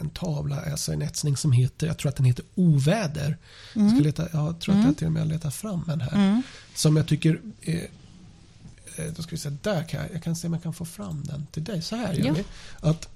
en 0.00 0.10
tavla, 0.10 0.60
alltså 0.70 0.92
en 0.92 1.02
etsning 1.02 1.36
som 1.36 1.52
heter, 1.52 1.86
jag 1.86 1.98
tror 1.98 2.08
att 2.08 2.16
den 2.16 2.26
heter 2.26 2.44
Oväder. 2.54 3.36
Jag, 3.74 3.90
ska 3.90 4.00
leta, 4.00 4.28
jag 4.32 4.60
tror 4.60 4.74
att 4.78 4.84
jag 4.84 4.96
till 4.96 5.06
och 5.06 5.12
med 5.12 5.28
letar 5.28 5.50
fram 5.50 5.90
en 5.92 6.00
här. 6.00 6.14
Mm. 6.14 6.42
Som 6.74 6.96
jag 6.96 7.06
tycker 7.06 7.40
eh, 7.62 7.74
eh, 7.74 9.12
då 9.16 9.22
ska 9.22 9.30
vi 9.30 9.36
se, 9.36 9.50
där 9.62 9.88
kan 9.88 10.00
jag, 10.00 10.12
jag 10.12 10.22
kan 10.22 10.36
se 10.36 10.46
om 10.46 10.52
jag 10.52 10.62
kan 10.62 10.74
få 10.74 10.84
fram 10.84 11.22
den 11.24 11.46
till 11.52 11.64
dig. 11.64 11.82
Så 11.82 11.96
här 11.96 12.12
gör 12.14 12.32
vi. 12.32 12.44
Att 12.80 13.08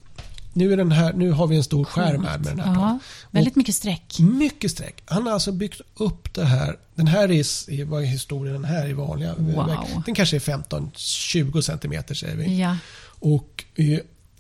nu, 0.53 0.73
är 0.73 0.77
den 0.77 0.93
här, 0.93 1.13
nu 1.13 1.31
har 1.31 1.47
vi 1.47 1.57
en 1.57 1.65
stor 1.65 1.85
skärm 1.85 2.25
här 2.25 2.39
med 2.39 2.57
den 2.57 2.61
här 2.61 2.75
Ja, 2.75 2.99
väldigt 3.31 3.57
mycket 3.57 3.75
streck. 3.75 4.19
mycket 4.19 4.71
streck. 4.71 5.03
Han 5.05 5.27
har 5.27 5.33
alltså 5.33 5.53
byggt 5.53 5.81
upp 5.95 6.35
det 6.35 6.45
här. 6.45 6.77
Den 6.95 7.07
här 7.07 7.31
är, 7.31 7.71
är 7.71 7.85
vad 7.85 8.03
är 8.03 8.07
historien 8.07 8.55
den 8.55 8.65
här 8.65 8.89
är 8.89 8.95
vanliga. 8.95 9.35
Wow. 9.35 10.03
Den 10.07 10.15
kanske 10.15 10.37
är 10.37 10.41
15-20 10.41 11.61
centimeter 11.61 12.15
säger 12.15 12.37
vi. 12.37 12.61
Ja. 12.61 12.77
Och, 13.21 13.65
eh, 13.75 13.99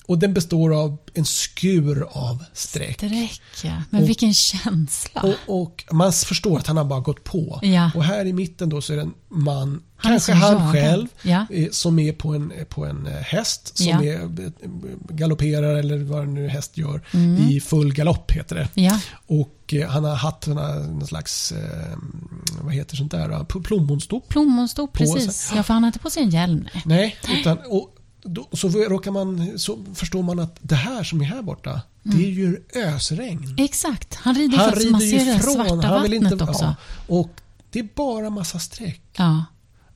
Och 0.08 0.18
den 0.18 0.34
består 0.34 0.74
av 0.82 0.96
en 1.14 1.24
skur 1.24 2.06
av 2.10 2.44
streck. 2.52 2.94
Streck, 2.96 3.40
ja. 3.64 3.82
Men 3.90 4.02
Och- 4.02 4.08
vilken 4.08 4.34
känsla. 4.34 5.22
Och, 5.46 5.60
och 5.62 5.84
man 5.92 6.12
förstår 6.12 6.58
att 6.58 6.66
han 6.66 6.76
har 6.76 6.84
bara 6.84 7.00
gått 7.00 7.24
på. 7.24 7.58
Ja. 7.62 7.90
Och 7.94 8.04
här 8.04 8.24
i 8.24 8.32
mitten 8.32 8.68
då 8.68 8.80
så 8.80 8.92
är 8.92 8.96
det 8.96 9.02
en 9.02 9.14
man, 9.28 9.82
Han 9.96 10.12
kanske 10.12 10.32
han 10.32 10.72
själv, 10.72 11.06
Ja. 11.22 11.46
eh, 11.50 11.68
som 11.70 11.98
är 11.98 12.12
på 12.12 12.34
en, 12.34 12.52
på 12.68 12.84
en 12.86 13.06
eh, 13.06 13.12
häst 13.12 13.78
som 13.78 13.86
Ja. 13.86 14.02
är, 14.04 14.22
eh, 14.22 14.50
galopperar 15.08 15.74
eller 15.74 15.98
vad 15.98 16.28
nu 16.28 16.48
häst 16.48 16.76
gör 16.78 17.02
Mm. 17.14 17.48
i 17.48 17.60
full 17.60 17.92
galopp 17.94 18.30
heter 18.30 18.56
det. 18.56 18.68
Ja, 18.82 19.00
Och 19.26 19.74
han 19.88 20.04
har 20.04 20.14
haft 20.14 20.44
såna, 20.44 20.74
någon 20.74 21.06
slags, 21.06 21.52
vad 22.62 22.74
heter 22.74 22.96
sånt 22.96 23.10
där, 23.10 23.44
plommonstop. 23.62 24.28
plommonstop, 24.28 24.96
sig. 24.98 25.06
precis. 25.14 25.52
Ja, 25.56 25.62
för 25.62 25.74
han 25.74 25.82
har 25.82 25.88
inte 25.88 25.98
på 25.98 26.10
sig 26.10 26.22
en 26.22 26.30
hjälm. 26.30 26.68
Nej. 26.84 27.16
Nej, 27.28 27.38
utan, 27.40 27.58
och 27.68 27.94
då, 28.28 28.48
så 28.52 28.68
råkar 28.68 29.10
man, 29.10 29.58
så 29.58 29.84
förstår 29.94 30.22
man 30.22 30.38
att 30.38 30.58
det 30.62 30.74
här 30.74 31.04
som 31.04 31.20
är 31.20 31.24
här 31.24 31.42
borta, 31.42 31.80
det 32.02 32.24
är 32.26 32.30
ju 32.30 32.62
ösregn. 32.74 33.54
Exakt. 33.58 34.14
Han 34.14 34.34
rider 34.34 34.58
Han 34.58 34.70
för 34.72 34.76
att 34.76 34.90
man 34.90 35.00
rider 35.00 35.18
ser 35.18 35.24
ju 35.24 35.30
det 35.32 35.36
ifrån. 35.36 35.54
svarta 35.54 35.86
Han 35.88 36.02
vill 36.02 36.12
vattnet 36.12 36.32
inte, 36.32 36.44
också. 36.44 36.64
ja, 36.64 36.74
och 37.06 37.30
det 37.70 37.78
är 37.78 37.88
bara 37.94 38.30
massa 38.30 38.58
streck. 38.58 39.00
Ja. 39.16 39.44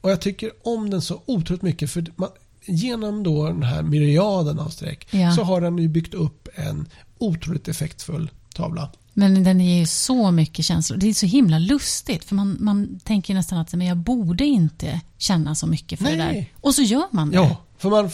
Och 0.00 0.10
jag 0.10 0.20
tycker 0.20 0.50
om 0.64 0.90
den 0.90 1.02
så 1.02 1.22
otroligt 1.26 1.62
mycket 1.62 1.90
för 1.90 2.06
man, 2.16 2.28
genom 2.66 3.22
då 3.22 3.46
den 3.46 3.62
här 3.62 3.82
myriaden 3.82 4.58
av 4.60 4.68
streck 4.68 5.06
Ja. 5.10 5.34
så 5.34 5.42
har 5.42 5.60
den 5.60 5.78
ju 5.78 5.88
byggt 5.88 6.14
upp 6.14 6.48
en 6.54 6.88
otroligt 7.18 7.68
effektfull 7.68 8.30
tavla. 8.54 8.90
Men 9.14 9.44
den 9.44 9.60
ger 9.60 9.78
ju 9.78 9.86
så 9.86 10.30
mycket 10.30 10.64
känslor. 10.64 10.96
Det 10.98 11.06
är 11.08 11.14
så 11.14 11.26
himla 11.26 11.58
lustigt. 11.58 12.24
För 12.24 12.34
man, 12.34 12.56
man 12.60 13.00
tänker 13.04 13.34
nästan 13.34 13.58
att 13.58 13.74
men 13.74 13.86
jag 13.86 13.96
borde 13.96 14.44
inte 14.44 15.00
känna 15.18 15.54
så 15.54 15.66
mycket 15.66 15.98
för 15.98 16.10
det 16.10 16.16
Nej. 16.16 16.34
där. 16.34 16.46
Och 16.60 16.74
så 16.74 16.82
gör 16.82 17.04
man 17.10 17.30
det. 17.30 17.36
Ja, 17.36 17.56
för 17.82 17.90
man, 17.90 18.10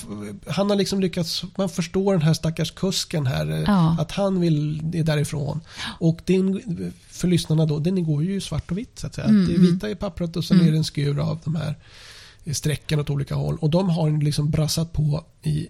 han 0.46 0.70
har 0.70 0.76
liksom 0.76 1.00
lyckats, 1.00 1.44
man 1.56 1.68
förstår 1.68 2.12
den 2.12 2.22
här 2.22 2.34
stackars 2.34 2.70
kusken 2.70 3.26
här, 3.26 3.50
eh, 3.50 3.62
Ja. 3.66 3.96
att 4.00 4.12
han 4.12 4.40
vill 4.40 4.80
är 4.94 5.04
därifrån. 5.04 5.60
Och 6.00 6.20
den, 6.24 6.62
för 7.08 7.28
lyssnarna 7.28 7.66
då, 7.66 7.78
den 7.78 8.04
går 8.04 8.24
ju 8.24 8.40
svart 8.40 8.70
och 8.70 8.78
vitt 8.78 8.98
så 8.98 9.06
att 9.06 9.14
säga. 9.14 9.26
Mm, 9.26 9.46
det 9.46 9.54
är 9.54 9.58
vita 9.58 9.90
i 9.90 9.94
pappret 9.94 10.36
och 10.36 10.44
sen 10.44 10.60
är 10.60 10.70
det 10.70 10.76
en 10.76 10.84
skur 10.84 11.18
av 11.18 11.38
de 11.44 11.56
här 11.56 11.74
strecken 12.52 13.00
åt 13.00 13.10
olika 13.10 13.34
håll. 13.34 13.56
Och 13.60 13.70
de 13.70 13.88
har 13.90 14.22
liksom 14.22 14.50
brassat 14.50 14.92
på 14.92 15.24
i 15.42 15.68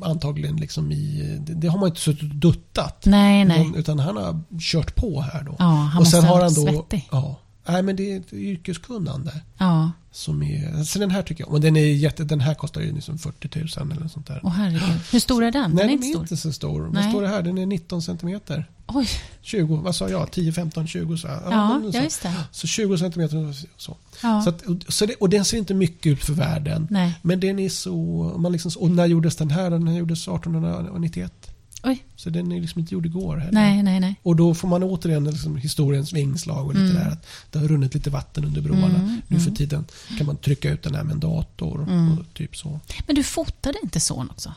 antagligen 0.00 0.56
liksom 0.56 0.92
i, 0.92 1.36
det, 1.40 1.68
har 1.68 1.78
man 1.78 1.88
inte 1.88 2.00
suttit 2.00 2.30
och 2.30 2.36
duttat. 2.36 3.02
Nej, 3.06 3.44
nej. 3.44 3.60
Utan, 3.60 3.74
utan 3.74 3.98
han 3.98 4.16
har 4.16 4.40
kört 4.60 4.94
på 4.94 5.20
här 5.20 5.42
då. 5.42 5.56
Ja, 5.58 5.64
han 5.64 6.00
och 6.02 6.08
sen 6.08 6.24
ha 6.24 6.34
har 6.34 6.42
han 6.42 6.54
då, 6.54 6.66
svettig. 6.66 7.08
ja, 7.12 7.40
nej 7.68 7.82
men 7.82 7.96
det 7.96 8.12
är 8.12 8.20
ett 8.20 8.32
yrkeskunnande. 8.32 9.40
Ja. 9.58 9.90
Som 10.12 10.42
är, 10.42 10.84
så 10.84 10.98
den 10.98 11.10
här 11.10 11.22
tycker 11.22 11.44
jag, 11.44 11.52
men 11.52 11.60
den 11.60 11.76
är 11.76 11.80
jätte, 11.80 12.24
den 12.24 12.40
här 12.40 12.54
kostar 12.54 12.80
ju 12.80 12.94
liksom 12.94 13.18
40 13.18 13.80
000 13.80 13.92
eller 13.92 14.08
sånt 14.08 14.26
där. 14.26 14.40
Åh 14.42 14.50
herregud. 14.50 15.00
Hur 15.12 15.20
stor 15.20 15.44
är 15.44 15.50
den? 15.50 15.70
Nej, 15.70 15.76
den 15.76 15.84
är 15.84 15.98
den 15.98 16.04
inte 16.04 16.18
är 16.18 16.20
inte 16.20 16.36
så 16.36 16.52
stor. 16.52 16.80
Vad 16.80 17.04
står 17.04 17.22
det 17.22 17.28
här? 17.28 17.42
Den 17.42 17.58
är 17.58 17.66
19 17.66 18.02
centimeter. 18.02 18.66
Oj. 18.86 19.08
20, 19.40 19.76
vad 19.76 19.94
sa 19.94 20.08
jag? 20.08 20.30
10, 20.30 20.52
15, 20.52 20.86
20 20.86 21.16
så 21.16 21.28
här. 21.28 21.40
Ja, 21.44 21.80
ja, 21.92 22.02
just 22.02 22.22
det. 22.22 22.34
Så 22.50 22.66
20 22.66 22.98
centimeter 22.98 23.54
så. 23.76 23.96
Ja. 24.22 24.42
så, 24.42 24.50
att, 24.50 24.62
så 24.88 25.06
det, 25.06 25.14
och 25.14 25.28
den 25.28 25.44
ser 25.44 25.58
inte 25.58 25.74
mycket 25.74 26.06
ut 26.06 26.24
för 26.24 26.32
världen. 26.32 26.86
Nej. 26.90 27.14
Men 27.22 27.40
den 27.40 27.58
är 27.58 27.68
så, 27.68 27.94
man 28.38 28.52
liksom, 28.52 28.72
och 28.78 28.90
när 28.90 29.06
gjordes 29.06 29.36
den 29.36 29.50
här? 29.50 29.70
Den 29.70 29.88
här 29.88 29.98
gjordes 29.98 30.28
1891. 30.28 31.47
Oj. 31.82 32.04
Så 32.16 32.30
den 32.30 32.52
är 32.52 32.60
liksom 32.60 32.80
inte 32.80 32.94
gjord 32.94 33.06
igår 33.06 33.36
heller. 33.36 33.52
Nej, 33.52 33.82
nej, 33.82 34.00
nej. 34.00 34.14
Och 34.22 34.36
då 34.36 34.54
får 34.54 34.68
man 34.68 34.82
återigen 34.82 35.24
liksom 35.24 35.56
historiens 35.56 36.12
vingslag 36.12 36.66
och 36.66 36.74
lite 36.74 36.90
Mm. 36.90 36.94
där 37.04 37.10
att 37.12 37.26
det 37.50 37.58
har 37.58 37.68
runnit 37.68 37.94
lite 37.94 38.10
vatten 38.10 38.44
under 38.44 38.60
broarna. 38.60 39.18
nu 39.28 39.40
för 39.40 39.50
tiden 39.50 39.84
kan 40.18 40.26
man 40.26 40.36
trycka 40.36 40.70
ut 40.70 40.82
den 40.82 40.94
här 40.94 41.02
med 41.04 41.12
en 41.12 41.20
dator 41.20 41.82
Mm. 41.82 42.18
och 42.18 42.24
typ 42.34 42.56
så. 42.56 42.80
Men 43.06 43.16
du 43.16 43.22
fotade 43.22 43.78
inte 43.82 44.00
son 44.00 44.30
också? 44.30 44.52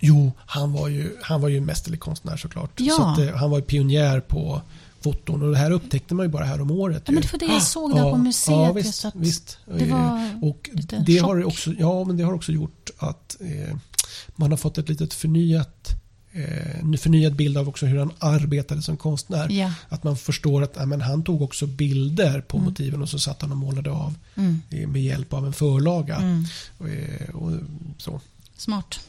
Jo, 0.00 0.32
han 0.46 0.72
var 0.72 0.88
ju, 0.88 1.16
han 1.22 1.40
var 1.40 1.48
ju 1.48 1.56
en 1.58 1.64
mästerlig 1.64 2.00
konstnär 2.00 2.36
såklart. 2.36 2.70
Ja. 2.80 2.94
Så 2.94 3.02
att, 3.02 3.18
eh, 3.18 3.36
han 3.36 3.50
var 3.50 3.58
ju 3.58 3.64
pionjär 3.64 4.20
på 4.20 4.62
foton 5.00 5.42
och 5.42 5.50
det 5.50 5.58
här 5.58 5.70
upptäckte 5.70 6.14
man 6.14 6.26
ju 6.26 6.30
bara 6.32 6.44
här 6.44 6.60
om 6.60 6.70
året. 6.70 7.02
Ja, 7.06 7.12
men 7.12 7.22
det 7.22 7.32
var 7.32 7.38
det 7.38 7.46
jag 7.46 7.62
såg 7.62 7.94
där 7.94 8.10
på 8.10 8.16
museet, 8.16 8.56
Ja, 8.58 8.72
visst. 8.72 9.04
att 9.04 9.14
visst. 9.16 9.58
det 9.78 9.84
var 9.84 10.30
och 10.42 10.70
det 11.06 11.18
har 11.18 11.28
chock. 11.28 11.38
ju 11.38 11.44
också, 11.44 11.72
ja, 11.78 12.04
men 12.04 12.16
det 12.16 12.22
har 12.24 12.32
också 12.32 12.52
gjort 12.52 12.90
att 12.98 13.36
eh, 13.40 13.76
man 14.36 14.50
har 14.50 14.56
fått 14.56 14.78
ett 14.78 14.88
litet 14.88 15.14
förnyat 15.14 15.88
eh, 16.34 16.98
förnyad 16.98 17.34
bild 17.34 17.58
av 17.58 17.68
också 17.68 17.86
hur 17.86 17.98
han 17.98 18.12
arbetade 18.18 18.82
som 18.82 18.96
konstnär. 18.96 19.50
Ja. 19.50 19.72
Att 19.88 20.04
man 20.04 20.16
förstår 20.16 20.62
att 20.62 20.76
ja, 20.76 20.86
men 20.86 21.00
han 21.00 21.24
tog 21.24 21.42
också 21.42 21.66
bilder 21.66 22.40
på 22.40 22.58
motiven 22.58 23.02
och 23.02 23.08
så 23.08 23.18
satt 23.18 23.42
han 23.42 23.50
och 23.50 23.58
målade 23.58 23.90
av 23.90 24.14
Mm. 24.36 24.60
med 24.92 25.02
hjälp 25.02 25.32
av 25.32 25.46
en 25.46 25.52
förlaga. 25.52 26.16
Mm. 26.16 26.44
Och, 26.78 26.88
eh, 26.88 27.34
och, 27.34 27.52
så. 27.98 28.20
Smart. 28.56 29.00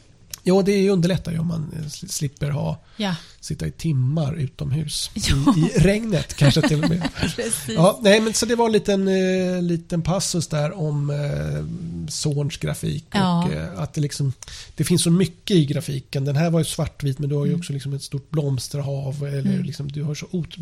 Ja, 0.47 0.61
det 0.61 0.89
underlättar 0.89 1.31
ju 1.31 1.39
om 1.39 1.47
man 1.47 1.71
eh, 1.75 1.83
sl- 1.85 2.07
slipper 2.07 2.49
ha 2.49 2.81
Ja, 2.97 3.15
sitta 3.39 3.67
i 3.67 3.71
timmar 3.71 4.35
utomhus. 4.35 5.11
Ja. 5.15 5.53
I, 5.57 5.59
I 5.59 5.79
regnet 5.79 6.33
kanske 6.33 6.61
till 6.61 6.83
och 6.83 6.89
med. 6.89 7.09
Ja, 7.67 7.99
nej, 8.01 8.21
men 8.21 8.33
så 8.33 8.45
det 8.45 8.55
var 8.55 8.65
en 8.65 8.71
liten, 8.71 9.07
eh, 9.07 9.61
liten 9.61 10.01
passus 10.01 10.47
där 10.47 10.77
om 10.77 11.09
eh, 11.09 12.07
Zorns 12.09 12.57
grafik. 12.57 13.05
Ja. 13.11 13.45
Och, 13.45 13.53
eh, 13.53 13.79
att 13.79 13.93
det, 13.93 14.01
liksom, 14.01 14.33
det 14.75 14.83
finns 14.83 15.03
så 15.03 15.11
mycket 15.11 15.57
i 15.57 15.65
grafiken. 15.65 16.25
Den 16.25 16.35
här 16.35 16.49
var 16.49 16.59
ju 16.59 16.65
svartvit 16.65 17.19
men 17.19 17.29
du 17.29 17.35
har 17.35 17.45
ju 17.45 17.55
också 17.55 17.73
liksom 17.73 17.93
ett 17.93 18.03
stort 18.03 18.29
blomsterhav. 18.31 19.25
Eller 19.27 19.39
Mm. 19.39 19.63
liksom, 19.63 19.87
du 19.91 20.03
har 20.03 20.15
så 20.15 20.25
ot, 20.31 20.55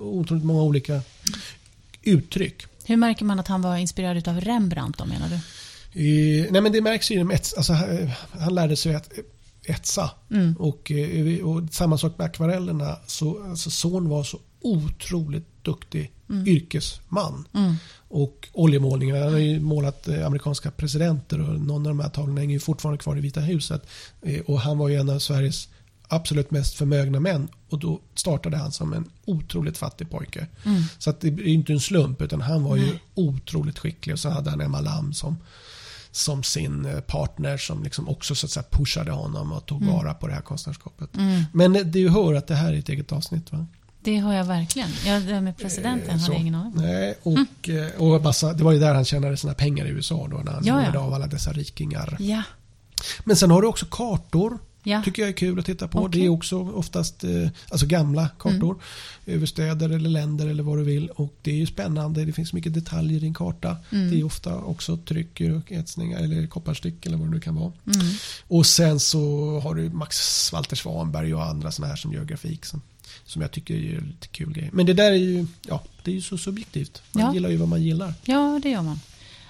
otroligt 0.00 0.44
många 0.44 0.62
olika 0.62 1.00
uttryck. 2.02 2.62
Hur 2.84 2.96
märker 2.96 3.24
man 3.24 3.40
att 3.40 3.48
han 3.48 3.62
var 3.62 3.76
inspirerad 3.76 4.28
av 4.28 4.40
Rembrandt 4.40 4.98
då 4.98 5.04
menar 5.04 5.28
du? 5.28 5.38
Eh, 5.96 6.52
nej 6.52 6.60
men 6.60 6.72
det 6.72 6.80
märks 6.80 7.10
ju 7.10 7.32
alltså, 7.32 7.72
han, 7.72 8.10
han 8.30 8.54
lärde 8.54 8.76
sig 8.76 8.94
att 8.94 9.10
etsa. 9.66 10.10
Mm. 10.30 10.56
Och, 10.56 10.90
eh, 10.90 11.44
och 11.44 11.62
samma 11.70 11.98
sak 11.98 12.18
med 12.18 12.24
akvarellerna. 12.24 12.96
Så, 13.06 13.44
alltså, 13.44 13.70
son 13.70 14.08
var 14.08 14.24
så 14.24 14.38
otroligt 14.60 15.46
duktig 15.62 16.12
yrkesman. 16.46 17.48
Mm. 17.54 17.74
Och 18.08 18.48
oljemålningarna, 18.52 19.24
han 19.24 19.32
har 19.32 19.40
ju 19.40 19.60
målat 19.60 20.08
eh, 20.08 20.26
amerikanska 20.26 20.70
presidenter 20.70 21.40
och 21.40 21.60
någon 21.60 21.86
av 21.86 21.90
de 21.90 22.00
här 22.00 22.08
tavlorna 22.08 22.40
hänger 22.40 22.54
ju 22.54 22.60
fortfarande 22.60 22.98
kvar 22.98 23.16
i 23.16 23.20
Vita 23.20 23.40
huset. 23.40 23.86
Eh, 24.22 24.40
Och 24.40 24.60
han 24.60 24.78
var 24.78 24.88
ju 24.88 24.96
en 24.96 25.10
av 25.10 25.18
Sveriges 25.18 25.68
absolut 26.08 26.50
mest 26.50 26.74
förmögna 26.74 27.20
män 27.20 27.48
och 27.68 27.78
då 27.78 28.00
startade 28.14 28.56
han 28.56 28.72
som 28.72 28.92
en 28.92 29.10
otroligt 29.24 29.78
fattig 29.78 30.10
pojke. 30.10 30.46
Mm. 30.64 30.82
Så 30.98 31.10
att 31.10 31.20
det 31.20 31.28
är 31.28 31.46
inte 31.46 31.72
en 31.72 31.80
slump 31.80 32.22
utan 32.22 32.40
han 32.40 32.64
var 32.64 32.76
ju 32.76 32.86
Nej. 32.86 33.02
otroligt 33.14 33.78
skicklig 33.78 34.12
och 34.12 34.18
så 34.20 34.28
hade 34.28 34.50
han 34.50 34.60
Emma 34.60 34.80
Lam 34.80 35.12
som, 35.12 35.36
som 36.16 36.42
sin 36.42 36.86
eh, 36.86 37.00
partner 37.00 37.56
som 37.56 37.82
liksom 37.82 38.08
också 38.08 38.34
så 38.34 38.46
att 38.46 38.50
säga 38.50 38.64
pushade 38.70 39.12
honom 39.12 39.52
och 39.52 39.66
tog 39.66 39.84
vara 39.84 40.14
på 40.14 40.26
det 40.26 40.34
här 40.34 40.40
konstnärskapet. 40.40 41.16
Mm. 41.16 41.44
Men 41.52 41.76
eh, 41.76 41.82
du 41.82 42.08
hör 42.08 42.34
att 42.34 42.46
det 42.46 42.54
här 42.54 42.72
är 42.72 42.78
ett 42.78 42.88
eget 42.88 43.12
avsnitt 43.12 43.52
va? 43.52 43.66
Det 44.00 44.18
har 44.18 44.34
jag 44.34 44.44
verkligen. 44.44 44.88
Ja, 45.06 45.20
det 45.20 45.40
med 45.40 45.56
presidenten 45.56 46.10
Eh, 46.10 46.20
hade 46.20 46.32
jag 46.32 46.40
ingen 46.40 46.54
aning. 46.54 46.72
Nej, 46.76 47.14
och, 47.22 47.68
eh, 47.68 48.00
och 48.02 48.22
massa, 48.22 48.52
det 48.52 48.64
var 48.64 48.72
ju 48.72 48.78
där 48.78 48.94
han 48.94 49.04
tjänade 49.04 49.36
sina 49.36 49.54
pengar 49.54 49.86
i 49.86 49.88
USA 49.88 50.28
då 50.30 50.36
när 50.36 50.52
han 50.52 50.64
Ja, 50.64 50.98
av 50.98 51.14
alla 51.14 51.26
dessa 51.26 51.52
rikingar. 51.52 52.16
Ja, 52.20 52.42
Men 53.24 53.36
sen 53.36 53.50
har 53.50 53.62
du 53.62 53.68
också 53.68 53.86
kartor. 53.90 54.58
Ja. 54.86 55.02
tycker 55.02 55.22
jag 55.22 55.28
är 55.28 55.32
kul 55.32 55.58
att 55.58 55.66
titta 55.66 55.88
på. 55.88 55.98
Okej. 55.98 56.20
Det 56.20 56.26
är 56.26 56.30
också 56.30 56.58
oftast 56.58 57.24
eh, 57.24 57.48
alltså 57.68 57.86
gamla 57.86 58.28
kartor. 58.38 58.82
Över 59.26 59.46
städer 59.46 59.90
eller 59.90 60.10
länder 60.10 60.46
eller 60.46 60.62
vad 60.62 60.78
du 60.78 60.84
vill. 60.84 61.08
Och 61.10 61.34
det 61.42 61.50
är 61.50 61.54
ju 61.56 61.66
spännande. 61.66 62.24
Det 62.24 62.32
finns 62.32 62.52
mycket 62.52 62.74
detaljer 62.74 63.22
i 63.24 63.26
en 63.26 63.34
karta. 63.34 63.76
Mm. 63.92 64.10
Det 64.10 64.20
är 64.20 64.24
ofta 64.24 64.54
också 64.58 64.96
tryck 64.96 65.40
och 65.40 65.72
etsningar 65.72 66.18
eller 66.20 66.46
kopparstick 66.46 67.06
eller 67.06 67.16
vad 67.16 67.26
det 67.28 67.30
nu 67.34 67.40
kan 67.40 67.54
vara. 67.54 67.72
Mm. 67.86 68.06
Och 68.48 68.66
sen 68.66 69.00
så 69.00 69.20
har 69.60 69.74
du 69.74 69.90
Max 69.90 70.52
Walter 70.52 70.76
Svanberg 70.76 71.34
och 71.34 71.44
andra 71.44 71.72
sådana 71.72 71.88
här 71.88 71.96
som 71.96 72.12
gör 72.12 72.24
grafik. 72.24 72.64
Som, 72.64 72.82
som 73.24 73.42
jag 73.42 73.50
tycker 73.50 73.74
är 73.74 74.00
lite 74.00 74.28
kul 74.28 74.52
grejer. 74.52 74.70
Men 74.72 74.86
det 74.86 74.92
där 74.94 75.12
är 75.12 75.16
ju, 75.16 75.46
ja, 75.68 75.82
det 76.04 76.10
är 76.10 76.14
ju 76.14 76.22
så 76.22 76.38
subjektivt. 76.38 77.02
Man 77.12 77.22
Ja. 77.22 77.34
gillar 77.34 77.48
ju 77.50 77.56
vad 77.56 77.68
man 77.68 77.82
gillar. 77.82 78.14
ja, 78.24 78.60
det 78.62 78.70
gör 78.70 78.82
man. 78.82 79.00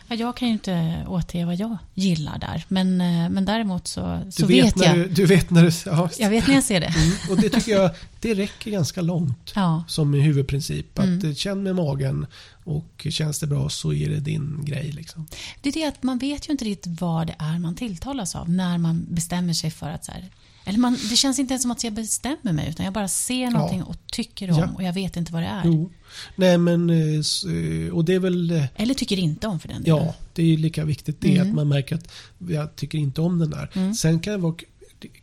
Ja, 0.09 0.15
Jag 0.17 0.37
kan 0.37 0.49
ju 0.49 0.55
inte 0.55 1.05
återge 1.09 1.45
vad 1.47 1.55
jag 1.55 1.77
gillar 1.95 2.39
där. 2.39 2.65
Men, 2.69 3.01
eh, 3.01 3.29
men 3.29 3.45
däremot 3.45 3.87
så, 3.89 4.21
Du 4.25 4.33
så 4.33 4.47
vet, 4.47 4.65
vet, 4.77 4.85
jag. 4.87 4.97
Du, 4.97 5.09
du 5.09 5.27
vet 5.27 5.51
när 5.51 5.63
du... 5.63 5.71
Ja, 5.87 6.11
Jag 6.19 6.31
vet 6.31 6.47
när 6.49 6.55
jag 6.55 6.65
ser 6.65 6.81
det. 6.81 6.87
Mm, 6.87 7.11
och 7.31 7.37
det 7.41 7.49
tycker 7.51 7.73
jag, 7.73 7.91
det 8.21 8.35
räcker 8.35 8.71
ganska 8.71 9.01
långt. 9.03 9.53
Ja, 9.55 9.85
som 9.89 10.15
huvudprincip. 10.15 10.99
Att 10.99 11.05
Mm. 11.05 11.29
eh, 11.29 11.35
känn 11.35 11.63
med 11.63 11.75
magen 11.75 12.27
och 12.65 13.07
känns 13.11 13.39
det 13.41 13.47
bra 13.47 13.69
så 13.69 13.93
är 13.93 14.09
det 14.09 14.21
din 14.21 14.65
grej. 14.65 14.93
Liksom. 14.93 15.27
det 15.63 15.69
är 15.69 15.73
det 15.73 15.85
att 15.85 16.03
man 16.03 16.19
vet 16.19 16.49
ju 16.49 16.53
inte 16.53 16.65
riktigt 16.65 17.01
vad 17.01 17.27
det 17.27 17.35
är 17.39 17.59
man 17.59 17.75
tilltalas 17.75 18.35
av 18.37 18.51
när 18.51 18.79
man 18.79 19.07
bestämmer 19.09 19.53
sig 19.53 19.71
för 19.71 19.91
att 19.91 20.05
så 20.05 20.13
här, 20.13 20.25
eller 20.69 20.79
man, 20.79 20.93
det 21.11 21.17
känns 21.17 21.39
inte 21.39 21.53
ens 21.55 21.63
som 21.63 21.71
att 21.71 21.85
jag 21.85 21.93
bestämmer 21.93 22.53
mig 22.53 22.69
utan 22.71 22.85
jag 22.85 22.93
bara 22.93 23.09
ser 23.09 23.51
någonting 23.51 23.83
och 23.83 23.97
tycker 24.13 24.51
om 24.51 24.59
Ja. 24.59 24.69
och 24.75 24.83
jag 24.83 24.93
vet 24.93 25.17
inte 25.17 25.33
vad 25.33 25.43
det 25.43 25.47
är. 25.49 25.63
Jo. 25.65 25.91
Nej 26.37 26.59
men, 26.59 26.91
eh, 26.91 26.97
eh, 27.17 27.93
och 27.95 28.05
det 28.05 28.15
är 28.15 28.19
väl, 28.19 28.51
eh, 28.51 28.65
Eller 28.77 28.95
tycker 28.95 29.19
inte 29.19 29.47
om 29.47 29.61
för 29.61 29.69
den 29.69 29.83
delen. 29.83 30.05
ja, 30.07 30.15
det 30.35 30.43
är 30.43 30.47
ju 30.47 30.57
lika 30.57 30.85
viktigt 30.85 31.21
det 31.21 31.37
Mm. 31.37 31.49
att 31.49 31.55
man 31.55 31.69
märker 31.69 31.95
att 31.97 32.09
jag 32.49 32.77
tycker 32.77 32.99
inte 32.99 33.21
om 33.21 33.39
den 33.39 33.51
där. 33.51 33.71
Mm. 33.75 33.95
Sen 33.95 34.21
kan 34.21 34.33
det 34.33 34.39
vara 34.39 34.55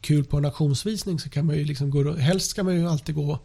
kul 0.01 0.23
på 0.25 0.37
en 0.37 0.45
auktionsvisning 0.45 1.19
så 1.19 1.29
kan 1.29 1.45
man 1.45 1.57
ju 1.57 1.63
liksom 1.65 1.89
gå, 1.89 2.15
helst 2.15 2.49
ska 2.49 2.63
man 2.63 2.75
ju 2.75 2.87
alltid 2.89 3.15
gå 3.15 3.39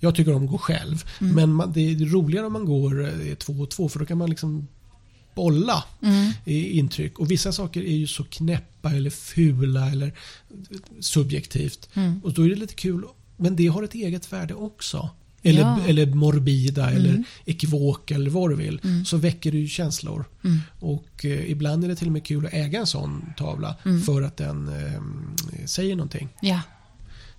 jag 0.00 0.14
tycker 0.14 0.34
om 0.34 0.44
att 0.44 0.50
gå 0.50 0.58
själv. 0.58 1.04
Mm. 1.20 1.34
Men 1.34 1.52
man, 1.52 1.72
det 1.72 1.80
är 1.80 2.04
roligare 2.06 2.46
om 2.46 2.52
man 2.52 2.64
går 2.64 3.34
två 3.34 3.52
och 3.52 3.70
två 3.70 3.88
för 3.88 3.98
då 3.98 4.06
kan 4.06 4.18
man 4.18 4.30
liksom 4.30 4.68
bolla 5.34 5.84
i 6.44 6.78
intryck. 6.78 7.18
Och 7.18 7.30
vissa 7.30 7.52
saker 7.52 7.82
är 7.82 7.96
ju 7.96 8.06
så 8.06 8.24
knäppa 8.24 8.90
eller 8.90 9.10
fula 9.10 9.90
eller 9.90 10.12
subjektivt. 11.00 11.88
Och 12.22 12.32
då 12.32 12.42
är 12.44 12.48
det 12.48 12.54
lite 12.54 12.74
kul. 12.74 13.04
Men 13.36 13.56
det 13.56 13.66
har 13.66 13.82
ett 13.82 13.94
eget 13.94 14.32
värde 14.32 14.54
också. 14.54 15.10
Eller, 15.46 15.60
Ja. 15.60 15.80
eller 15.88 16.06
morbida 16.06 16.90
eller 16.90 17.24
ekivoka 17.44 18.14
eller 18.14 18.30
vad 18.30 18.50
du 18.50 18.56
vill. 18.56 18.80
Så 19.06 19.16
väcker 19.16 19.52
det 19.52 19.58
ju 19.58 19.68
känslor. 19.68 20.24
Mm. 20.44 20.58
Och 20.80 21.24
eh, 21.24 21.50
ibland 21.50 21.84
är 21.84 21.88
det 21.88 21.96
till 21.96 22.06
och 22.06 22.12
med 22.12 22.24
kul 22.24 22.46
att 22.46 22.54
äga 22.54 22.78
en 22.80 22.86
sån 22.86 23.24
tavla 23.36 23.76
för 24.06 24.22
att 24.22 24.36
den 24.36 24.68
eh, 24.68 25.66
säger 25.66 25.96
någonting. 25.96 26.28
Ja. 26.42 26.60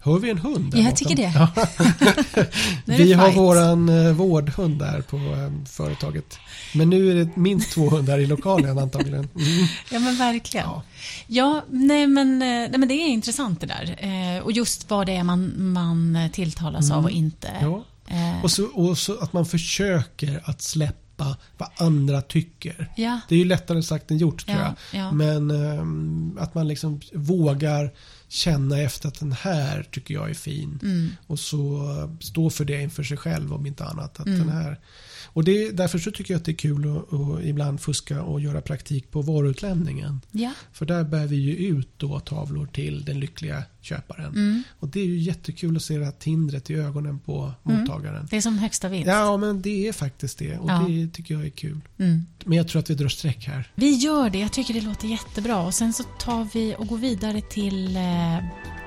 Hör 0.06 0.20
vi 0.20 0.30
en 0.30 0.38
hund 0.38 0.72
där 0.72 0.78
Ja, 0.78 0.84
jag 0.84 0.95
tycker 0.95 1.16
det. 1.16 1.32
Ja. 1.36 1.49
Det 2.86 2.97
vi 2.97 3.14
har 3.14 3.26
fight. 3.26 3.38
våran 3.38 3.89
eh, 3.89 4.12
vårdhund 4.14 4.80
där 4.80 5.01
på 5.01 5.18
eh, 5.18 5.66
företaget. 5.70 6.39
Men 6.76 6.89
nu 6.89 7.12
är 7.12 7.16
det 7.16 7.36
minst 7.36 7.72
två 7.72 7.89
hundar 7.89 8.20
i 8.20 8.26
lokalen 8.26 8.78
antagligen. 8.80 9.30
Mm. 9.36 9.68
Ja, 9.91 9.99
men 9.99 10.18
verkligen. 10.18 10.66
Ja. 10.66 10.84
Ja, 11.28 11.66
nej, 11.70 12.08
men, 12.08 12.41
eh, 12.41 12.47
nej, 12.47 12.78
men 12.78 12.88
det 12.88 12.93
är 12.93 13.08
intressant 13.08 13.62
det 13.62 13.68
där. 13.68 13.95
Eh, 14.38 14.43
och 14.43 14.51
just 14.51 14.89
vad 14.89 15.06
det 15.08 15.16
är 15.16 15.24
man, 15.24 15.53
man 15.74 16.30
tilltalas 16.34 16.91
av 16.91 17.03
och 17.03 17.12
inte. 17.12 17.47
Mm. 17.47 17.72
Ja. 17.72 17.84
Eh, 18.08 18.43
Och, 18.43 18.51
så, 18.51 18.66
och 18.66 18.97
så 18.97 19.20
att 19.20 19.34
man 19.34 19.45
försöker 19.45 20.41
att 20.45 20.62
släppa 20.62 21.38
vad 21.58 21.70
andra 21.78 22.22
tycker. 22.22 22.91
ja. 22.95 23.20
Det 23.30 23.36
är 23.36 23.39
ju 23.39 23.45
lättare 23.45 23.84
sagt 23.84 24.12
än 24.12 24.18
gjort 24.18 24.45
tror 24.45 24.58
Ja, 24.60 24.76
jag. 24.91 25.01
ja. 25.01 25.12
Men 25.12 25.51
ehm, 25.51 26.38
att 26.41 26.56
man 26.56 26.68
liksom 26.68 27.01
vågar 27.14 27.91
känna 28.28 28.82
efter 28.82 29.08
att 29.08 29.20
den 29.20 29.32
här 29.32 29.84
tycker 29.92 30.14
jag 30.14 30.30
är 30.30 30.34
fin. 30.34 30.80
Mm. 30.84 31.10
Och 31.28 31.40
så 31.40 31.82
stå 32.22 32.50
för 32.50 32.66
det 32.66 32.82
inför 32.82 33.04
sig 33.04 33.18
själv 33.18 33.54
om 33.54 33.66
inte 33.66 33.86
annat. 33.86 34.20
Att 34.20 34.26
Mm. 34.28 34.40
den 34.40 34.50
här, 34.50 34.80
och 35.26 35.44
det, 35.44 35.72
därför 35.72 36.00
så 36.00 36.12
tycker 36.12 36.34
jag 36.34 36.40
att 36.40 36.46
det 36.46 36.52
är 36.52 36.56
kul 36.56 36.98
att, 36.98 37.14
att 37.14 37.44
ibland 37.44 37.82
fuska 37.82 38.22
och 38.22 38.42
göra 38.42 38.62
praktik 38.62 39.12
på 39.12 39.22
varuutlämningen. 39.22 40.22
ja. 40.32 40.52
För 40.74 40.86
där 40.86 41.04
bär 41.04 41.26
vi 41.26 41.36
ju 41.36 41.56
ut 41.68 41.90
då 41.98 42.20
tavlor 42.20 42.66
till 42.74 43.06
den 43.06 43.20
lyckliga 43.20 43.64
köparen. 43.82 44.26
Mm. 44.34 44.64
Och 44.80 44.88
det 44.88 45.00
är 45.00 45.06
ju 45.06 45.18
jättekul 45.18 45.76
att 45.76 45.82
se 45.84 45.98
det 45.98 46.06
här 46.06 46.12
tindret 46.12 46.70
i 46.70 46.74
ögonen 46.76 47.20
på 47.20 47.52
mottagaren. 47.64 48.28
Det 48.30 48.38
är 48.38 48.42
som 48.42 48.58
högsta 48.58 48.90
vinst. 48.90 49.08
Ja, 49.08 49.38
men 49.38 49.62
det 49.62 49.88
är 49.88 49.94
faktiskt 49.94 50.38
det. 50.38 50.58
Och 50.58 50.70
Ja. 50.70 50.86
det 50.88 51.08
tycker 51.14 51.34
jag 51.34 51.46
är 51.46 51.50
kul. 51.50 51.80
Mm. 52.00 52.26
Men 52.46 52.58
jag 52.58 52.68
tror 52.68 52.80
att 52.80 52.90
vi 52.90 52.96
drar 52.96 53.08
streck 53.08 53.46
här. 53.48 53.72
Vi 53.76 53.96
gör 53.96 54.30
det. 54.30 54.40
Jag 54.40 54.52
tycker 54.54 54.74
det 54.74 54.82
låter 54.82 55.08
jättebra. 55.08 55.66
Och 55.66 55.74
Sen 55.74 55.94
så 55.94 56.04
tar 56.04 56.48
vi 56.54 56.76
och 56.78 56.88
går 56.88 56.98
vidare 56.98 57.42
till, 57.42 57.96
eh, 57.96 58.38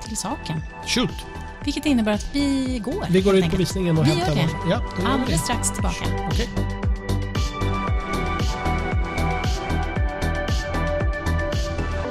till 0.07 0.17
saken. 0.17 0.59
Shoot! 0.87 1.09
Vilket 1.65 1.85
innebär 1.85 2.11
att 2.11 2.35
vi 2.35 2.79
går. 2.85 3.05
Vi 3.09 3.21
går 3.21 3.35
ut 3.37 3.51
på 3.51 3.57
visningen 3.57 3.97
och 3.97 4.05
Vi 4.07 4.09
hämtar 4.09 4.35
gör 4.35 4.35
det. 4.35 4.49
Ja, 4.69 4.81
då 4.99 5.07
Alldeles 5.07 5.31
det. 5.31 5.37
strax 5.37 5.71
tillbaka. 5.71 6.05
Okej. 6.31 6.49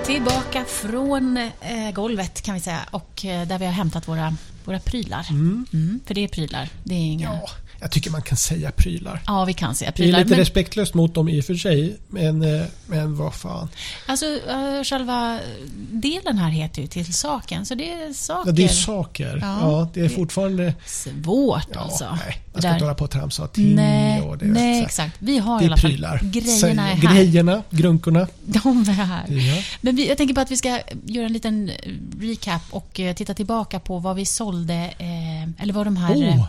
Tillbaka 0.07 0.65
från 0.65 1.37
eh, 1.37 1.91
golvet 1.95 2.43
kan 2.43 2.55
vi 2.55 2.61
säga 2.61 2.81
och 2.91 3.25
eh, 3.25 3.49
där 3.49 3.59
vi 3.59 3.65
har 3.65 3.73
hämtat 3.73 4.09
våra, 4.09 4.35
våra 4.65 4.79
prylar. 4.81 5.27
Mm. 5.31 5.67
Mm, 5.73 6.01
för 6.07 6.15
det 6.15 6.25
är 6.25 6.29
prylar. 6.29 6.69
Det 6.85 6.95
är 6.95 6.99
inga... 6.99 7.29
Ja, 7.29 7.49
jag 7.81 7.91
tycker 7.91 8.11
man 8.11 8.23
kan 8.23 8.37
säga 8.37 8.71
prylar. 8.71 9.45
vi 9.47 9.53
kan 9.53 9.75
säga 9.75 9.91
Det 9.91 9.95
är 10.03 10.05
prylar. 10.05 10.19
lite 10.19 10.31
Men, 10.31 10.39
respektlöst 10.39 10.95
mot 10.95 11.15
dem 11.15 11.29
i 11.29 11.41
och 11.41 11.45
för 11.45 11.55
sig. 11.55 11.97
Men, 12.09 12.43
eh, 12.43 12.65
men 12.87 13.17
vad 13.17 13.35
fan. 13.35 13.69
alltså, 14.07 14.27
eh, 14.27 14.85
själva 14.85 15.39
delen 15.93 16.39
här 16.39 16.51
heter 16.51 16.83
ju 16.83 16.89
till 16.89 17.15
saken, 17.15 17.67
så 17.67 17.75
det 17.75 17.93
är 17.93 18.13
saker. 18.13 18.49
Ja, 18.51 18.53
det 18.53 18.65
är 18.65 18.69
saker. 18.69 19.39
Ja, 19.43 19.59
Ja, 19.61 19.89
det 19.95 20.01
är 20.01 20.09
fortfarande... 20.09 20.75
Svårt 20.87 21.69
Ja, 21.75 21.81
alltså. 21.81 22.05
nej, 22.27 22.41
man 22.53 22.63
ska 22.63 22.73
inte 22.73 22.85
hålla 22.85 22.95
på 22.95 23.05
och 23.05 23.11
tramsa 23.11 23.43
och 23.43 23.53
ting 23.53 23.75
Nej, 23.75 24.21
och 24.23 24.39
det 24.39 24.45
nej 24.47 24.83
exakt. 24.85 25.17
Vi 25.19 25.39
har 25.39 25.59
Det 25.59 25.65
i 25.65 25.67
alla 25.67 25.77
fall 25.77 25.91
prylar. 25.91 26.21
grejerna 26.23 26.91
är 26.91 26.95
här. 26.95 27.15
Grejerna, 27.15 27.63
grunkorna. 27.71 28.27
De 28.45 28.81
är 28.81 28.93
här. 28.93 29.25
Ja. 29.29 29.63
Men 29.81 29.97
vi, 29.97 30.09
jag 30.09 30.17
tänker 30.17 30.35
på 30.35 30.41
att 30.41 30.51
vi 30.51 30.57
ska 30.57 30.81
göra 31.07 31.27
en 31.27 31.33
liten 31.33 31.69
eh, 31.69 31.93
recap 32.21 32.63
och 32.71 33.01
titta 33.17 33.35
tillbaka 33.35 33.81
på 33.81 33.99
vad 33.99 34.17
vi 34.17 34.25
sålde, 34.27 34.75
eh, 34.99 35.63
eller 35.63 35.73
vad 35.73 35.87
de 35.87 35.97
här 35.97 36.15
Oh, 36.15 36.47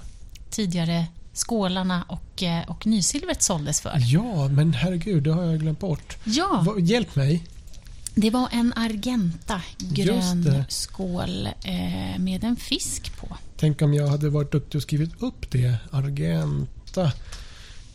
tidigare 0.50 1.06
skålarna 1.40 2.04
och, 2.08 2.44
eh, 2.44 2.70
och 2.70 2.88
nysilvret 2.88 3.42
såldes 3.44 3.82
för. 3.82 3.94
ja, 3.98 4.48
men 4.48 4.74
herregud, 4.74 5.24
det 5.24 5.32
har 5.34 5.44
jag 5.44 5.60
glömt 5.60 5.80
bort. 5.80 6.18
Ja, 6.24 6.64
Va- 6.68 6.80
Hjälp 6.80 7.16
mig. 7.16 7.44
det 8.16 8.30
var 8.30 8.50
en 8.52 8.74
Argenta 8.76 9.62
grön 9.78 10.64
skål 10.70 11.48
eh, 11.64 12.20
med 12.20 12.44
en 12.44 12.56
fisk 12.56 13.18
på. 13.18 13.38
Tänk 13.58 13.82
om 13.82 13.94
jag 13.94 14.08
hade 14.08 14.30
varit 14.30 14.52
duktig 14.52 14.76
och 14.80 14.84
skrivit 14.84 15.12
upp 15.24 15.52
det. 15.52 15.76
Argenta. 15.92 17.12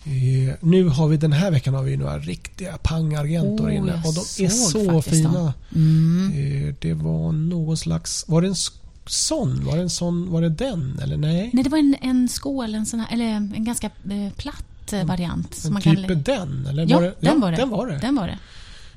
Eh, 0.07 0.55
nu 0.61 0.89
har 0.89 1.09
vi 1.09 1.17
den 1.17 1.33
här 1.33 1.51
veckan 1.51 1.75
har 1.75 1.83
vi 1.83 1.97
några 1.97 2.19
riktiga 2.19 2.77
pang-argentor 2.83 3.69
Oh, 3.69 3.77
inne. 3.77 4.03
Och 4.05 4.15
de 4.15 4.45
är 4.45 4.49
så 4.49 5.03
fina. 5.03 5.55
Mm. 5.75 6.33
Eh, 6.69 6.75
det 6.81 6.95
var 6.95 7.33
någon 7.33 7.77
slags... 7.77 8.25
Var 8.29 8.41
det 8.43 8.47
en 8.49 8.53
s- 8.53 8.73
sån? 9.07 9.65
Var 9.65 9.77
det 9.77 9.83
en 9.83 9.91
sån? 9.91 10.31
Var 10.31 10.43
det 10.43 10.49
den? 10.49 10.99
Eller 11.03 11.17
nej? 11.17 11.51
Nej, 11.53 11.65
det 11.65 11.71
var 11.71 11.79
en, 11.79 11.97
en 12.01 12.29
skål, 12.29 12.75
en, 12.75 12.87
sån 12.87 13.01
här, 13.01 13.13
eller 13.13 13.25
en 13.25 13.65
ganska 13.65 13.87
eh, 13.87 14.33
platt 14.37 14.93
eh, 14.93 15.05
variant. 15.05 15.55
som 15.55 15.69
En 15.69 15.73
man 15.73 15.83
typ 15.83 16.09
kan, 16.09 16.23
den? 16.23 16.67
Eller 16.67 16.87
ja, 16.91 16.97
var 16.97 17.03
det, 17.03 17.15
den 17.21 17.41
var 17.41 17.51
det. 17.51 17.57
Den 17.57 17.71
var 17.71 17.87
det. 17.87 17.99
Den 17.99 18.17
var 18.17 18.27
det. 18.27 18.39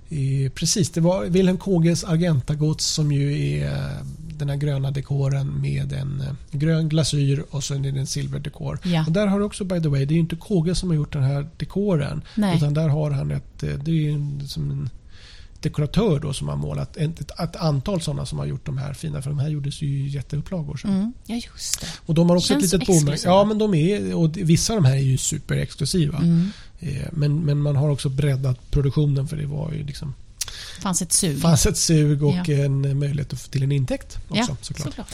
Eh, 0.09 0.51
precis, 0.51 0.89
det 0.89 1.01
var 1.01 1.25
Wilhelm 1.25 1.57
Kåges 1.57 2.03
Argentagods 2.03 2.85
som 2.85 3.11
ju 3.11 3.57
är 3.59 3.65
eh, 3.65 4.05
den 4.37 4.49
här 4.49 4.55
gröna 4.55 4.91
dekoren 4.91 5.61
med 5.61 5.93
en 5.93 6.23
grön 6.51 6.89
glasyr 6.89 7.43
och 7.49 7.63
så 7.63 7.73
är 7.73 7.79
det 7.79 7.89
en 7.89 8.07
silverdekor. 8.07 8.79
Ja. 8.83 9.03
Och 9.05 9.11
där 9.11 9.27
har 9.27 9.39
du 9.39 9.45
också 9.45 9.63
by 9.63 9.81
the 9.81 9.87
way, 9.87 10.05
det 10.05 10.13
är 10.13 10.15
ju 10.15 10.21
inte 10.21 10.35
Kåge 10.35 10.75
som 10.75 10.89
har 10.89 10.95
gjort 10.95 11.13
den 11.13 11.23
här 11.23 11.47
dekoren. 11.57 12.21
Nej. 12.35 12.57
Utan 12.57 12.73
där 12.73 12.87
har 12.87 13.11
han 13.11 13.31
ett, 13.31 13.59
det 13.59 14.07
är 14.07 14.11
en, 14.11 14.47
som 14.47 14.71
en 14.71 14.89
dekoratör 15.61 16.19
då 16.19 16.33
som 16.33 16.47
har 16.47 16.55
målat 16.55 16.97
ett, 16.97 17.19
ett, 17.21 17.39
ett 17.39 17.55
antal 17.55 18.01
sådana 18.01 18.25
som 18.25 18.39
har 18.39 18.45
gjort 18.45 18.65
de 18.65 18.77
här 18.77 18.93
fina. 18.93 19.21
För 19.21 19.29
de 19.29 19.39
här 19.39 19.49
gjordes 19.49 19.81
ju 19.81 20.07
jätteupplagor. 20.07 20.77
sen. 20.77 20.91
Mm. 20.95 21.13
Ja, 21.25 21.35
just 21.35 21.81
det. 21.81 21.87
Och 22.05 22.13
de 22.13 22.29
har 22.29 22.37
också 22.37 22.47
Känns 22.53 22.73
ett 22.73 22.79
litet 22.79 22.87
bomärke. 22.87 23.21
Ja, 23.27 23.45
men 23.45 23.57
de 23.57 23.73
är, 23.73 24.15
och 24.15 24.37
vissa 24.37 24.73
av 24.73 24.81
de 24.81 24.87
här 24.87 24.95
är 24.95 24.99
ju 25.01 25.17
superexklusiva. 25.17 26.17
Mm. 26.17 26.51
Eh, 26.79 27.07
Men, 27.11 27.45
men 27.45 27.61
man 27.61 27.75
har 27.75 27.89
också 27.89 28.09
breddat 28.09 28.71
produktionen 28.71 29.27
för 29.27 29.37
det 29.37 29.45
var 29.45 29.71
ju 29.71 29.83
liksom 29.83 30.13
fanns 30.81 31.01
ett 31.01 31.13
sug. 31.13 31.41
fanns 31.41 31.65
ett 31.65 31.77
sug 31.77 32.23
och 32.23 32.35
Ja. 32.47 32.53
en 32.53 32.99
möjlighet 32.99 33.51
till 33.51 33.63
en 33.63 33.71
intäkt 33.71 34.17
också 34.29 34.37
ja, 34.51 34.57
såklart. 34.61 34.87
såklart. 34.87 35.07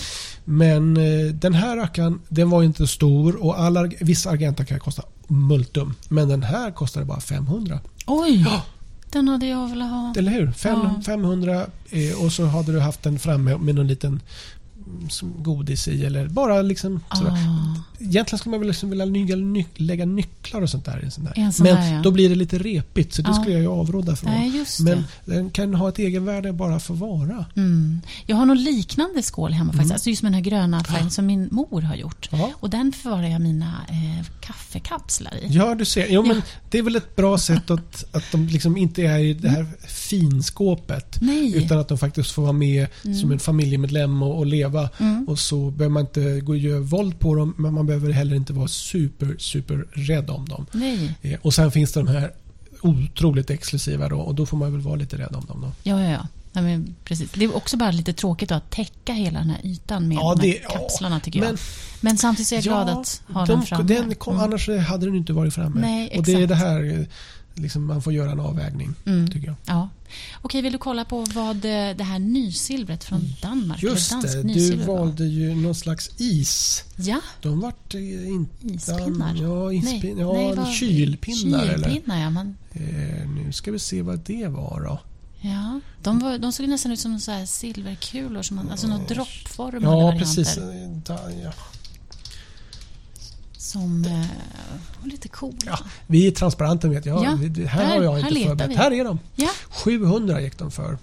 Men 0.45 0.97
eh, 0.97 1.33
den 1.33 1.53
här 1.53 1.75
rackaren 1.77 2.19
den 2.29 2.49
var 2.49 2.63
inte 2.63 2.87
stor 2.87 3.43
och 3.43 3.59
alla, 3.59 3.91
vissa 3.99 4.29
Argenta 4.29 4.65
kan 4.65 4.79
kosta 4.79 5.03
multum. 5.27 5.95
Men 6.09 6.27
den 6.27 6.43
här 6.43 6.71
kostade 6.71 7.05
bara 7.05 7.19
500. 7.19 7.79
Oj! 8.07 8.41
Ja. 8.45 8.61
Den 9.13 9.27
hade 9.27 9.47
jag 9.47 9.67
velat 9.69 9.89
ha. 9.89 10.13
Eller 10.17 10.31
hur? 10.31 10.51
Fem, 10.51 10.79
Ja. 10.83 11.01
500 11.05 11.65
eh, 11.89 12.23
och 12.23 12.31
så 12.31 12.45
hade 12.45 12.71
du 12.71 12.79
haft 12.79 13.03
den 13.03 13.19
framme 13.19 13.57
med 13.57 13.75
någon 13.75 13.87
liten 13.87 14.21
mm, 14.87 15.43
godis 15.43 15.87
i 15.87 16.05
eller 16.05 16.27
bara 16.27 16.61
liksom 16.61 16.99
sådär. 17.13 17.31
Ah. 17.31 17.75
Egentligen 18.03 18.39
skulle 18.39 18.51
man 18.51 18.59
väl 18.59 18.67
liksom 18.67 18.89
vilja 18.89 19.05
ny, 19.05 19.65
lägga 19.75 20.05
nycklar 20.05 20.61
och 20.61 20.69
sånt 20.69 20.85
där 20.85 20.99
i 21.01 21.05
en 21.05 21.11
sån 21.11 21.23
där. 21.23 21.33
En 21.35 21.53
sån 21.53 21.63
Men 21.63 21.75
där, 21.75 21.93
ja. 21.93 22.01
då 22.01 22.11
blir 22.11 22.29
det 22.29 22.35
lite 22.35 22.57
repigt 22.57 23.13
så 23.13 23.21
det 23.21 23.29
Ja. 23.29 23.33
skulle 23.33 23.53
jag 23.53 23.61
ju 23.61 23.67
avråda 23.67 24.15
från. 24.15 24.31
Nej, 24.31 24.65
Men 24.79 25.03
den 25.25 25.49
kan 25.49 25.73
ha 25.75 25.89
ett 25.89 25.99
egenvärde 25.99 26.53
bara 26.53 26.79
för 26.79 26.93
vara. 26.93 27.45
Mm. 27.55 28.01
Jag 28.25 28.35
har 28.35 28.45
någon 28.45 28.63
liknande 28.63 29.23
skål 29.23 29.51
hemma 29.51 29.73
faktiskt. 29.73 29.93
Alltså 29.93 30.09
just 30.09 30.23
med 30.23 30.31
den 30.31 30.33
här 30.43 30.49
gröna 30.49 30.83
färgen 30.83 31.11
som 31.11 31.25
min 31.25 31.49
mor 31.51 31.81
har 31.81 31.95
gjort. 31.95 32.29
Och 32.53 32.69
den 32.69 32.91
förvarar 32.91 33.27
jag 33.27 33.41
mina 33.41 33.71
eh, 33.89 34.25
kaffekapslar 34.41 35.33
i. 35.35 35.47
Ja, 35.49 35.75
du 35.75 35.85
ser. 35.85 36.07
Jo, 36.09 36.23
men. 36.25 36.41
Det 36.69 36.77
är 36.77 36.83
väl 36.83 36.95
ett 36.95 37.15
bra 37.15 37.37
sätt 37.37 37.71
att, 37.71 38.15
att 38.15 38.23
de 38.31 38.47
liksom 38.47 38.77
inte 38.77 39.01
är 39.01 39.19
i 39.19 39.33
det 39.33 39.49
här 39.49 39.65
finskåpet. 39.87 41.17
Nej. 41.21 41.57
Utan 41.57 41.79
att 41.79 41.87
de 41.87 41.97
faktiskt 41.97 42.31
får 42.31 42.41
vara 42.41 42.51
med 42.53 42.87
som 43.21 43.31
en 43.31 43.39
familjemedlem 43.39 44.23
och, 44.23 44.37
och 44.37 44.45
leva. 44.45 44.89
Mm. 44.99 45.27
Och 45.27 45.39
så 45.39 45.71
behöver 45.71 45.93
man 45.93 46.01
inte 46.05 46.39
gå 46.41 46.51
och 46.51 46.57
göra 46.57 46.79
våld 46.79 47.19
på 47.19 47.35
dem 47.35 47.53
men 47.57 47.73
man 47.73 47.85
behöver 47.99 48.13
heller 48.13 48.35
inte 48.35 48.53
vara 48.53 48.67
super, 48.67 49.35
super 49.39 49.85
rädd 49.93 50.29
om 50.29 50.49
dem. 50.49 50.65
Nej. 50.71 51.13
Eh, 51.21 51.39
Och 51.41 51.53
sen 51.53 51.71
finns 51.71 51.91
det 51.91 51.99
de 51.99 52.07
här 52.07 52.31
otroligt 52.81 53.49
exklusiva 53.49 54.09
då 54.09 54.19
och 54.19 54.35
då 54.35 54.45
får 54.45 54.57
man 54.57 54.71
väl 54.71 54.81
vara 54.81 54.95
lite 54.95 55.17
rädd 55.17 55.35
om 55.35 55.45
dem. 55.45 55.61
Då. 55.61 55.71
Ja, 55.83 56.01
ja, 56.01 56.09
ja. 56.11 56.27
Nej, 56.55 56.63
men 56.63 56.95
precis. 57.05 57.31
Det 57.31 57.45
är 57.45 57.55
också 57.55 57.77
bara 57.77 57.91
lite 57.91 58.13
tråkigt 58.13 58.51
att 58.51 58.71
täcka 58.71 59.13
hela 59.13 59.39
den 59.39 59.49
här 59.49 59.59
ytan 59.63 60.07
med 60.07 60.15
Ja, 60.17 60.35
de 60.35 60.47
här 60.47 60.53
det- 60.53 60.73
kapslarna 60.73 61.19
tycker 61.19 61.39
Men- 61.39 61.49
jag. 61.49 61.59
Men 62.01 62.17
samtidigt 62.17 62.51
är 62.51 62.55
jag 62.55 62.63
glad 62.63 62.89
att 62.89 63.21
ha 63.27 63.45
den 63.45 63.61
framme. 63.61 63.83
den 63.83 64.15
kom, 64.15 64.33
Mm. 64.33 64.43
Annars 64.45 64.69
hade 64.69 65.05
den 65.05 65.15
inte 65.15 65.33
varit 65.33 65.53
framme. 65.53 65.81
Nej, 65.81 66.17
och 66.17 66.23
det 66.25 66.33
är 66.33 66.47
det 66.47 66.55
här 66.55 66.99
eh, 66.99 67.05
liksom, 67.55 67.85
man 67.85 68.01
får 68.01 68.13
göra 68.13 68.31
en 68.31 68.39
avvägning. 68.39 68.93
Mm. 69.05 69.27
Tycker 69.31 69.47
jag. 69.47 69.55
Ja. 69.65 69.89
Okej, 70.41 70.61
vill 70.61 70.71
du 70.71 70.77
kolla 70.77 71.05
på 71.05 71.25
vad 71.33 71.55
eh, 71.55 71.95
det 71.97 72.03
här 72.03 72.19
nysilvret 72.19 73.03
från 73.03 73.21
Danmark, 73.41 73.83
Just 73.83 74.11
eller 74.11 74.43
det, 74.43 74.53
du 74.53 74.75
var? 74.75 74.97
valde 74.97 75.25
ju 75.25 75.55
någon 75.55 75.75
slags 75.75 76.09
is. 76.17 76.83
Ja, 76.95 77.19
De 77.41 77.59
vart 77.59 77.93
eh, 77.95 78.27
inte... 78.27 78.67
ispinnar. 78.67 79.35
Ja, 79.35 79.73
ispin, 79.73 80.17
ja 80.17 80.33
nej, 80.33 80.55
vad- 80.55 80.67
kylpinnar. 80.73 81.63
Eller, 81.65 81.89
Kylpinnar, 81.89 82.21
ja. 82.21 82.29
Man, 82.29 82.55
eh, 82.71 83.29
nu 83.29 83.51
ska 83.51 83.71
vi 83.71 83.79
se 83.79 84.01
vad 84.01 84.19
det 84.19 84.47
var 84.47 84.81
då. 84.85 84.99
ja. 85.49 85.79
De, 86.03 86.19
var, 86.19 86.37
de 86.37 86.51
såg 86.51 86.67
nästan 86.67 86.91
ut 86.91 86.99
som 86.99 87.19
så 87.19 87.43
silverkulor, 87.45 88.41
som 88.41 88.55
man, 88.55 88.71
alltså 88.71 88.87
några 88.87 89.03
droppformade 89.03 89.85
Ja, 89.85 89.91
varianter. 89.95 90.19
precis. 90.19 90.59
Da, 91.05 91.19
ja. 91.43 91.53
Som 93.73 94.05
eh, 94.05 94.11
var 95.01 95.09
lite 95.11 95.27
coola. 95.27 95.57
Ja, 95.65 95.79
vi 96.07 96.27
är 96.27 96.31
transparenta 96.31 96.87
vet 96.87 97.05
jag. 97.05 97.23
Ja, 97.23 97.67
här 97.67 97.97
har 97.97 98.03
jag 98.03 98.19
inte 98.19 98.35
förberett. 98.35 98.77
Här 98.77 98.91
är 98.91 99.03
de. 99.03 99.19
Ja. 99.35 99.49
700 99.69 100.41
gick 100.41 100.57
de 100.57 100.71
för. 100.71 100.97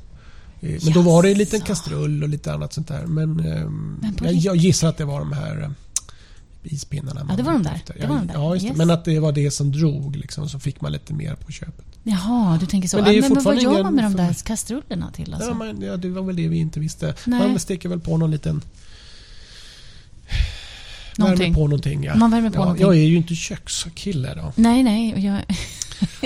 Eh, 0.61 0.81
Men 0.85 0.93
då 0.93 1.01
var 1.01 1.23
det 1.23 1.31
en 1.31 1.39
liten 1.39 1.61
kastrull 1.61 2.23
och 2.23 2.29
lite 2.29 2.53
annat 2.53 2.73
sånt 2.73 2.89
där. 2.89 3.07
Men, 3.07 3.41
ehm, 3.41 4.05
Men 4.21 4.41
jag, 4.41 4.57
gissar 4.57 4.89
att 4.89 4.97
det 4.97 5.05
var 5.05 5.19
de 5.19 5.33
här 5.33 5.63
eh, 5.63 5.71
ispinnarna. 6.75 7.25
man 7.25 7.37
det 7.37 7.43
var 7.43 7.53
de 7.53 7.63
där. 7.63 7.75
efter. 7.75 7.95
Det 8.01 8.07
var 8.07 8.17
de 8.17 8.27
där. 8.27 8.35
Ja. 8.35 8.57
Yes. 8.57 8.77
Men 8.77 8.91
att 8.91 9.05
det 9.05 9.19
var 9.19 9.33
det 9.33 9.51
som 9.51 9.73
drog 9.73 10.17
liksom, 10.17 10.49
så 10.49 10.59
fick 10.59 10.81
man 10.81 10.93
lite 10.93 11.15
mer 11.15 11.35
på 11.35 11.53
köpet. 11.53 11.85
Jaha, 12.03 12.59
du 12.61 12.67
tänker 12.67 12.89
så. 12.89 12.97
Men 12.97 13.05
Men, 13.05 13.13
det 13.13 13.19
är 13.19 13.21
men, 13.21 13.31
vad 13.31 13.39
fortfarande 13.39 13.63
gör 13.63 13.83
man 13.83 13.95
med 13.95 14.05
de 14.05 14.17
där 14.17 14.35
kastrullerna 14.45 15.11
till? 15.11 15.35
Alltså? 15.35 15.51
Ja, 15.51 15.55
man, 15.55 15.83
ja, 15.83 15.97
det 15.97 16.09
var 16.09 16.23
väl 16.23 16.37
det 16.37 16.49
vi 16.49 16.59
inte 16.59 16.81
visste. 16.81 17.15
Nej. 17.25 17.49
Man 17.49 17.59
steker 17.59 17.89
väl 17.89 18.01
på 18.01 18.17
någon 18.17 18.31
liten... 18.31 18.63
Någonting. 21.21 21.53
Värmer 21.53 21.55
på 21.55 21.69
någonting. 21.69 22.05
Ja. 22.05 22.17
Man 22.17 22.31
värmer 22.31 22.51
på 22.51 22.57
ja, 22.57 22.61
någonting. 22.61 22.87
Jag 22.87 22.97
är 22.97 23.03
ju 23.03 23.17
inte 23.17 23.35
kökskille 23.35 24.35
då. 24.35 24.53
Nej, 24.57 24.83
nej. 24.83 25.25
Jag... 25.27 25.43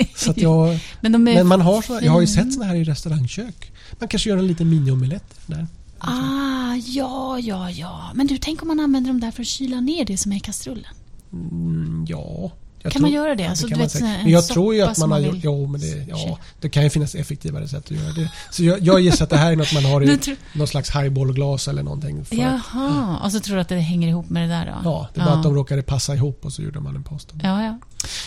Så 0.15 0.33
jag, 0.35 0.79
men 1.01 1.11
de 1.11 1.23
men 1.23 1.47
man 1.47 1.61
har 1.61 1.81
såna, 1.81 2.01
jag 2.01 2.11
har 2.11 2.21
ju 2.21 2.27
sett 2.27 2.53
såna 2.53 2.65
här 2.65 2.75
i 2.75 2.83
restaurangkök. 2.83 3.71
Man 3.99 4.09
kanske 4.09 4.29
gör 4.29 4.37
en 4.37 4.47
liten 4.47 4.69
miniomelett 4.69 5.39
där. 5.45 5.67
Ah, 5.99 6.75
ja, 6.75 7.39
ja, 7.39 7.71
ja. 7.71 8.11
Men 8.13 8.27
du, 8.27 8.37
tänk 8.37 8.61
om 8.61 8.67
man 8.67 8.79
använder 8.79 9.09
dem 9.09 9.19
där 9.19 9.31
för 9.31 9.41
att 9.41 9.47
kyla 9.47 9.79
ner 9.79 10.05
det 10.05 10.17
som 10.17 10.31
är 10.31 10.35
i 10.35 10.39
kastrullen. 10.39 10.93
Mm, 11.33 12.05
ja. 12.09 12.51
Kan 12.91 13.01
man 13.01 13.11
göra 13.11 13.35
det? 13.35 13.45
Alltså, 13.45 13.67
du 13.67 13.75
man 13.75 13.89
säga. 13.89 14.05
men 14.23 14.31
jag 14.31 14.47
tror 14.47 14.75
ju 14.75 14.81
att 14.81 14.97
man 14.97 15.11
har 15.11 15.19
gjort... 15.19 15.35
Jo, 15.43 15.67
men 15.67 15.81
det, 15.81 16.05
ja, 16.09 16.39
det 16.61 16.69
kan 16.69 16.83
ju 16.83 16.89
finnas 16.89 17.15
effektivare 17.15 17.67
sätt 17.67 17.85
att 17.85 17.91
göra 17.91 18.11
det. 18.13 18.31
Så 18.51 18.63
jag, 18.63 18.79
jag 18.81 18.99
gissar 19.01 19.23
att 19.23 19.29
det 19.29 19.37
här 19.37 19.51
är 19.51 19.55
något 19.55 19.73
man 19.73 19.85
har 19.85 20.01
i 20.01 20.17
tror- 20.17 20.37
någon 20.53 20.67
slags 20.67 20.89
highballglas 20.95 21.67
eller 21.67 21.83
någonting. 21.83 22.25
För, 22.25 22.35
Jaha, 22.35 23.19
och 23.23 23.31
så 23.31 23.39
tror 23.39 23.55
du 23.55 23.61
att 23.61 23.69
det 23.69 23.75
hänger 23.75 24.07
ihop 24.07 24.29
med 24.29 24.49
det 24.49 24.55
där 24.55 24.65
då? 24.65 24.71
Ja, 24.83 25.07
det 25.13 25.19
var 25.21 25.27
att 25.31 25.43
de 25.43 25.55
råkade 25.55 25.81
passa 25.81 26.15
ihop 26.15 26.45
och 26.45 26.53
så 26.53 26.61
gjorde 26.61 26.79
man 26.79 26.95
en 26.95 27.03
pasta. 27.03 27.35
Ja, 27.43 27.63
ja. 27.63 27.77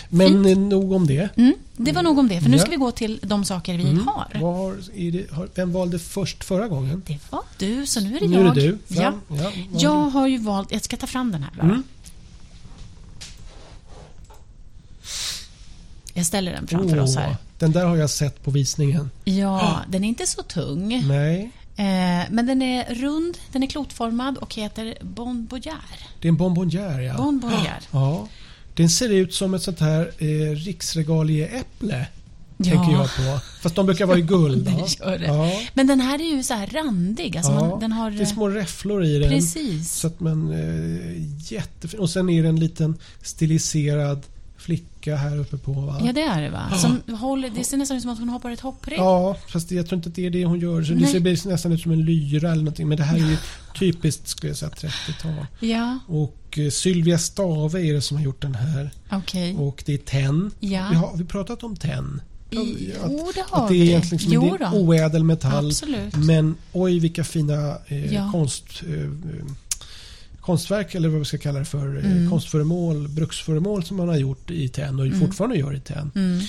Men 0.08 0.28
Fint. 0.28 0.46
eh, 0.46 0.58
nog 0.58 0.92
om 0.92 1.06
det. 1.06 1.28
Mm, 1.36 1.54
det 1.76 1.92
var 1.92 2.02
nog 2.02 2.18
om 2.18 2.28
det, 2.28 2.40
för 2.40 2.48
nu 2.50 2.56
Ja. 2.56 2.60
ska 2.62 2.70
vi 2.70 2.76
gå 2.76 2.90
till 2.90 3.20
de 3.22 3.44
saker 3.44 3.76
vi 3.76 3.82
Mm. 3.90 4.06
har. 4.08 4.26
Är 4.96 5.12
det, 5.12 5.30
har, 5.34 5.48
vem 5.54 5.72
valde 5.72 5.98
först 5.98 6.44
förra 6.44 6.68
gången? 6.68 7.02
Det 7.06 7.18
var 7.30 7.42
du, 7.58 7.86
så 7.86 8.00
nu 8.00 8.16
är 8.16 8.20
det 8.20 8.28
Nu 8.28 8.36
jag. 8.36 8.46
är 8.46 8.54
det 8.54 8.60
du. 8.60 8.78
Ja. 8.88 8.94
Fram. 9.02 9.20
Ja, 9.40 9.50
Jag 9.78 9.90
har 9.90 10.10
har 10.10 10.26
ju 10.28 10.38
valt, 10.38 10.72
jag 10.72 10.82
ska 10.84 10.96
ta 10.96 11.06
fram 11.06 11.32
den 11.32 11.42
här 11.42 11.50
bara. 11.56 11.62
Mm. 11.62 11.82
Jag 16.18 16.26
ställer 16.26 16.52
den 16.52 16.66
framför 16.66 16.98
oss 16.98 17.16
Åh, 17.16 17.22
här. 17.22 17.36
Den 17.58 17.72
där 17.72 17.86
har 17.86 17.96
jag 17.96 18.10
sett 18.10 18.44
på 18.44 18.50
visningen. 18.50 19.10
Ja, 19.24 19.80
den 19.88 20.04
är 20.04 20.08
inte 20.08 20.26
så 20.26 20.42
tung. 20.42 21.04
Nej, 21.08 21.50
Eh, 21.78 22.24
men 22.30 22.46
den 22.46 22.62
är 22.62 22.94
rund, 22.94 23.38
den 23.52 23.62
är 23.62 23.66
klotformad 23.66 24.38
och 24.38 24.54
heter 24.54 24.98
Bon 25.00 25.46
Boyard. 25.46 25.76
det 26.20 26.28
är 26.28 26.30
en 26.30 26.36
bonbonnière 26.38 27.00
ja. 27.00 27.14
Bon 27.16 27.40
Boyard. 27.40 27.82
ja. 27.90 28.28
Den 28.74 28.90
ser 28.90 29.08
ut 29.08 29.34
som 29.34 29.54
ett 29.54 29.62
sånt 29.62 29.80
här 29.80 30.12
eh, 30.18 30.54
riksregalieäpple. 30.54 32.06
Tänker 32.56 32.92
jag 32.92 33.16
på. 33.16 33.40
Fast 33.62 33.74
de 33.74 33.86
brukar 33.86 34.06
vara 34.06 34.18
i 34.18 34.22
guld. 34.22 34.64
Det 34.64 34.70
ja. 34.70 34.86
gör 35.10 35.18
det. 35.18 35.26
Ja. 35.26 35.60
Men 35.74 35.86
den 35.86 36.00
här 36.00 36.20
är 36.20 36.36
ju 36.36 36.42
så 36.42 36.54
här 36.54 36.66
randig. 36.66 37.36
Alltså 37.36 37.52
Ja, 37.52 37.68
man, 37.68 37.80
den 37.80 37.92
har, 37.92 38.10
det 38.10 38.22
är 38.22 38.26
små 38.26 38.48
räfflor 38.48 39.04
i 39.04 39.18
den. 39.18 39.30
Precis. 39.30 39.92
Så 39.92 40.06
att 40.06 40.20
man... 40.20 40.52
Eh, 40.52 41.52
jättefin. 41.52 42.00
Och 42.00 42.10
sen 42.10 42.28
är 42.30 42.42
det 42.42 42.48
en 42.48 42.60
liten 42.60 42.98
stiliserad 43.22 44.22
flicka 45.16 45.28
här 45.28 45.38
uppe 45.38 45.56
på. 45.58 45.72
Va? 45.72 46.00
Ja, 46.04 46.12
det 46.12 46.22
är 46.22 46.42
det 46.42 46.50
va? 46.50 46.70
Som 46.78 47.14
håller, 47.16 47.50
det 47.50 47.64
ser 47.64 47.76
nästan 47.76 47.96
ut 47.96 48.02
som 48.02 48.12
att 48.12 48.18
hon 48.18 48.28
hoppar 48.28 48.50
ett 48.50 48.60
hopprep. 48.60 48.98
Ja, 48.98 49.36
fast 49.52 49.70
jag 49.70 49.86
tror 49.88 49.96
inte 49.96 50.08
att 50.08 50.14
det 50.14 50.26
är 50.26 50.30
det 50.30 50.44
hon 50.44 50.60
gör. 50.60 50.82
Så 50.84 50.92
det 50.92 51.06
ser 51.36 51.48
nästan 51.48 51.72
ut 51.72 51.80
som 51.80 51.92
en 51.92 52.04
lyra 52.04 52.50
eller 52.52 52.62
någonting. 52.62 52.88
Men 52.88 52.96
det 52.98 53.04
här 53.04 53.14
är 53.16 53.30
ju 53.30 53.36
typiskt 53.78 54.28
skulle 54.28 54.50
jag 54.50 54.56
säga 54.56 54.70
30-tal. 54.70 55.46
Ja, 55.60 55.98
Och 56.06 56.58
eh, 56.58 56.70
Sylvia 56.70 57.18
Stave 57.18 57.80
är 57.88 57.92
det 57.94 58.00
som 58.02 58.16
har 58.16 58.24
gjort 58.24 58.42
den 58.42 58.54
här. 58.54 58.90
okej. 59.12 59.54
Och 59.56 59.82
det 59.86 59.94
är 59.94 59.98
tenn. 59.98 60.50
Ja. 60.60 60.86
Vi 60.90 60.96
har 60.96 61.16
vi 61.16 61.24
pratat 61.24 61.62
om 61.62 61.76
tenn. 61.76 62.20
I- 62.50 62.56
Att- 62.56 63.10
Jo, 63.10 63.30
det 63.34 63.44
har 63.48 63.62
Att 63.62 63.68
det 63.68 63.74
är 63.76 63.82
egentligen 63.84 64.16
liksom, 64.18 64.32
Jo 64.32 64.56
det 64.58 64.64
är 64.64 64.70
då. 64.70 64.76
oädel 64.78 65.24
metall. 65.24 65.66
Absolut. 65.66 66.16
Men 66.16 66.54
oj 66.72 66.98
vilka 66.98 67.24
fina 67.24 67.76
eh, 67.86 68.14
Ja. 68.14 68.28
konst, 68.32 68.64
eh, 68.88 68.94
eh, 69.02 69.08
konstverk 70.48 70.94
eller 70.94 71.08
vad 71.08 71.18
vi 71.18 71.24
ska 71.24 71.38
kalla 71.38 71.58
det 71.58 71.64
för. 71.64 71.96
Eh, 71.98 72.10
Mm. 72.12 72.30
konstföremål, 72.30 73.08
bruksföremål 73.08 73.84
som 73.84 73.96
man 73.96 74.08
har 74.08 74.16
gjort 74.16 74.50
i 74.50 74.68
tenn 74.68 74.98
och 75.00 75.06
Mm. 75.06 75.20
fortfarande 75.20 75.56
gör 75.58 75.74
i 75.76 75.80
tenn. 75.80 76.10
Mm. 76.14 76.40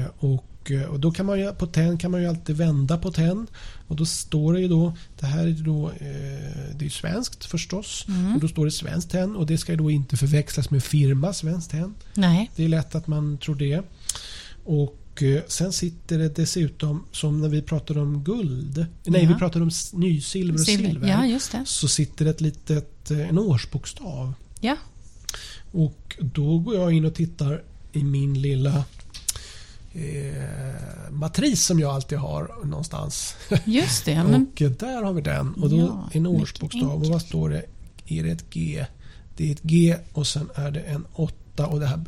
Eh, 0.00 0.06
och, 0.18 0.70
eh, 0.70 0.82
och 0.82 1.00
då 1.00 1.10
kan 1.10 1.26
man 1.26 1.38
ju, 1.40 1.52
på 1.52 1.66
tenn 1.66 1.98
kan 1.98 2.10
man 2.10 2.20
ju 2.22 2.28
alltid 2.28 2.56
vända 2.56 2.98
på 2.98 3.10
tenn. 3.12 3.46
Och 3.88 3.96
då 3.96 4.04
står 4.06 4.52
det 4.52 4.60
ju 4.60 4.68
då, 4.68 4.92
det 5.20 5.26
här 5.26 5.46
är 5.46 5.50
då, 5.52 5.88
eh, 5.90 6.74
det 6.78 6.84
är 6.84 6.90
svenskt 6.90 7.44
förstås. 7.44 8.04
Mm. 8.08 8.34
Och 8.34 8.40
då 8.40 8.48
står 8.48 8.64
det 8.64 8.70
svenskt 8.70 9.10
tenn 9.10 9.36
och 9.36 9.46
det 9.46 9.58
ska 9.58 9.72
ju 9.72 9.78
då 9.78 9.90
inte 9.90 10.16
förväxlas 10.16 10.70
med 10.70 10.82
firma 10.84 11.32
svenskt 11.32 11.70
tenn. 11.70 11.94
Nej. 12.14 12.50
Det 12.56 12.64
är 12.64 12.68
lätt 12.68 12.94
att 12.94 13.06
man 13.06 13.38
tror 13.38 13.54
det. 13.54 13.82
Och 14.64 14.96
eh, 15.22 15.42
sen 15.48 15.72
sitter 15.72 16.18
det 16.18 16.28
dessutom, 16.28 17.04
som 17.12 17.40
när 17.40 17.48
vi 17.48 17.62
pratade 17.62 18.00
om 18.00 18.24
guld. 18.24 18.86
Nej, 19.04 19.22
Ja. 19.22 19.28
vi 19.28 19.34
pratade 19.34 19.62
om 19.64 19.70
nysilver 19.92 20.54
och 20.54 20.60
silver. 20.60 21.08
Ja, 21.08 21.26
just 21.26 21.52
det. 21.52 21.62
Så 21.66 21.88
sitter 21.88 22.24
det 22.24 22.30
ett 22.30 22.40
litet, 22.40 23.10
eh, 23.10 23.28
en 23.28 23.38
årsbokstav. 23.38 24.32
Ja. 24.60 24.76
Och 25.72 26.16
då 26.20 26.58
går 26.58 26.74
jag 26.74 26.92
in 26.92 27.04
och 27.04 27.14
tittar 27.14 27.62
i 27.92 28.04
min 28.04 28.40
lilla 28.42 28.84
eh, 29.92 31.10
matris 31.10 31.66
som 31.66 31.80
jag 31.80 31.90
alltid 31.94 32.18
har 32.18 32.54
någonstans. 32.64 33.34
Just 33.64 34.04
det. 34.04 34.24
Men, 34.24 34.46
och 34.54 34.62
eh, 34.62 34.70
där 34.70 35.02
har 35.02 35.12
vi 35.12 35.20
den. 35.20 35.54
Och 35.54 35.70
då 35.70 35.76
Ja, 35.78 36.08
en 36.12 36.26
årsbokstav. 36.26 36.90
Och 37.02 37.06
vad 37.06 37.22
står 37.22 37.50
det? 37.50 37.64
Är 38.06 38.22
det 38.24 38.30
ett 38.30 38.50
G? 38.50 38.86
Det 39.36 39.48
är 39.48 39.52
ett 39.52 39.62
G 39.62 39.96
och 40.12 40.26
sen 40.26 40.48
är 40.54 40.70
det 40.70 40.80
en 40.80 41.04
8 41.12 41.34
och 41.66 41.80
det 41.80 41.86
här, 41.86 42.00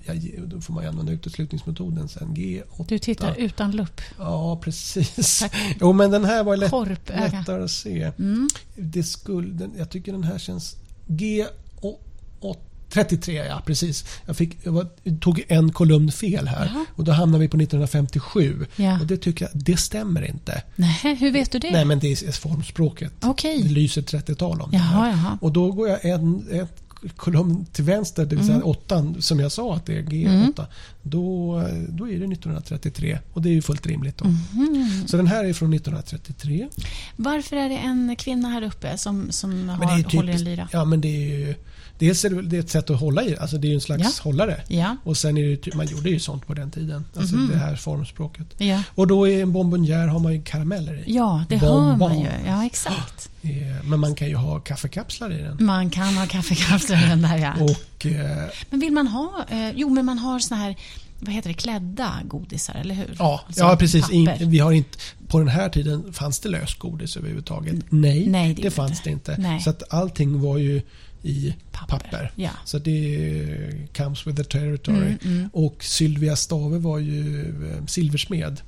då 0.47 0.61
får 0.61 0.75
man 0.75 0.87
använda 0.87 1.13
uteslutningsmetoden 1.13 2.09
sen. 2.09 2.29
G8. 2.37 2.85
du 2.89 2.99
tittar 2.99 3.35
utan 3.39 3.71
lupp. 3.77 4.01
Ja, 4.19 4.61
precis. 4.65 5.39
Tack. 5.41 5.53
Jo, 5.81 5.93
men 5.93 6.11
den 6.11 6.25
här 6.25 6.45
var 6.45 6.57
lätt, 6.57 6.71
Korpöga. 6.71 7.21
lättare 7.39 7.65
att 7.65 7.71
se. 7.71 8.03
Mm. 8.19 8.49
Det 8.77 9.03
skulle, 9.03 9.49
den, 9.53 9.73
jag 9.79 9.91
tycker 9.91 10.13
den 10.13 10.25
här 10.25 10.39
känns... 10.39 10.77
G... 11.07 11.47
å- 11.81 11.99
å- 12.41 12.57
33, 12.93 13.35
ja 13.35 13.63
precis. 13.67 14.05
Jag, 14.27 14.37
fick, 14.37 14.57
jag 14.63 14.73
var, 14.73 14.87
tog 15.21 15.45
en 15.49 15.73
kolumn 15.73 16.13
fel 16.13 16.49
här 16.49 16.67
Jaha. 16.75 16.85
och 16.97 17.05
då 17.05 17.13
hamnade 17.13 17.43
vi 17.43 17.49
på 17.49 17.57
1957. 17.57 18.67
Ja. 18.77 19.01
Och 19.01 19.07
det 19.07 19.17
tycker 19.17 19.45
jag, 19.53 19.63
det 19.65 19.77
stämmer 19.77 20.23
inte. 20.31 20.63
Nej, 20.77 21.17
hur 21.21 21.33
vet 21.33 21.51
du 21.53 21.59
det? 21.59 21.71
Nej 21.71 21.85
men 21.85 21.99
det 21.99 22.13
är 22.13 22.33
formspråket. 22.33 23.13
Okej. 23.23 23.63
Det 23.63 23.69
lyser 23.69 24.03
30-tal 24.03 24.61
om 24.61 24.71
det 24.71 24.77
Jaha, 24.77 24.85
här. 25.05 25.11
jaha. 25.11 25.39
Och 25.41 25.53
då 25.53 25.73
går 25.73 25.89
jag 25.89 26.05
en, 26.05 26.47
en 26.51 26.69
kolumn 27.17 27.67
till 27.73 27.85
vänster, 27.85 28.27
det 28.27 28.37
vill 28.37 28.45
säga 28.45 28.57
Mm. 28.57 28.69
åttan, 28.69 29.23
som 29.23 29.41
jag 29.41 29.53
sa 29.53 29.75
att 29.75 29.87
det 29.87 29.99
är 29.99 30.03
G8. 30.03 30.65
Då, 31.03 31.55
då 31.89 32.09
är 32.09 32.19
det 32.19 32.27
1933 32.33 33.19
och 33.33 33.43
det 33.43 33.49
är 33.49 33.53
ju 33.53 33.63
fullt 33.63 33.87
rimligt 33.87 34.19
då. 34.19 34.25
Mhm. 34.25 35.05
Så 35.09 35.17
den 35.17 35.27
här 35.27 35.45
är 35.45 35.53
från 35.53 35.75
1933. 35.75 36.69
Varför 37.17 37.57
är 37.57 37.69
det 37.69 37.77
en 37.77 38.17
kvinna 38.17 38.49
här 38.49 38.63
uppe 38.63 38.99
som, 38.99 39.31
som 39.33 39.69
har, 39.69 39.85
är 39.85 39.89
håller 39.89 39.95
en 39.95 40.05
typiskt- 40.05 40.45
lyra? 40.45 40.69
Ja 40.73 40.85
men 40.85 41.01
det 41.01 41.09
är 41.09 41.39
ju 41.39 41.55
Dels 42.01 42.25
är 42.25 42.31
det, 42.31 42.43
det 42.43 42.57
är 42.57 42.61
ett 42.61 42.71
sätt 42.71 42.91
att 42.91 43.01
hålla 43.01 43.23
i, 43.25 43.37
alltså 43.37 43.59
det 43.59 43.67
är 43.67 43.69
ju 43.69 43.75
en 43.75 43.81
slags 43.81 44.03
Ja. 44.03 44.11
hållare. 44.25 44.61
Ja. 44.69 44.97
Och 45.05 45.17
sen 45.17 45.37
är 45.39 45.59
det, 45.65 45.75
man 45.75 45.87
gjorde 45.87 46.11
ju 46.11 46.19
sånt 46.21 46.47
på 46.47 46.55
den 46.55 46.71
tiden. 46.71 47.05
Alltså 47.17 47.37
Mhm. 47.37 47.49
det 47.53 47.59
här 47.59 47.77
formspråket. 47.77 48.47
Ja. 48.59 48.83
Och 48.95 49.07
då 49.07 49.29
i 49.29 49.41
en 49.41 49.53
bonbonnière 49.53 50.07
har 50.09 50.19
man 50.19 50.33
ju 50.33 50.43
karameller 50.43 50.95
i. 50.95 51.15
ja, 51.15 51.45
det 51.49 51.57
Bonbon. 51.59 51.91
hör 51.91 51.97
man 51.97 52.21
ju. 52.21 52.27
Ja, 52.47 52.67
exakt. 52.67 53.31
Eh, 53.43 53.85
Men 53.85 54.01
man 54.01 54.15
kan 54.15 54.29
ju 54.29 54.35
ha 54.37 54.61
kaffekapslar 54.61 55.33
i 55.33 55.43
den. 55.43 55.57
Man 55.67 55.91
kan 55.91 56.15
ha 56.17 56.27
kaffekapslar 56.27 57.05
i 57.05 57.09
den 57.09 57.23
där, 57.23 57.37
ja. 57.39 57.53
Och 57.65 58.07
eh, 58.07 58.49
Men 58.71 58.81
vill 58.81 58.93
man 58.93 59.07
ha... 59.07 59.45
Eh, 59.51 59.71
jo, 59.75 59.89
men 59.91 60.05
man 60.07 60.19
har 60.19 60.39
såna 60.39 60.61
här... 60.61 60.77
Vad 61.23 61.35
heter 61.35 61.49
det? 61.49 61.55
Klädda 61.55 62.13
godisar, 62.25 62.75
eller 62.75 62.95
hur? 62.95 63.15
ja, 63.19 63.41
Alltså 63.47 63.61
ja 63.63 63.77
precis. 63.77 64.11
In, 64.11 64.31
vi 64.41 64.59
har 64.59 64.73
inte, 64.73 64.99
på 65.29 65.39
den 65.39 65.49
här 65.49 65.69
tiden 65.69 66.13
fanns 66.13 66.39
det 66.41 66.49
lösgodis 66.49 67.17
överhuvudtaget? 67.17 67.75
Nej, 67.89 68.27
Nej, 68.27 68.55
det 68.55 68.63
det, 68.63 68.71
fanns 68.71 69.03
det 69.03 69.11
inte. 69.11 69.37
Nej. 69.39 69.61
Så 69.61 69.71
att 69.71 69.83
allting 69.93 70.41
var 70.41 70.59
ju 70.59 70.83
i 71.23 71.55
Papper. 71.73 71.99
papper. 71.99 72.33
Ja. 72.37 72.51
Så 72.65 72.79
det 72.79 73.89
comes 73.97 74.27
with 74.27 74.37
the 74.37 74.45
territory. 74.45 75.07
Mm, 75.07 75.19
mm. 75.25 75.51
Och 75.53 75.85
Sylvia 75.85 76.37
Stave 76.37 76.79
var 76.79 76.99
ju 76.99 77.41
eh, 77.73 77.87
silversmed. 77.87 78.61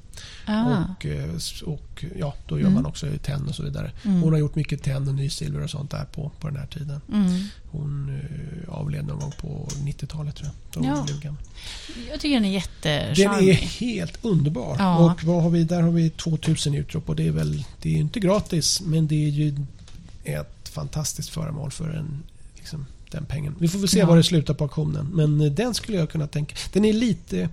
Ah. 0.46 0.84
Och, 0.84 1.06
eh, 1.06 1.28
och 1.64 2.04
ja, 2.18 2.34
då 2.48 2.54
gör 2.58 2.62
Mm. 2.66 2.74
man 2.74 2.86
också 2.86 3.06
tenn 3.22 3.48
och 3.48 3.54
så 3.54 3.62
vidare. 3.62 3.92
Mm. 4.04 4.22
Hon 4.22 4.32
har 4.32 4.38
gjort 4.40 4.54
mycket 4.54 4.82
tenn 4.82 5.08
och 5.08 5.14
nysilver 5.14 5.64
och 5.64 5.70
sånt 5.70 5.90
där 5.90 6.04
på, 6.04 6.30
på 6.40 6.48
den 6.48 6.56
här 6.56 6.66
tiden. 6.66 7.00
Mm. 7.12 7.44
Hon 7.70 8.20
eh, 8.20 8.74
avled 8.74 9.06
någon 9.06 9.18
gång 9.20 9.32
på 9.40 9.68
90-talet 9.84 10.36
tror 10.36 10.50
jag. 10.74 10.84
Ja. 10.84 11.06
Jag 12.10 12.20
tycker 12.20 12.34
den 12.34 12.44
är 12.44 12.50
Den 12.50 12.52
jättecharmig. 12.52 13.48
är 13.48 13.54
helt 13.54 14.24
underbar. 14.24 14.76
Ja. 14.78 14.98
Och 15.12 15.24
vad 15.24 15.42
har 15.42 15.50
vi? 15.50 15.64
Där 15.64 15.82
har 15.82 15.90
vi 15.90 16.10
2000 16.10 16.74
utrop 16.74 17.08
och 17.08 17.16
det 17.16 17.26
är 17.26 17.30
väl, 17.32 17.64
det 17.82 17.94
är 17.94 17.98
inte 17.98 18.20
gratis 18.20 18.80
men 18.84 19.06
det 19.06 19.24
är 19.24 19.28
ju 19.28 19.56
ett 20.24 20.68
fantastiskt 20.68 21.28
föremål 21.28 21.70
för 21.70 21.88
en, 21.90 22.22
liksom, 22.62 22.86
den 23.10 23.26
pengen. 23.26 23.54
Vi 23.58 23.68
får 23.68 23.78
väl 23.78 23.88
se 23.88 23.98
Ja. 23.98 24.06
var 24.06 24.16
det 24.16 24.22
slutar 24.22 24.54
på 24.54 24.64
auktionen. 24.64 25.06
Men 25.06 25.40
eh, 25.40 25.52
den 25.52 25.74
skulle 25.74 25.98
jag 25.98 26.10
kunna 26.10 26.26
tänka. 26.26 26.56
Den 26.72 26.84
är 26.84 26.92
lite, 26.92 27.48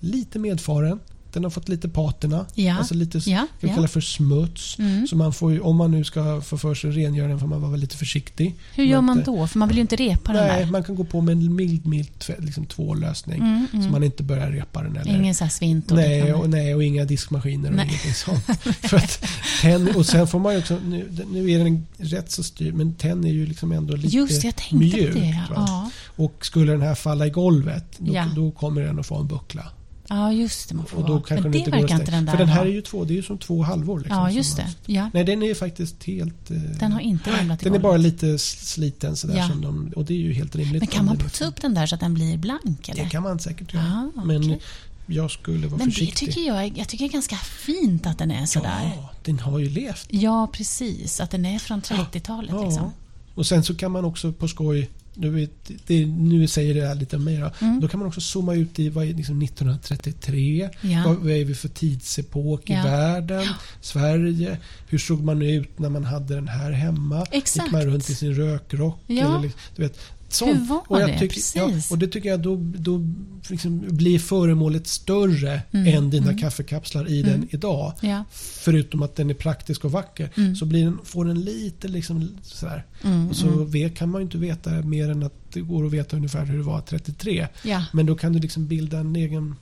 lite 0.00 0.38
medfaren. 0.38 1.00
Den 1.32 1.42
har 1.44 1.50
fått 1.50 1.68
lite 1.68 1.88
patina. 1.88 2.46
Ja. 2.54 2.78
Alltså 2.78 2.94
lite 2.94 3.18
Ja, 3.30 3.46
vi 3.60 3.68
ja. 3.68 3.74
kallar 3.74 3.88
för 3.88 4.00
smuts. 4.00 4.76
Så 5.10 5.16
man 5.16 5.32
får 5.32 5.52
ju, 5.52 5.60
om 5.60 5.76
man 5.76 5.90
nu 5.90 6.04
ska 6.04 6.40
få 6.40 6.58
för 6.58 6.74
sig 6.74 6.90
rengöra 6.90 7.28
den 7.28 7.40
får 7.40 7.46
man 7.46 7.60
vara 7.62 7.76
lite 7.76 7.96
försiktig. 7.96 8.54
Hur 8.74 8.84
gör 8.84 9.00
man 9.00 9.18
inte- 9.18 9.30
då? 9.30 9.46
För 9.46 9.58
man 9.58 9.68
vill 9.68 9.76
ju 9.76 9.80
inte 9.80 9.96
repa 9.96 10.32
den 10.32 10.46
Nej, 10.46 10.64
där. 10.64 10.70
man 10.72 10.84
kan 10.84 10.94
gå 10.96 11.04
på 11.04 11.20
med 11.20 11.32
en 11.32 11.54
mild, 11.56 11.86
mild 11.86 12.08
liksom 12.38 12.66
tvållösning. 12.66 13.66
Så 13.72 13.78
man 13.90 14.04
inte 14.04 14.22
börjar 14.22 14.50
repa 14.50 14.82
den. 14.82 14.96
Eller, 14.96 15.14
Ingen 15.18 15.34
så 15.34 15.44
här 15.44 15.50
svint 15.50 15.90
och 15.90 15.96
Nej 15.96 16.32
och, 16.34 16.50
nej, 16.50 16.74
och 16.74 16.84
inga 16.84 17.04
diskmaskiner 17.04 17.70
och 17.70 17.76
Nej. 17.76 17.86
ingenting 17.88 18.14
sånt. 18.14 18.44
För 18.80 18.96
att 18.96 19.24
tenn, 19.62 19.88
och 19.96 20.06
sen 20.06 20.26
får 20.26 20.38
man 20.38 20.52
ju 20.52 20.58
också, 20.58 20.78
nu, 20.86 21.24
nu 21.32 21.50
är 21.50 21.58
den 21.58 21.86
rätt 21.96 22.30
så 22.30 22.42
styr, 22.42 22.72
men 22.72 22.94
tenn 22.94 23.24
är 23.24 23.32
ju 23.32 23.46
liksom 23.46 23.72
ändå 23.72 23.96
lite 23.96 24.16
Just 24.16 24.44
jag 24.44 24.56
tänkte 24.56 24.76
mjukt. 24.76 25.12
på 25.14 25.18
det. 25.20 25.42
Ja. 25.54 25.90
Och 26.16 26.46
skulle 26.46 26.72
den 26.72 26.82
här 26.82 26.94
falla 26.94 27.26
i 27.26 27.30
golvet, 27.30 27.84
då, 27.98 28.14
Ja. 28.14 28.24
då 28.36 28.50
kommer 28.50 28.80
den 28.82 28.98
att 28.98 29.06
få 29.06 29.16
en 29.16 29.26
buckla. 29.26 29.64
Ja, 30.08 30.32
just 30.32 30.68
det. 30.68 30.74
Man 30.74 30.86
får 30.86 30.98
Och 30.98 31.06
då 31.06 31.20
kanske 31.20 31.42
Men 31.42 31.52
det 31.52 31.58
inte 31.58 31.70
verkar 31.70 31.94
inte 32.00 32.10
den 32.10 32.24
där 32.24 32.32
För 32.32 32.38
den 32.38 32.48
här 32.48 32.62
är 32.66 32.70
ju 32.70 32.80
två, 32.82 33.04
det 33.04 33.12
är 33.12 33.16
ju 33.16 33.22
som 33.22 33.38
två 33.38 33.62
halvor. 33.62 33.98
Liksom, 33.98 34.16
Ja, 34.16 34.30
just 34.30 34.56
det. 34.56 34.66
Ja. 34.86 35.10
Nej, 35.14 35.24
den 35.24 35.42
är 35.42 35.54
faktiskt 35.54 36.04
helt... 36.04 36.50
eh, 36.50 36.56
Den 36.56 36.92
har 36.92 37.00
inte 37.00 37.38
ramlat 37.38 37.62
i 37.62 37.64
Den 37.64 37.74
är 37.74 37.78
bara 37.78 37.96
lite 37.96 38.38
sliten 38.38 39.16
sådär. 39.16 39.36
Ja. 39.36 39.48
Som 39.48 39.60
de, 39.60 39.92
och 39.96 40.04
det 40.04 40.14
är 40.14 40.18
ju 40.18 40.32
helt 40.32 40.56
rimligt. 40.56 40.80
Men 40.82 40.86
kan 40.86 41.04
man 41.04 41.16
det 41.16 41.24
putsa 41.24 41.44
liksom- 41.44 41.48
upp 41.48 41.62
den 41.62 41.74
där 41.74 41.86
så 41.86 41.94
att 41.94 42.00
den 42.00 42.14
blir 42.14 42.36
blank? 42.36 42.88
Eller? 42.88 43.04
Det 43.04 43.10
kan 43.10 43.22
man 43.22 43.38
säkert 43.38 43.74
göra. 43.74 44.10
Ah, 44.16 44.24
Men 44.24 44.36
okej. 44.44 44.60
jag 45.06 45.30
skulle 45.30 45.66
vara 45.66 45.78
Men 45.78 45.86
det 45.88 45.92
försiktig. 45.94 46.28
tycker 46.28 46.40
jag, 46.46 46.78
jag 46.78 46.88
tycker 46.88 47.04
det 47.04 47.10
är 47.10 47.12
ganska 47.12 47.36
fint 47.36 48.06
att 48.06 48.18
den 48.18 48.30
är 48.30 48.46
sådär. 48.46 48.92
Ja, 48.96 49.10
den 49.24 49.38
har 49.38 49.58
ju 49.58 49.68
levt. 49.70 50.06
Ja, 50.10 50.46
precis. 50.52 51.20
Att 51.20 51.30
den 51.30 51.46
är 51.46 51.58
från 51.58 51.82
30-talet. 51.82 52.50
Ja. 52.50 52.64
Liksom. 52.64 52.90
Och 53.34 53.46
sen 53.46 53.64
så 53.64 53.74
kan 53.74 53.92
man 53.92 54.04
också 54.04 54.32
på 54.32 54.48
skoj, 54.48 54.88
nu, 55.18 55.48
det, 55.86 56.06
nu 56.06 56.46
säger 56.48 56.74
det 56.74 56.86
här 56.86 56.94
lite 56.94 57.18
mig 57.18 57.36
då. 57.36 57.50
Mm. 57.60 57.80
Då 57.80 57.88
kan 57.88 58.00
man 58.00 58.08
också 58.08 58.20
zooma 58.20 58.54
ut 58.54 58.78
i 58.78 58.88
vad 58.88 59.04
är 59.04 59.14
liksom 59.14 59.42
1933. 59.42 60.70
Ja. 60.80 61.02
Vad, 61.06 61.16
vad 61.16 61.30
är 61.32 61.44
vi 61.44 61.54
för 61.54 61.68
tidsepok 61.68 62.70
i 62.70 62.72
Ja. 62.72 62.82
världen? 62.82 63.46
Sverige. 63.80 64.58
Hur 64.88 64.98
såg 64.98 65.22
man 65.24 65.42
ut 65.42 65.78
när 65.78 65.88
man 65.88 66.04
hade 66.04 66.34
den 66.34 66.48
här 66.48 66.70
hemma? 66.72 67.26
Exakt. 67.30 67.64
Gick 67.66 67.72
man 67.72 67.82
runt 67.82 68.10
i 68.10 68.14
sin 68.14 68.34
rökrock? 68.34 68.98
Ja. 69.06 69.14
Eller, 69.14 69.40
liksom- 69.42 69.60
du 69.76 69.82
vet, 69.82 69.98
sånt. 70.32 70.60
Hur 70.60 70.64
var 70.66 70.82
och 70.86 71.00
jag 71.00 71.08
det? 71.10 71.18
tycker, 71.18 71.40
Ja, 71.54 71.70
och 71.90 71.98
det 71.98 72.06
tycker 72.08 72.28
jag 72.28 72.40
då, 72.40 72.56
då 72.76 73.00
liksom 73.48 73.84
blir 73.88 74.18
föremålet 74.18 74.86
större 74.86 75.62
än 75.72 76.10
dina 76.10 76.38
kaffekapslar 76.38 77.10
i 77.10 77.22
den 77.22 77.48
idag. 77.50 77.92
Mm. 78.02 78.14
Ja. 78.16 78.24
Förutom 78.32 79.02
att 79.02 79.16
den 79.16 79.30
är 79.30 79.34
praktisk 79.34 79.84
och 79.84 79.92
vacker 79.92 80.30
Mm. 80.36 80.56
så 80.56 80.64
blir 80.66 80.84
den, 80.84 80.98
får 81.04 81.24
den 81.24 81.40
lite 81.40 81.88
liksom 81.88 82.28
sådär. 82.42 82.84
och 83.30 83.36
så 83.36 83.64
vet, 83.64 83.96
kan 83.96 84.10
man 84.10 84.20
ju 84.20 84.24
inte 84.24 84.38
veta 84.38 84.70
mer 84.70 85.10
än 85.10 85.22
att 85.22 85.34
det 85.52 85.60
går 85.60 85.86
att 85.86 85.92
veta 85.92 86.16
ungefär 86.16 86.44
hur 86.44 86.58
det 86.58 86.64
var 86.64 86.80
33. 86.80 87.48
Ja. 87.62 87.84
Men 87.92 88.06
då 88.06 88.14
kan 88.14 88.32
du 88.32 88.38
liksom 88.38 88.66
bilda 88.66 88.98
en 88.98 89.16
egen... 89.16 89.54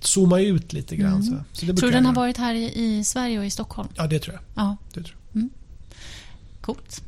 Zooma 0.00 0.40
ut 0.40 0.72
lite 0.72 0.96
grann. 0.96 1.22
Så. 1.22 1.36
Så 1.52 1.66
Tror 1.66 1.76
du 1.76 1.90
den 1.90 2.06
har 2.06 2.14
varit 2.14 2.36
här 2.36 2.54
i, 2.54 2.72
i 2.98 3.04
Sverige 3.04 3.38
och 3.38 3.46
i 3.46 3.50
Stockholm? 3.50 3.88
Ja, 3.96 4.06
det 4.06 4.18
tror 4.18 4.34
jag. 4.34 4.42
Ja, 4.64 4.76
Det 4.94 5.02
tror 5.02 5.16
jag. 5.32 5.48
coolt. 6.60 7.02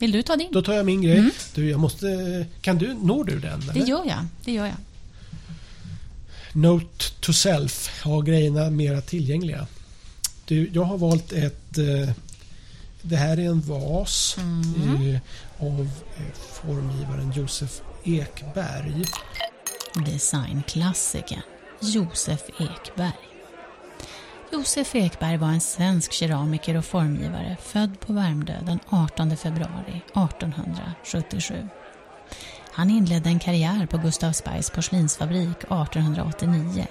Vill 0.00 0.12
du 0.12 0.22
ta 0.22 0.36
din? 0.36 0.48
Då 0.52 0.62
tar 0.62 0.72
jag 0.72 0.86
min 0.86 1.02
grej. 1.02 1.30
Du, 1.54 1.70
jag 1.70 1.80
måste... 1.80 2.46
Kan 2.60 2.78
du... 2.78 2.94
Når 2.94 3.24
du 3.24 3.38
den? 3.40 3.60
Det 3.60 3.70
Eller? 3.70 3.86
gör 3.86 4.04
jag. 4.06 4.26
Det 4.44 4.52
gör 4.52 4.66
jag. 4.66 4.76
Note 6.52 7.04
to 7.20 7.32
self. 7.32 8.02
Ha 8.04 8.20
grejerna 8.20 8.70
mera 8.70 9.00
tillgängliga. 9.00 9.66
Du, 10.44 10.70
jag 10.72 10.82
har 10.84 10.98
valt 10.98 11.32
ett... 11.32 11.78
Eh, 11.78 12.10
det 13.02 13.16
här 13.16 13.36
är 13.40 13.44
en 13.46 13.60
vas 13.60 14.36
Mm. 14.38 15.14
eh, 15.14 15.20
av 15.58 15.80
eh, 16.16 16.22
formgivaren 16.62 17.32
Josef 17.36 17.80
Ekberg. 18.04 19.04
Designklassikern 20.06 21.42
Josef 21.80 22.40
Ekberg. 22.60 23.12
Josef 24.52 24.94
Ekberg 24.94 25.36
var 25.36 25.48
en 25.48 25.60
svensk 25.60 26.12
keramiker 26.12 26.76
och 26.76 26.84
formgivare 26.84 27.56
född 27.60 28.00
på 28.00 28.12
Värmdö 28.12 28.54
den 28.62 28.80
18 28.88 29.36
februari 29.36 30.02
1877. 30.06 31.68
Han 32.72 32.90
inledde 32.90 33.28
en 33.28 33.38
karriär 33.38 33.86
på 33.86 33.98
Gustavsbergs 33.98 34.70
porslinsfabrik 34.70 35.56
1889. 35.58 36.86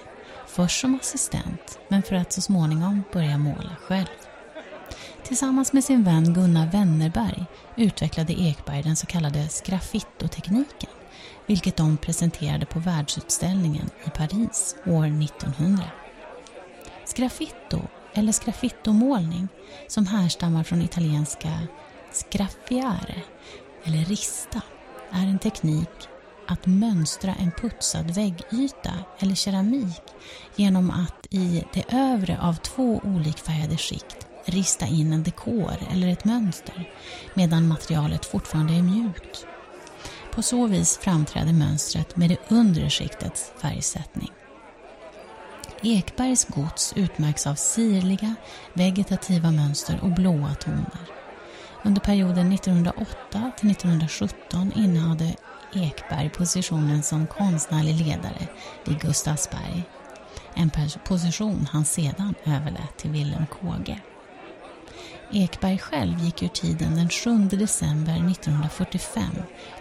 Först 0.47 0.81
som 0.81 0.95
assistent, 0.95 1.79
men 1.87 2.03
för 2.03 2.15
att 2.15 2.31
så 2.31 2.41
småningom 2.41 3.03
börja 3.13 3.37
måla 3.37 3.75
själv. 3.81 4.07
Tillsammans 5.23 5.73
med 5.73 5.83
sin 5.83 6.03
vän 6.03 6.33
Gunnar 6.33 6.67
Wennerberg 6.67 7.45
utvecklade 7.75 8.33
Ekberg 8.41 8.83
den 8.83 8.95
så 8.95 9.05
kallade 9.05 9.49
sgraffittotekniken, 9.49 10.89
vilket 11.45 11.77
de 11.77 11.97
presenterade 11.97 12.65
på 12.65 12.79
världsutställningen 12.79 13.89
i 14.05 14.09
Paris 14.09 14.75
år 14.85 15.05
1900. 15.05 15.83
Sgraffitto, 17.09 17.81
eller 18.13 18.31
sgraffittomålning, 18.31 19.47
som 19.87 20.07
härstammar 20.07 20.63
från 20.63 20.81
italienska 20.81 21.59
sgraffiare, 22.11 23.21
eller 23.83 24.05
rista, 24.05 24.61
är 25.11 25.27
en 25.27 25.39
teknik 25.39 25.89
att 26.47 26.65
mönstra 26.65 27.35
en 27.35 27.51
putsad 27.51 28.11
väggyta 28.11 28.93
eller 29.19 29.35
keramik 29.35 30.01
genom 30.55 30.91
att 30.91 31.27
i 31.29 31.63
det 31.73 31.83
övre 31.93 32.39
av 32.41 32.53
två 32.53 33.01
olikfärgade 33.03 33.77
skikt 33.77 34.27
rista 34.45 34.85
in 34.85 35.13
en 35.13 35.23
dekor 35.23 35.73
eller 35.91 36.07
ett 36.07 36.25
mönster 36.25 36.93
medan 37.33 37.67
materialet 37.67 38.25
fortfarande 38.25 38.73
är 38.73 38.81
mjukt. 38.81 39.45
På 40.33 40.41
så 40.41 40.67
vis 40.67 40.97
framträder 40.97 41.53
mönstret 41.53 42.17
med 42.17 42.29
det 42.29 42.55
undre 42.55 42.89
skiktets 42.89 43.51
färgsättning. 43.61 44.31
Ekbergs 45.81 46.45
gods 46.45 46.93
utmärks 46.95 47.47
av 47.47 47.55
sirliga, 47.55 48.35
vegetativa 48.73 49.51
mönster 49.51 49.99
och 50.01 50.11
blåa 50.11 50.55
toner. 50.55 51.07
Under 51.83 52.01
perioden 52.01 52.53
1908 52.53 53.51
till 53.57 53.71
1917 53.71 54.71
innehade 54.75 55.35
Ekberg 55.73 56.29
positionen 56.29 57.03
som 57.03 57.27
konstnärlig 57.27 57.95
ledare 57.95 58.47
vid 58.85 58.99
Gustavsberg. 58.99 59.83
En 60.53 60.71
position 61.03 61.67
han 61.71 61.85
sedan 61.85 62.35
överlät 62.45 62.97
till 62.97 63.11
Willem 63.11 63.45
Kåge. 63.45 63.99
Ekberg 65.31 65.77
själv 65.77 66.19
gick 66.19 66.43
ur 66.43 66.47
tiden 66.47 66.95
den 66.95 67.09
7 67.09 67.57
december 67.57 68.31
1945 68.31 69.23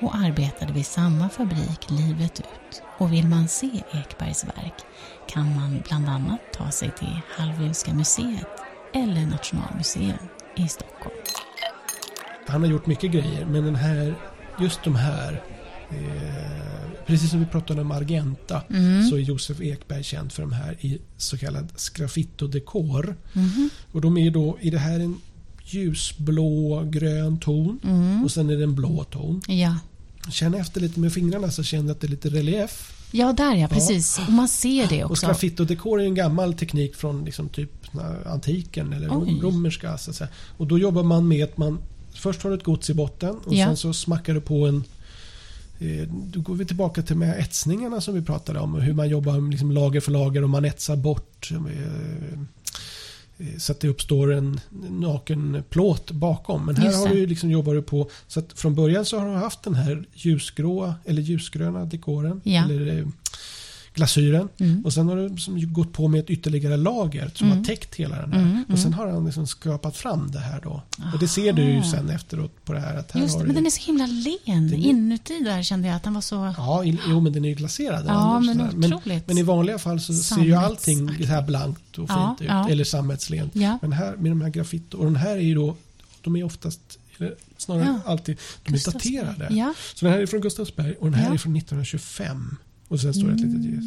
och 0.01 0.17
arbetade 0.17 0.73
vid 0.73 0.87
samma 0.87 1.29
fabrik 1.29 1.91
livet 1.91 2.41
ut. 2.41 2.83
Och 2.99 3.13
vill 3.13 3.29
man 3.29 3.49
se 3.49 3.71
Ekbergs 3.93 4.45
verk 4.45 4.75
kan 5.29 5.55
man 5.55 5.83
bland 5.89 6.09
annat 6.09 6.41
ta 6.53 6.71
sig 6.71 6.91
till 6.99 7.21
Hallwylska 7.37 7.95
museet 7.95 8.49
eller 8.95 9.27
Nationalmuseum 9.27 10.19
i 10.57 10.69
Stockholm. 10.69 11.17
Han 12.47 12.61
har 12.63 12.69
gjort 12.69 12.87
mycket 12.87 13.13
grejer, 13.13 13.47
men 13.47 13.65
den 13.65 13.77
här, 13.77 14.15
just 14.61 14.85
de 14.85 14.97
här 14.97 15.43
eh, 15.91 16.69
Precis 17.07 17.31
som 17.31 17.41
vi 17.41 17.47
pratade 17.47 17.81
om 17.81 17.91
Argenta 17.91 18.63
så 19.11 19.17
är 19.17 19.21
Josef 19.21 19.61
Ekberg 19.61 20.03
känd 20.03 20.33
för 20.33 20.43
de 20.43 20.53
här 20.53 20.77
i 20.81 20.99
så 21.17 21.39
kallad 21.39 21.73
sgraffito-dekor. 21.77 23.17
Och 23.93 24.01
de 24.01 24.19
är 24.19 24.31
då, 24.31 24.59
i 24.61 24.71
det 24.71 24.79
här 24.79 25.01
en 25.01 25.21
ljusblå 25.75 26.83
grön 26.91 27.39
ton 27.41 27.79
och 28.25 28.31
sen 28.31 28.51
är 28.51 28.57
det 28.57 28.63
en 28.65 28.75
blå 28.75 29.05
ton. 29.05 29.43
Ja, 29.49 29.77
Känn 30.31 30.55
efter 30.55 30.81
lite 30.81 31.01
med 31.01 31.13
fingrarna 31.13 31.51
så 31.51 31.63
känner 31.63 31.85
du 31.85 31.91
att 31.91 32.01
det 32.01 32.07
är 32.07 32.09
lite 32.09 32.29
relief. 32.29 32.93
ja 33.13 33.33
där 33.33 33.55
ja, 33.55 33.69
precis. 33.69 34.19
Och 34.27 34.33
man 34.33 34.49
ser 34.49 34.89
det 34.89 35.05
Och 35.05 35.11
också. 35.11 35.27
sgraffito-dekor 35.27 36.01
är 36.01 36.05
en 36.05 36.15
gammal 36.15 36.55
teknik 36.55 36.97
från 36.97 37.25
liksom 37.25 37.49
typ 37.49 37.71
antiken 38.27 38.93
eller 38.93 39.09
Oj. 39.23 39.39
romerska. 39.43 39.99
Så. 39.99 40.25
Och 40.57 40.67
då 40.67 40.79
jobbar 40.79 41.03
man 41.03 41.29
med 41.29 41.45
att 41.45 41.57
man 41.59 41.79
först 42.15 42.43
har 42.43 42.53
ett 42.53 42.65
gods 42.65 42.91
i 42.91 42.95
botten 42.95 43.37
och 43.45 43.55
Ja. 43.55 43.67
sen 43.67 43.77
så 43.77 43.93
smackar 43.93 44.35
du 44.35 44.41
på 44.41 44.67
en 44.67 44.85
eh, 45.79 46.09
då 46.13 46.41
går 46.41 46.55
vi 46.55 46.65
tillbaka 46.65 47.03
till 47.03 47.23
här 47.23 47.39
etsningarna 47.39 48.01
som 48.01 48.15
vi 48.15 48.23
pratade 48.23 48.59
om. 48.61 48.75
och 48.75 48.83
Hur 48.83 48.93
man 48.95 49.09
jobbar 49.09 49.51
liksom 49.51 49.73
lager 49.73 50.01
för 50.01 50.13
lager 50.13 50.43
och 50.43 50.51
man 50.51 50.65
etsar 50.65 50.97
bort 50.97 51.51
eh, 51.53 52.39
så 53.59 53.73
att 53.73 53.81
det 53.81 53.89
uppstår 53.89 54.33
en 54.33 54.61
naken 54.91 55.63
plåt 55.71 56.11
bakom. 56.11 56.67
Men 56.67 56.77
här 56.77 56.97
har 56.97 57.15
du 57.15 57.27
liksom 57.27 57.51
jobbar 57.51 57.75
du 57.75 57.83
på 57.83 58.11
så 58.27 58.41
att 58.41 58.53
från 58.53 58.75
början 58.75 59.05
så 59.05 59.19
har 59.19 59.27
du 59.27 59.33
haft 59.33 59.63
den 59.63 59.75
här 59.75 60.05
ljusgråa 60.15 60.95
eller 61.05 61.23
ljusgröna 61.23 61.85
dekoren. 61.85 62.41
Ja. 62.45 62.65
Eller, 62.65 62.99
eh, 62.99 63.07
glasyren. 63.99 64.49
Mm. 64.59 64.85
Och 64.85 64.93
sen 64.93 65.09
har 65.09 65.17
du 65.17 65.37
som 65.37 65.59
ju 65.59 65.67
gått 65.67 65.93
på 65.93 66.09
med 66.09 66.21
ett 66.21 66.31
ytterligare 66.31 66.77
lager 66.77 67.31
som 67.35 67.51
har 67.51 67.65
täckt 67.65 67.95
hela 67.95 68.17
den 68.21 68.33
här. 68.33 68.41
Mm, 68.41 68.65
Och 68.73 68.79
sen 68.79 68.93
har 68.95 69.07
han 69.09 69.25
liksom 69.25 69.47
skrapat 69.47 69.97
fram 69.97 70.31
det 70.33 70.39
här 70.39 70.61
då. 70.63 70.83
Och 71.13 71.19
det 71.21 71.29
ser 71.29 71.53
du 71.53 71.63
ju 71.63 71.83
sen 71.83 72.11
efteråt 72.11 72.65
på 72.65 72.73
det 72.73 72.81
här. 72.81 72.97
Att 72.97 73.13
här 73.13 73.21
Just 73.21 73.37
har 73.37 73.45
men 73.45 73.55
den 73.55 73.67
är 73.67 73.71
så 73.71 73.81
himla 73.87 74.07
len. 74.07 74.69
Den 74.71 74.75
Inuti 74.75 75.41
där 75.45 75.63
kände 75.63 75.89
jag 75.89 75.97
att 75.97 76.03
den 76.03 76.15
var 76.15 76.21
så... 76.21 76.55
Ja, 76.57 76.85
i- 76.85 76.99
jo 77.09 77.21
men 77.21 77.33
den 77.33 77.45
är 77.45 77.49
ju 77.49 77.55
glaserad. 77.55 78.05
Ja, 78.07 78.11
annars 78.13 78.47
men 78.47 78.59
sådär. 78.59 78.71
men, 78.77 78.95
otroligt. 78.95 79.27
men 79.29 79.39
i 79.39 79.43
vanliga 79.43 79.79
fall 79.79 80.01
så 80.01 80.15
ser 80.15 80.41
ju 80.43 80.55
allting 80.55 81.09
så 81.19 81.25
här 81.25 81.43
blankt 81.43 81.99
och 81.99 82.09
fint 82.09 82.11
Ja, 82.11 82.37
ut. 82.41 82.47
ja. 82.49 82.69
Eller 82.71 82.85
sammetslent. 82.85 83.57
Ja. 83.57 83.79
Men 83.83 83.93
här 83.93 84.17
med 84.17 84.31
de 84.31 84.41
här 84.41 84.51
graffito. 84.51 84.99
Och 84.99 85.05
den 85.05 85.17
här 85.17 85.37
är 85.37 85.41
ju 85.41 85.55
då, 85.55 85.77
de 86.23 86.37
är 86.37 86.45
oftast, 86.45 86.81
eller 87.19 87.35
snarare 87.57 87.85
Ja. 88.05 88.11
alltid, 88.13 88.37
de 88.67 88.75
är 88.75 88.93
daterade. 88.93 89.49
Ja. 89.51 89.75
Så 89.95 90.05
den 90.05 90.15
här 90.15 90.21
är 90.21 90.27
från 90.27 90.41
Gustavsberg 90.41 90.95
och 91.01 91.05
den 91.11 91.15
här 91.15 91.27
Ja. 91.29 91.35
är 91.35 91.39
från 91.39 91.57
1925. 91.57 92.57
Och 92.89 93.01
sen 93.01 93.15
står 93.15 93.27
det 93.29 93.35
ett 93.35 93.41
litet 93.41 93.65
ljus. 93.65 93.85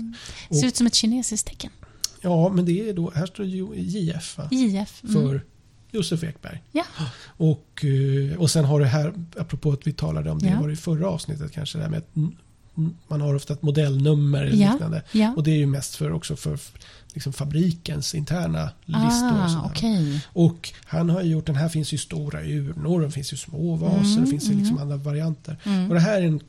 Och- 0.49 0.55
Ser 0.55 0.67
ut 0.67 0.75
som 0.75 0.87
ett 0.87 0.95
kinesiskt 0.95 1.47
tecken. 1.47 1.71
Ja, 2.21 2.49
men 2.49 2.65
det 2.65 2.89
är 2.89 2.93
då, 2.93 3.11
här 3.15 3.25
står 3.25 3.45
JF 3.45 4.37
va? 4.37 4.47
JF. 4.51 5.03
Mm. 5.03 5.13
för 5.13 5.43
Josef 5.91 6.23
Ekberg. 6.23 6.63
Ja. 6.71 6.83
Och, 7.25 7.85
eh, 7.85 8.37
och 8.39 8.51
sen 8.51 8.65
har 8.65 8.79
det 8.79 8.85
här, 8.85 9.13
apropå 9.37 9.71
att 9.71 9.87
vi 9.87 9.93
talade 9.93 10.31
om 10.31 10.39
det, 10.39 10.47
Ja. 10.47 10.59
var 10.59 10.67
det 10.67 10.73
i 10.73 10.77
förra 10.77 11.07
avsnittet 11.09 11.51
kanske, 11.51 11.77
det 11.77 11.83
här 11.83 11.89
med 11.91 11.99
att 11.99 12.09
man 13.07 13.21
har 13.21 13.35
ofta 13.35 13.53
ett 13.53 13.61
modellnummer 13.61 14.43
eller 14.43 14.63
Ja. 14.65 14.71
liknande. 14.71 15.03
Ja. 15.11 15.33
Och 15.37 15.43
det 15.43 15.51
är 15.51 15.57
ju 15.57 15.65
mest 15.65 15.95
för 15.95 16.11
också 16.11 16.35
för 16.35 16.59
liksom 17.13 17.33
fabrikens 17.33 18.15
interna 18.15 18.69
listor. 18.85 19.31
och 19.31 19.43
Ah, 19.43 19.47
sådär. 19.49 19.65
okej. 19.65 20.21
Och 20.33 20.69
han 20.85 21.09
har 21.09 21.21
ju 21.21 21.29
gjort, 21.31 21.45
den 21.45 21.55
här 21.55 21.69
finns 21.69 21.93
ju 21.93 21.97
stora 21.97 22.41
urnor, 22.43 23.01
det 23.01 23.11
finns 23.11 23.33
ju 23.33 23.37
små 23.37 23.75
vaser, 23.75 24.11
Mm, 24.11 24.23
det 24.23 24.29
finns 24.29 24.49
ju 24.49 24.53
liksom 24.57 24.77
andra 24.77 24.97
varianter. 24.97 25.57
Mm. 25.63 25.87
Och 25.89 25.93
det 25.93 25.99
här 26.01 26.21
är 26.21 26.25
en, 26.27 26.39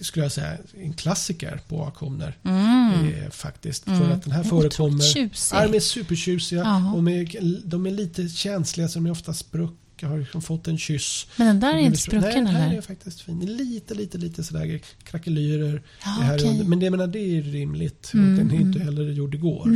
skulle 0.00 0.24
jag 0.24 0.32
säga, 0.32 0.58
en 0.74 0.92
klassiker 0.92 1.60
på 1.68 1.84
auktioner. 1.84 2.38
Mm. 2.42 3.14
Eh, 3.14 3.30
faktiskt. 3.30 3.86
Mm. 3.86 3.98
För 3.98 4.10
att 4.10 4.22
den 4.22 4.32
här 4.32 4.42
förekommer. 4.42 5.04
Ja, 5.52 5.66
de 5.66 5.76
är 5.76 5.80
supertjusiga. 5.80 6.92
Och 6.94 7.10
är, 7.10 7.68
de 7.68 7.86
är 7.86 7.90
lite 7.90 8.28
känsliga 8.28 8.88
så 8.88 8.98
de 8.98 9.06
är 9.06 9.10
ofta 9.10 9.34
spruck. 9.34 9.74
Jag 10.00 10.08
har 10.08 10.18
liksom 10.18 10.42
fått 10.42 10.68
en 10.68 10.78
kyss. 10.78 11.26
Men 11.36 11.46
den 11.46 11.60
där 11.60 11.74
är 11.74 11.78
inte 11.78 11.98
sprucken 11.98 12.20
Nej, 12.22 12.34
den 12.34 12.46
här 12.46 12.76
är 12.76 12.80
faktiskt 12.80 13.20
fin. 13.20 13.40
Lite, 13.40 13.94
lite, 13.94 14.18
lite 14.18 14.44
sådär 14.44 14.80
krackelyrer. 15.04 15.82
Ja, 16.04 16.16
det 16.18 16.24
här 16.24 16.36
okej. 16.36 16.48
under. 16.50 16.64
Men 16.64 16.80
det, 16.80 16.90
menar, 16.90 17.06
det 17.06 17.18
är 17.18 17.42
rimligt. 17.42 18.10
Mm, 18.14 18.36
den 18.36 18.50
är 18.50 18.60
inte 18.60 18.78
mm. 18.78 18.82
heller 18.82 19.12
gjord 19.12 19.34
igår. 19.34 19.66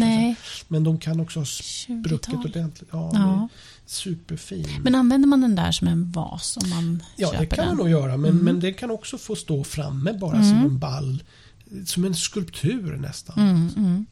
Men 0.69 0.85
de 0.85 0.99
kan 0.99 1.21
också 1.21 1.39
ha 1.39 1.47
spruckit 1.47 2.29
20-tal. 2.29 2.47
ordentligt. 2.47 2.89
Ja, 2.93 3.11
Ja. 3.15 3.49
Superfin. 3.91 4.67
Men 4.83 4.95
använder 4.95 5.29
man 5.29 5.41
den 5.41 5.55
där 5.55 5.73
som 5.73 5.89
en 5.89 6.11
vas 6.13 6.57
om 6.57 6.71
man 6.71 7.03
ja, 7.17 7.31
det 7.41 7.47
kan 7.47 7.57
den? 7.59 7.67
man 7.69 7.77
nog 7.77 7.89
göra. 7.91 8.17
Men, 8.17 8.31
Mm. 8.31 8.45
men 8.45 8.61
det 8.61 8.73
kan 8.73 8.91
också 8.91 9.19
få 9.19 9.37
stå 9.37 9.65
framme 9.65 10.13
bara 10.13 10.37
Mm. 10.37 10.49
som 10.49 10.59
en 10.59 10.79
ball. 10.79 11.23
Som 11.87 12.05
en 12.05 12.15
skulptur 12.15 12.97
nästan. 12.97 13.39
Mm, 13.39 13.69
mm. 13.77 14.07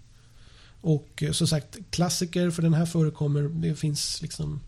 Och 0.80 1.22
eh, 1.22 1.32
som 1.32 1.46
sagt, 1.46 1.76
klassiker 1.90 2.50
för 2.50 2.62
den 2.62 2.74
här 2.74 2.86
förekommer. 2.86 3.42
Det 3.42 3.74
finns 3.74 4.22
liksom 4.22 4.60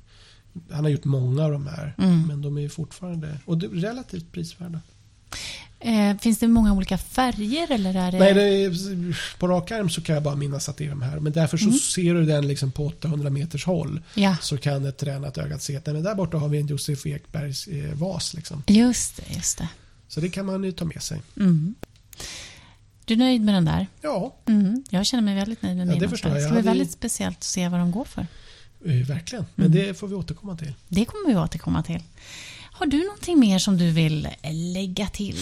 han 0.70 0.84
har 0.84 0.90
gjort 0.90 1.04
många 1.04 1.44
av 1.44 1.52
de 1.52 1.66
här. 1.66 1.94
Mm. 1.98 2.26
Men 2.26 2.42
de 2.42 2.58
är 2.58 2.68
fortfarande 2.68 3.38
och 3.44 3.62
är 3.62 3.68
relativt 3.68 4.32
prisvärda. 4.32 4.80
Eh, 5.82 6.16
finns 6.18 6.38
det 6.38 6.48
många 6.48 6.72
olika 6.72 6.98
färger 6.98 7.70
eller 7.72 7.94
är 7.94 8.12
det... 8.12 8.18
Nej, 8.18 8.34
det 8.34 8.42
är, 8.42 9.38
på 9.38 9.48
rak 9.48 9.70
arm 9.70 9.90
så 9.90 10.00
kan 10.00 10.14
jag 10.14 10.22
bara 10.22 10.36
minnas 10.36 10.68
att 10.68 10.76
det 10.76 10.84
är 10.86 10.90
de 10.90 11.02
här. 11.02 11.20
Men 11.20 11.32
därför 11.32 11.56
så 11.56 11.64
Mm. 11.66 11.78
ser 11.78 12.14
du 12.14 12.24
den 12.24 12.48
liksom 12.48 12.72
på 12.72 12.86
800 12.86 13.30
meters 13.30 13.66
håll. 13.66 14.00
Ja, 14.14 14.36
Så 14.40 14.58
kan 14.58 14.84
ett 14.86 14.98
tränat 14.98 15.38
ögat 15.38 15.62
se 15.62 15.76
att 15.76 15.86
men 15.86 16.02
där 16.02 16.14
borta 16.14 16.36
har 16.36 16.48
vi 16.48 16.58
en 16.60 16.66
Josef 16.66 17.06
Ekbergs 17.06 17.66
eh, 17.68 17.94
vas. 17.94 18.34
Liksom. 18.34 18.62
just 18.66 19.16
det. 19.16 19.34
Just 19.34 19.58
det. 19.58 19.68
Så 20.08 20.20
det 20.20 20.28
kan 20.28 20.46
man 20.46 20.64
ju 20.64 20.72
ta 20.72 20.84
med 20.84 21.02
sig. 21.02 21.20
Mm. 21.36 21.74
Du 23.04 23.14
är 23.14 23.18
nöjd 23.18 23.40
med 23.40 23.54
den 23.54 23.64
där? 23.64 23.86
Ja, 24.00 24.34
Mm. 24.46 24.84
Jag 24.90 25.06
känner 25.06 25.22
mig 25.22 25.34
väldigt 25.34 25.62
nöjd 25.62 25.76
med 25.76 25.86
Ja, 25.86 25.90
min 25.90 26.00
det 26.00 26.08
förstår 26.08 26.30
Det 26.30 26.34
jag. 26.40 26.44
ska 26.44 26.52
bli 26.52 26.62
väldigt 26.62 26.90
speciellt 26.92 27.36
att 27.38 27.44
se 27.44 27.68
vad 27.68 27.80
de 27.80 27.90
går 27.90 28.04
för. 28.04 28.26
eh, 28.84 29.06
verkligen. 29.06 29.44
Men 29.54 29.66
Mm. 29.66 29.78
det 29.86 29.94
får 29.94 30.08
vi 30.08 30.14
återkomma 30.14 30.56
till. 30.56 30.72
Det 30.88 31.04
kommer 31.04 31.28
vi 31.34 31.36
återkomma 31.40 31.82
till. 31.82 32.02
Har 32.80 32.86
du 32.86 33.04
någonting 33.04 33.38
mer 33.40 33.58
som 33.58 33.76
du 33.78 33.90
vill 33.90 34.28
lägga 34.52 35.06
till? 35.06 35.36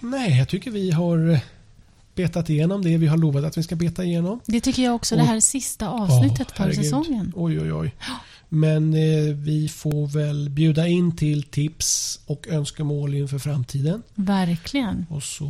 Nej, 0.00 0.38
jag 0.38 0.48
tycker 0.48 0.70
vi 0.70 0.90
har 0.90 1.30
eh, 1.30 1.38
betat 2.14 2.50
igenom 2.50 2.82
det 2.82 2.96
vi 2.96 3.06
har 3.06 3.16
lovat 3.16 3.44
att 3.44 3.58
vi 3.58 3.62
ska 3.62 3.76
beta 3.76 4.04
igenom. 4.04 4.40
Det 4.46 4.60
tycker 4.60 4.82
jag 4.84 4.94
också. 4.94 5.16
Det 5.16 5.22
Och- 5.22 5.28
här 5.28 5.40
sista 5.40 5.88
avsnittet 5.88 6.50
för 6.50 6.58
herregud. 6.58 6.84
säsongen. 6.84 7.32
Oj, 7.36 7.60
oj, 7.60 7.72
oj. 7.72 7.94
Men 8.48 8.94
eh, 8.94 9.34
vi 9.34 9.68
får 9.68 10.06
väl 10.06 10.50
bjuda 10.50 10.86
in 10.88 11.16
till 11.16 11.42
tips 11.42 12.20
och 12.26 12.46
önskemål 12.48 13.14
inför 13.14 13.38
framtiden. 13.38 14.02
Verkligen. 14.14 15.06
Och 15.10 15.22
så 15.22 15.46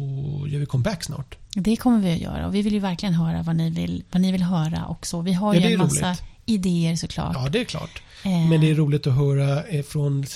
gör 0.48 0.60
vi 0.60 0.66
comeback 0.66 1.04
snart. 1.04 1.36
Det 1.54 1.76
kommer 1.76 2.00
vi 2.00 2.12
att 2.12 2.20
göra. 2.20 2.46
Och 2.46 2.54
vi 2.54 2.62
vill 2.62 2.72
ju 2.72 2.78
verkligen 2.78 3.14
höra 3.14 3.42
vad 3.42 3.56
ni 3.56 3.70
vill, 3.70 4.02
vad 4.12 4.22
ni 4.22 4.32
vill 4.32 4.42
höra 4.42 4.86
också. 4.88 5.20
Vi 5.20 5.32
har 5.32 5.54
Ja, 5.54 5.60
ju 5.60 5.66
det 5.66 5.72
en 5.72 5.78
massa 5.78 6.06
roligt. 6.08 6.22
Idéer 6.46 6.96
såklart. 6.96 7.32
Ja, 7.34 7.48
det 7.48 7.60
är 7.60 7.64
klart. 7.64 8.02
Eh, 8.24 8.48
Men 8.48 8.60
det 8.60 8.70
är 8.70 8.74
roligt 8.74 9.06
att 9.06 9.14
höra 9.14 9.64
eh, 9.64 9.82
från, 9.84 10.26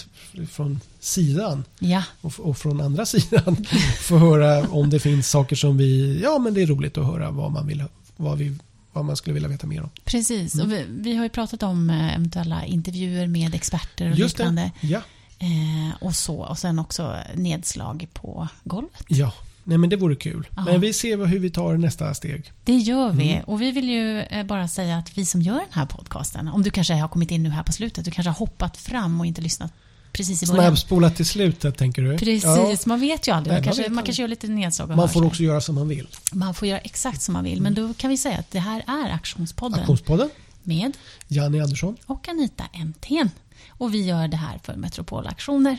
från 0.50 0.80
sidan 1.00 1.64
Ja, 1.78 2.02
och, 2.20 2.32
och 2.40 2.59
från 2.59 2.80
andra 2.80 3.06
sidan. 3.14 3.56
Få 4.00 4.18
höra 4.18 4.68
om 4.68 4.90
det 4.90 5.00
finns 5.00 5.30
saker 5.30 5.56
som 5.56 5.76
vi... 5.76 6.20
Ja, 6.22 6.38
men 6.38 6.54
det 6.54 6.62
är 6.62 6.66
roligt 6.66 6.98
att 6.98 7.06
höra 7.06 7.30
vad 7.30 7.52
man, 7.52 7.66
vill, 7.66 7.84
vad 8.16 8.38
vi, 8.38 8.56
vad 8.92 9.04
man 9.04 9.16
skulle 9.16 9.34
vilja 9.34 9.48
veta 9.48 9.66
mer 9.66 9.82
om. 9.82 9.90
precis. 10.04 10.54
Mm. 10.54 10.66
Och 10.66 10.72
vi, 10.72 10.84
vi 10.88 11.16
har 11.16 11.24
ju 11.24 11.30
pratat 11.30 11.62
om 11.62 11.90
eh, 11.90 12.14
eventuella 12.14 12.64
intervjuer 12.64 13.26
med 13.26 13.54
experter 13.54 14.11
och 14.11 14.16
Just 14.18 14.38
liknande. 14.38 14.70
det. 14.80 14.86
Ja. 14.86 15.00
Eh, 15.38 15.94
och 16.00 16.14
så. 16.14 16.36
Och 16.36 16.59
sen 16.59 16.78
också 16.78 17.16
nedslag 17.34 18.06
på 18.12 18.48
golvet. 18.64 19.04
ja. 19.09 19.32
Nej, 19.69 19.79
men 19.79 19.91
det 19.91 19.97
vore 19.97 20.16
kul. 20.16 20.49
Ja. 20.57 20.64
Men 20.64 20.81
vi 20.81 20.93
ser 20.93 21.27
hur 21.27 21.39
vi 21.39 21.51
tar 21.51 21.77
nästa 21.77 22.14
steg. 22.14 22.53
Det 22.64 22.77
gör 22.77 23.11
vi. 23.12 23.33
Mm. 23.33 23.45
Och 23.45 23.62
vi 23.62 23.73
vill 23.73 23.89
ju 23.91 24.21
eh, 24.21 24.47
bara 24.47 24.69
säga 24.69 24.97
att 24.97 25.19
vi 25.19 25.25
som 25.25 25.43
gör 25.43 25.55
den 25.55 25.66
här 25.71 25.87
podcasten, 25.87 26.49
om 26.49 26.62
du 26.62 26.71
kanske 26.71 26.95
har 26.95 27.09
kommit 27.09 27.31
in 27.31 27.43
nu 27.43 27.49
här 27.51 27.62
på 27.62 27.73
slutet, 27.73 28.05
du 28.05 28.11
kanske 28.11 28.31
har 28.31 28.35
hoppat 28.37 28.77
fram 28.77 29.21
och 29.21 29.27
inte 29.27 29.41
lyssnat 29.41 29.73
precis 30.12 30.43
i 30.43 30.47
början. 30.47 30.64
Snabbspolat 30.64 31.16
till 31.16 31.27
slutet, 31.27 31.77
tänker 31.79 32.03
du? 32.03 32.19
Precis, 32.19 32.45
Ja. 32.45 32.77
man 32.87 33.01
vet 33.01 33.29
ju 33.29 33.33
aldrig. 33.33 33.53
Nej, 33.53 33.61
Man 33.61 33.61
man 33.61 33.62
kanske, 33.64 33.83
man 33.83 33.87
aldrig. 33.99 34.05
kanske 34.07 34.23
gör 34.23 34.29
lite 34.29 34.49
nedslag 34.49 34.91
och 34.91 34.97
Man 34.97 35.09
får 35.09 35.25
också 35.25 35.43
göra 35.43 35.61
som 35.61 35.75
man 35.75 35.89
vill. 35.89 36.09
Man 36.33 36.55
får 36.55 36.69
göra 36.69 36.79
exakt 36.79 37.23
som 37.23 37.33
man 37.33 37.45
vill. 37.45 37.62
Men 37.62 37.75
då 37.75 37.95
kan 37.95 38.11
vi 38.11 38.16
säga 38.16 38.39
att 38.39 38.51
det 38.51 38.59
här 38.61 38.83
är 38.87 39.11
Aktionspodden 39.14 39.81
Aktionspodden, 39.81 40.31
med 40.62 40.97
Janni 41.29 41.61
Andersson. 41.61 41.97
och 42.07 42.29
Anita 42.29 42.64
Emthén. 42.73 43.31
Och 43.69 43.95
vi 43.95 44.03
gör 44.07 44.29
det 44.29 44.37
här 44.37 44.59
för 44.64 44.77
Metropolaktioner. 44.77 45.77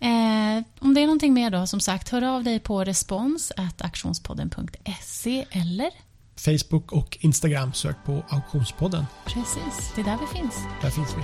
Eh, 0.00 0.62
om 0.80 0.94
det 0.94 1.00
är 1.00 1.06
någonting 1.06 1.34
mer 1.34 1.50
då, 1.50 1.66
som 1.66 1.80
sagt, 1.80 2.08
hör 2.08 2.22
av 2.22 2.44
dig 2.44 2.60
på 2.60 2.84
respons 2.84 3.52
aktionspodden.se 3.78 5.44
eller 5.50 5.90
Facebook 6.36 6.92
och 6.92 7.18
Instagram. 7.20 7.72
Sök 7.72 7.96
på 8.04 8.24
Auktionspodden. 8.28 9.06
precis, 9.24 9.92
det 9.94 10.00
är 10.00 10.04
där 10.04 10.18
vi 10.20 10.38
finns. 10.38 10.54
Där 10.82 10.90
finns 10.90 11.08
vi. 11.16 11.22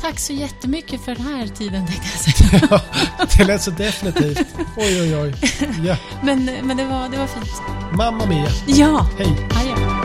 Tack 0.00 0.18
så 0.18 0.32
jättemycket 0.32 1.00
för 1.04 1.14
den 1.14 1.24
här 1.26 1.46
tiden 1.46 1.86
tänkte 1.86 2.08
jag 2.12 2.34
säga. 2.34 2.68
Ja, 3.18 3.24
det 3.36 3.44
lät 3.44 3.62
så 3.62 3.70
definitivt. 3.70 4.46
Oj, 4.76 5.00
oj, 5.02 5.16
oj. 5.16 5.34
Ja. 5.84 5.96
Men, 6.22 6.44
men 6.44 6.76
det, 6.76 6.84
var, 6.84 7.08
det 7.08 7.16
var 7.18 7.26
fint. 7.26 7.62
Mamma 7.96 8.26
Mia. 8.26 8.48
Ja, 8.66 9.06
Hej. 9.18 9.48
hej 9.54 9.97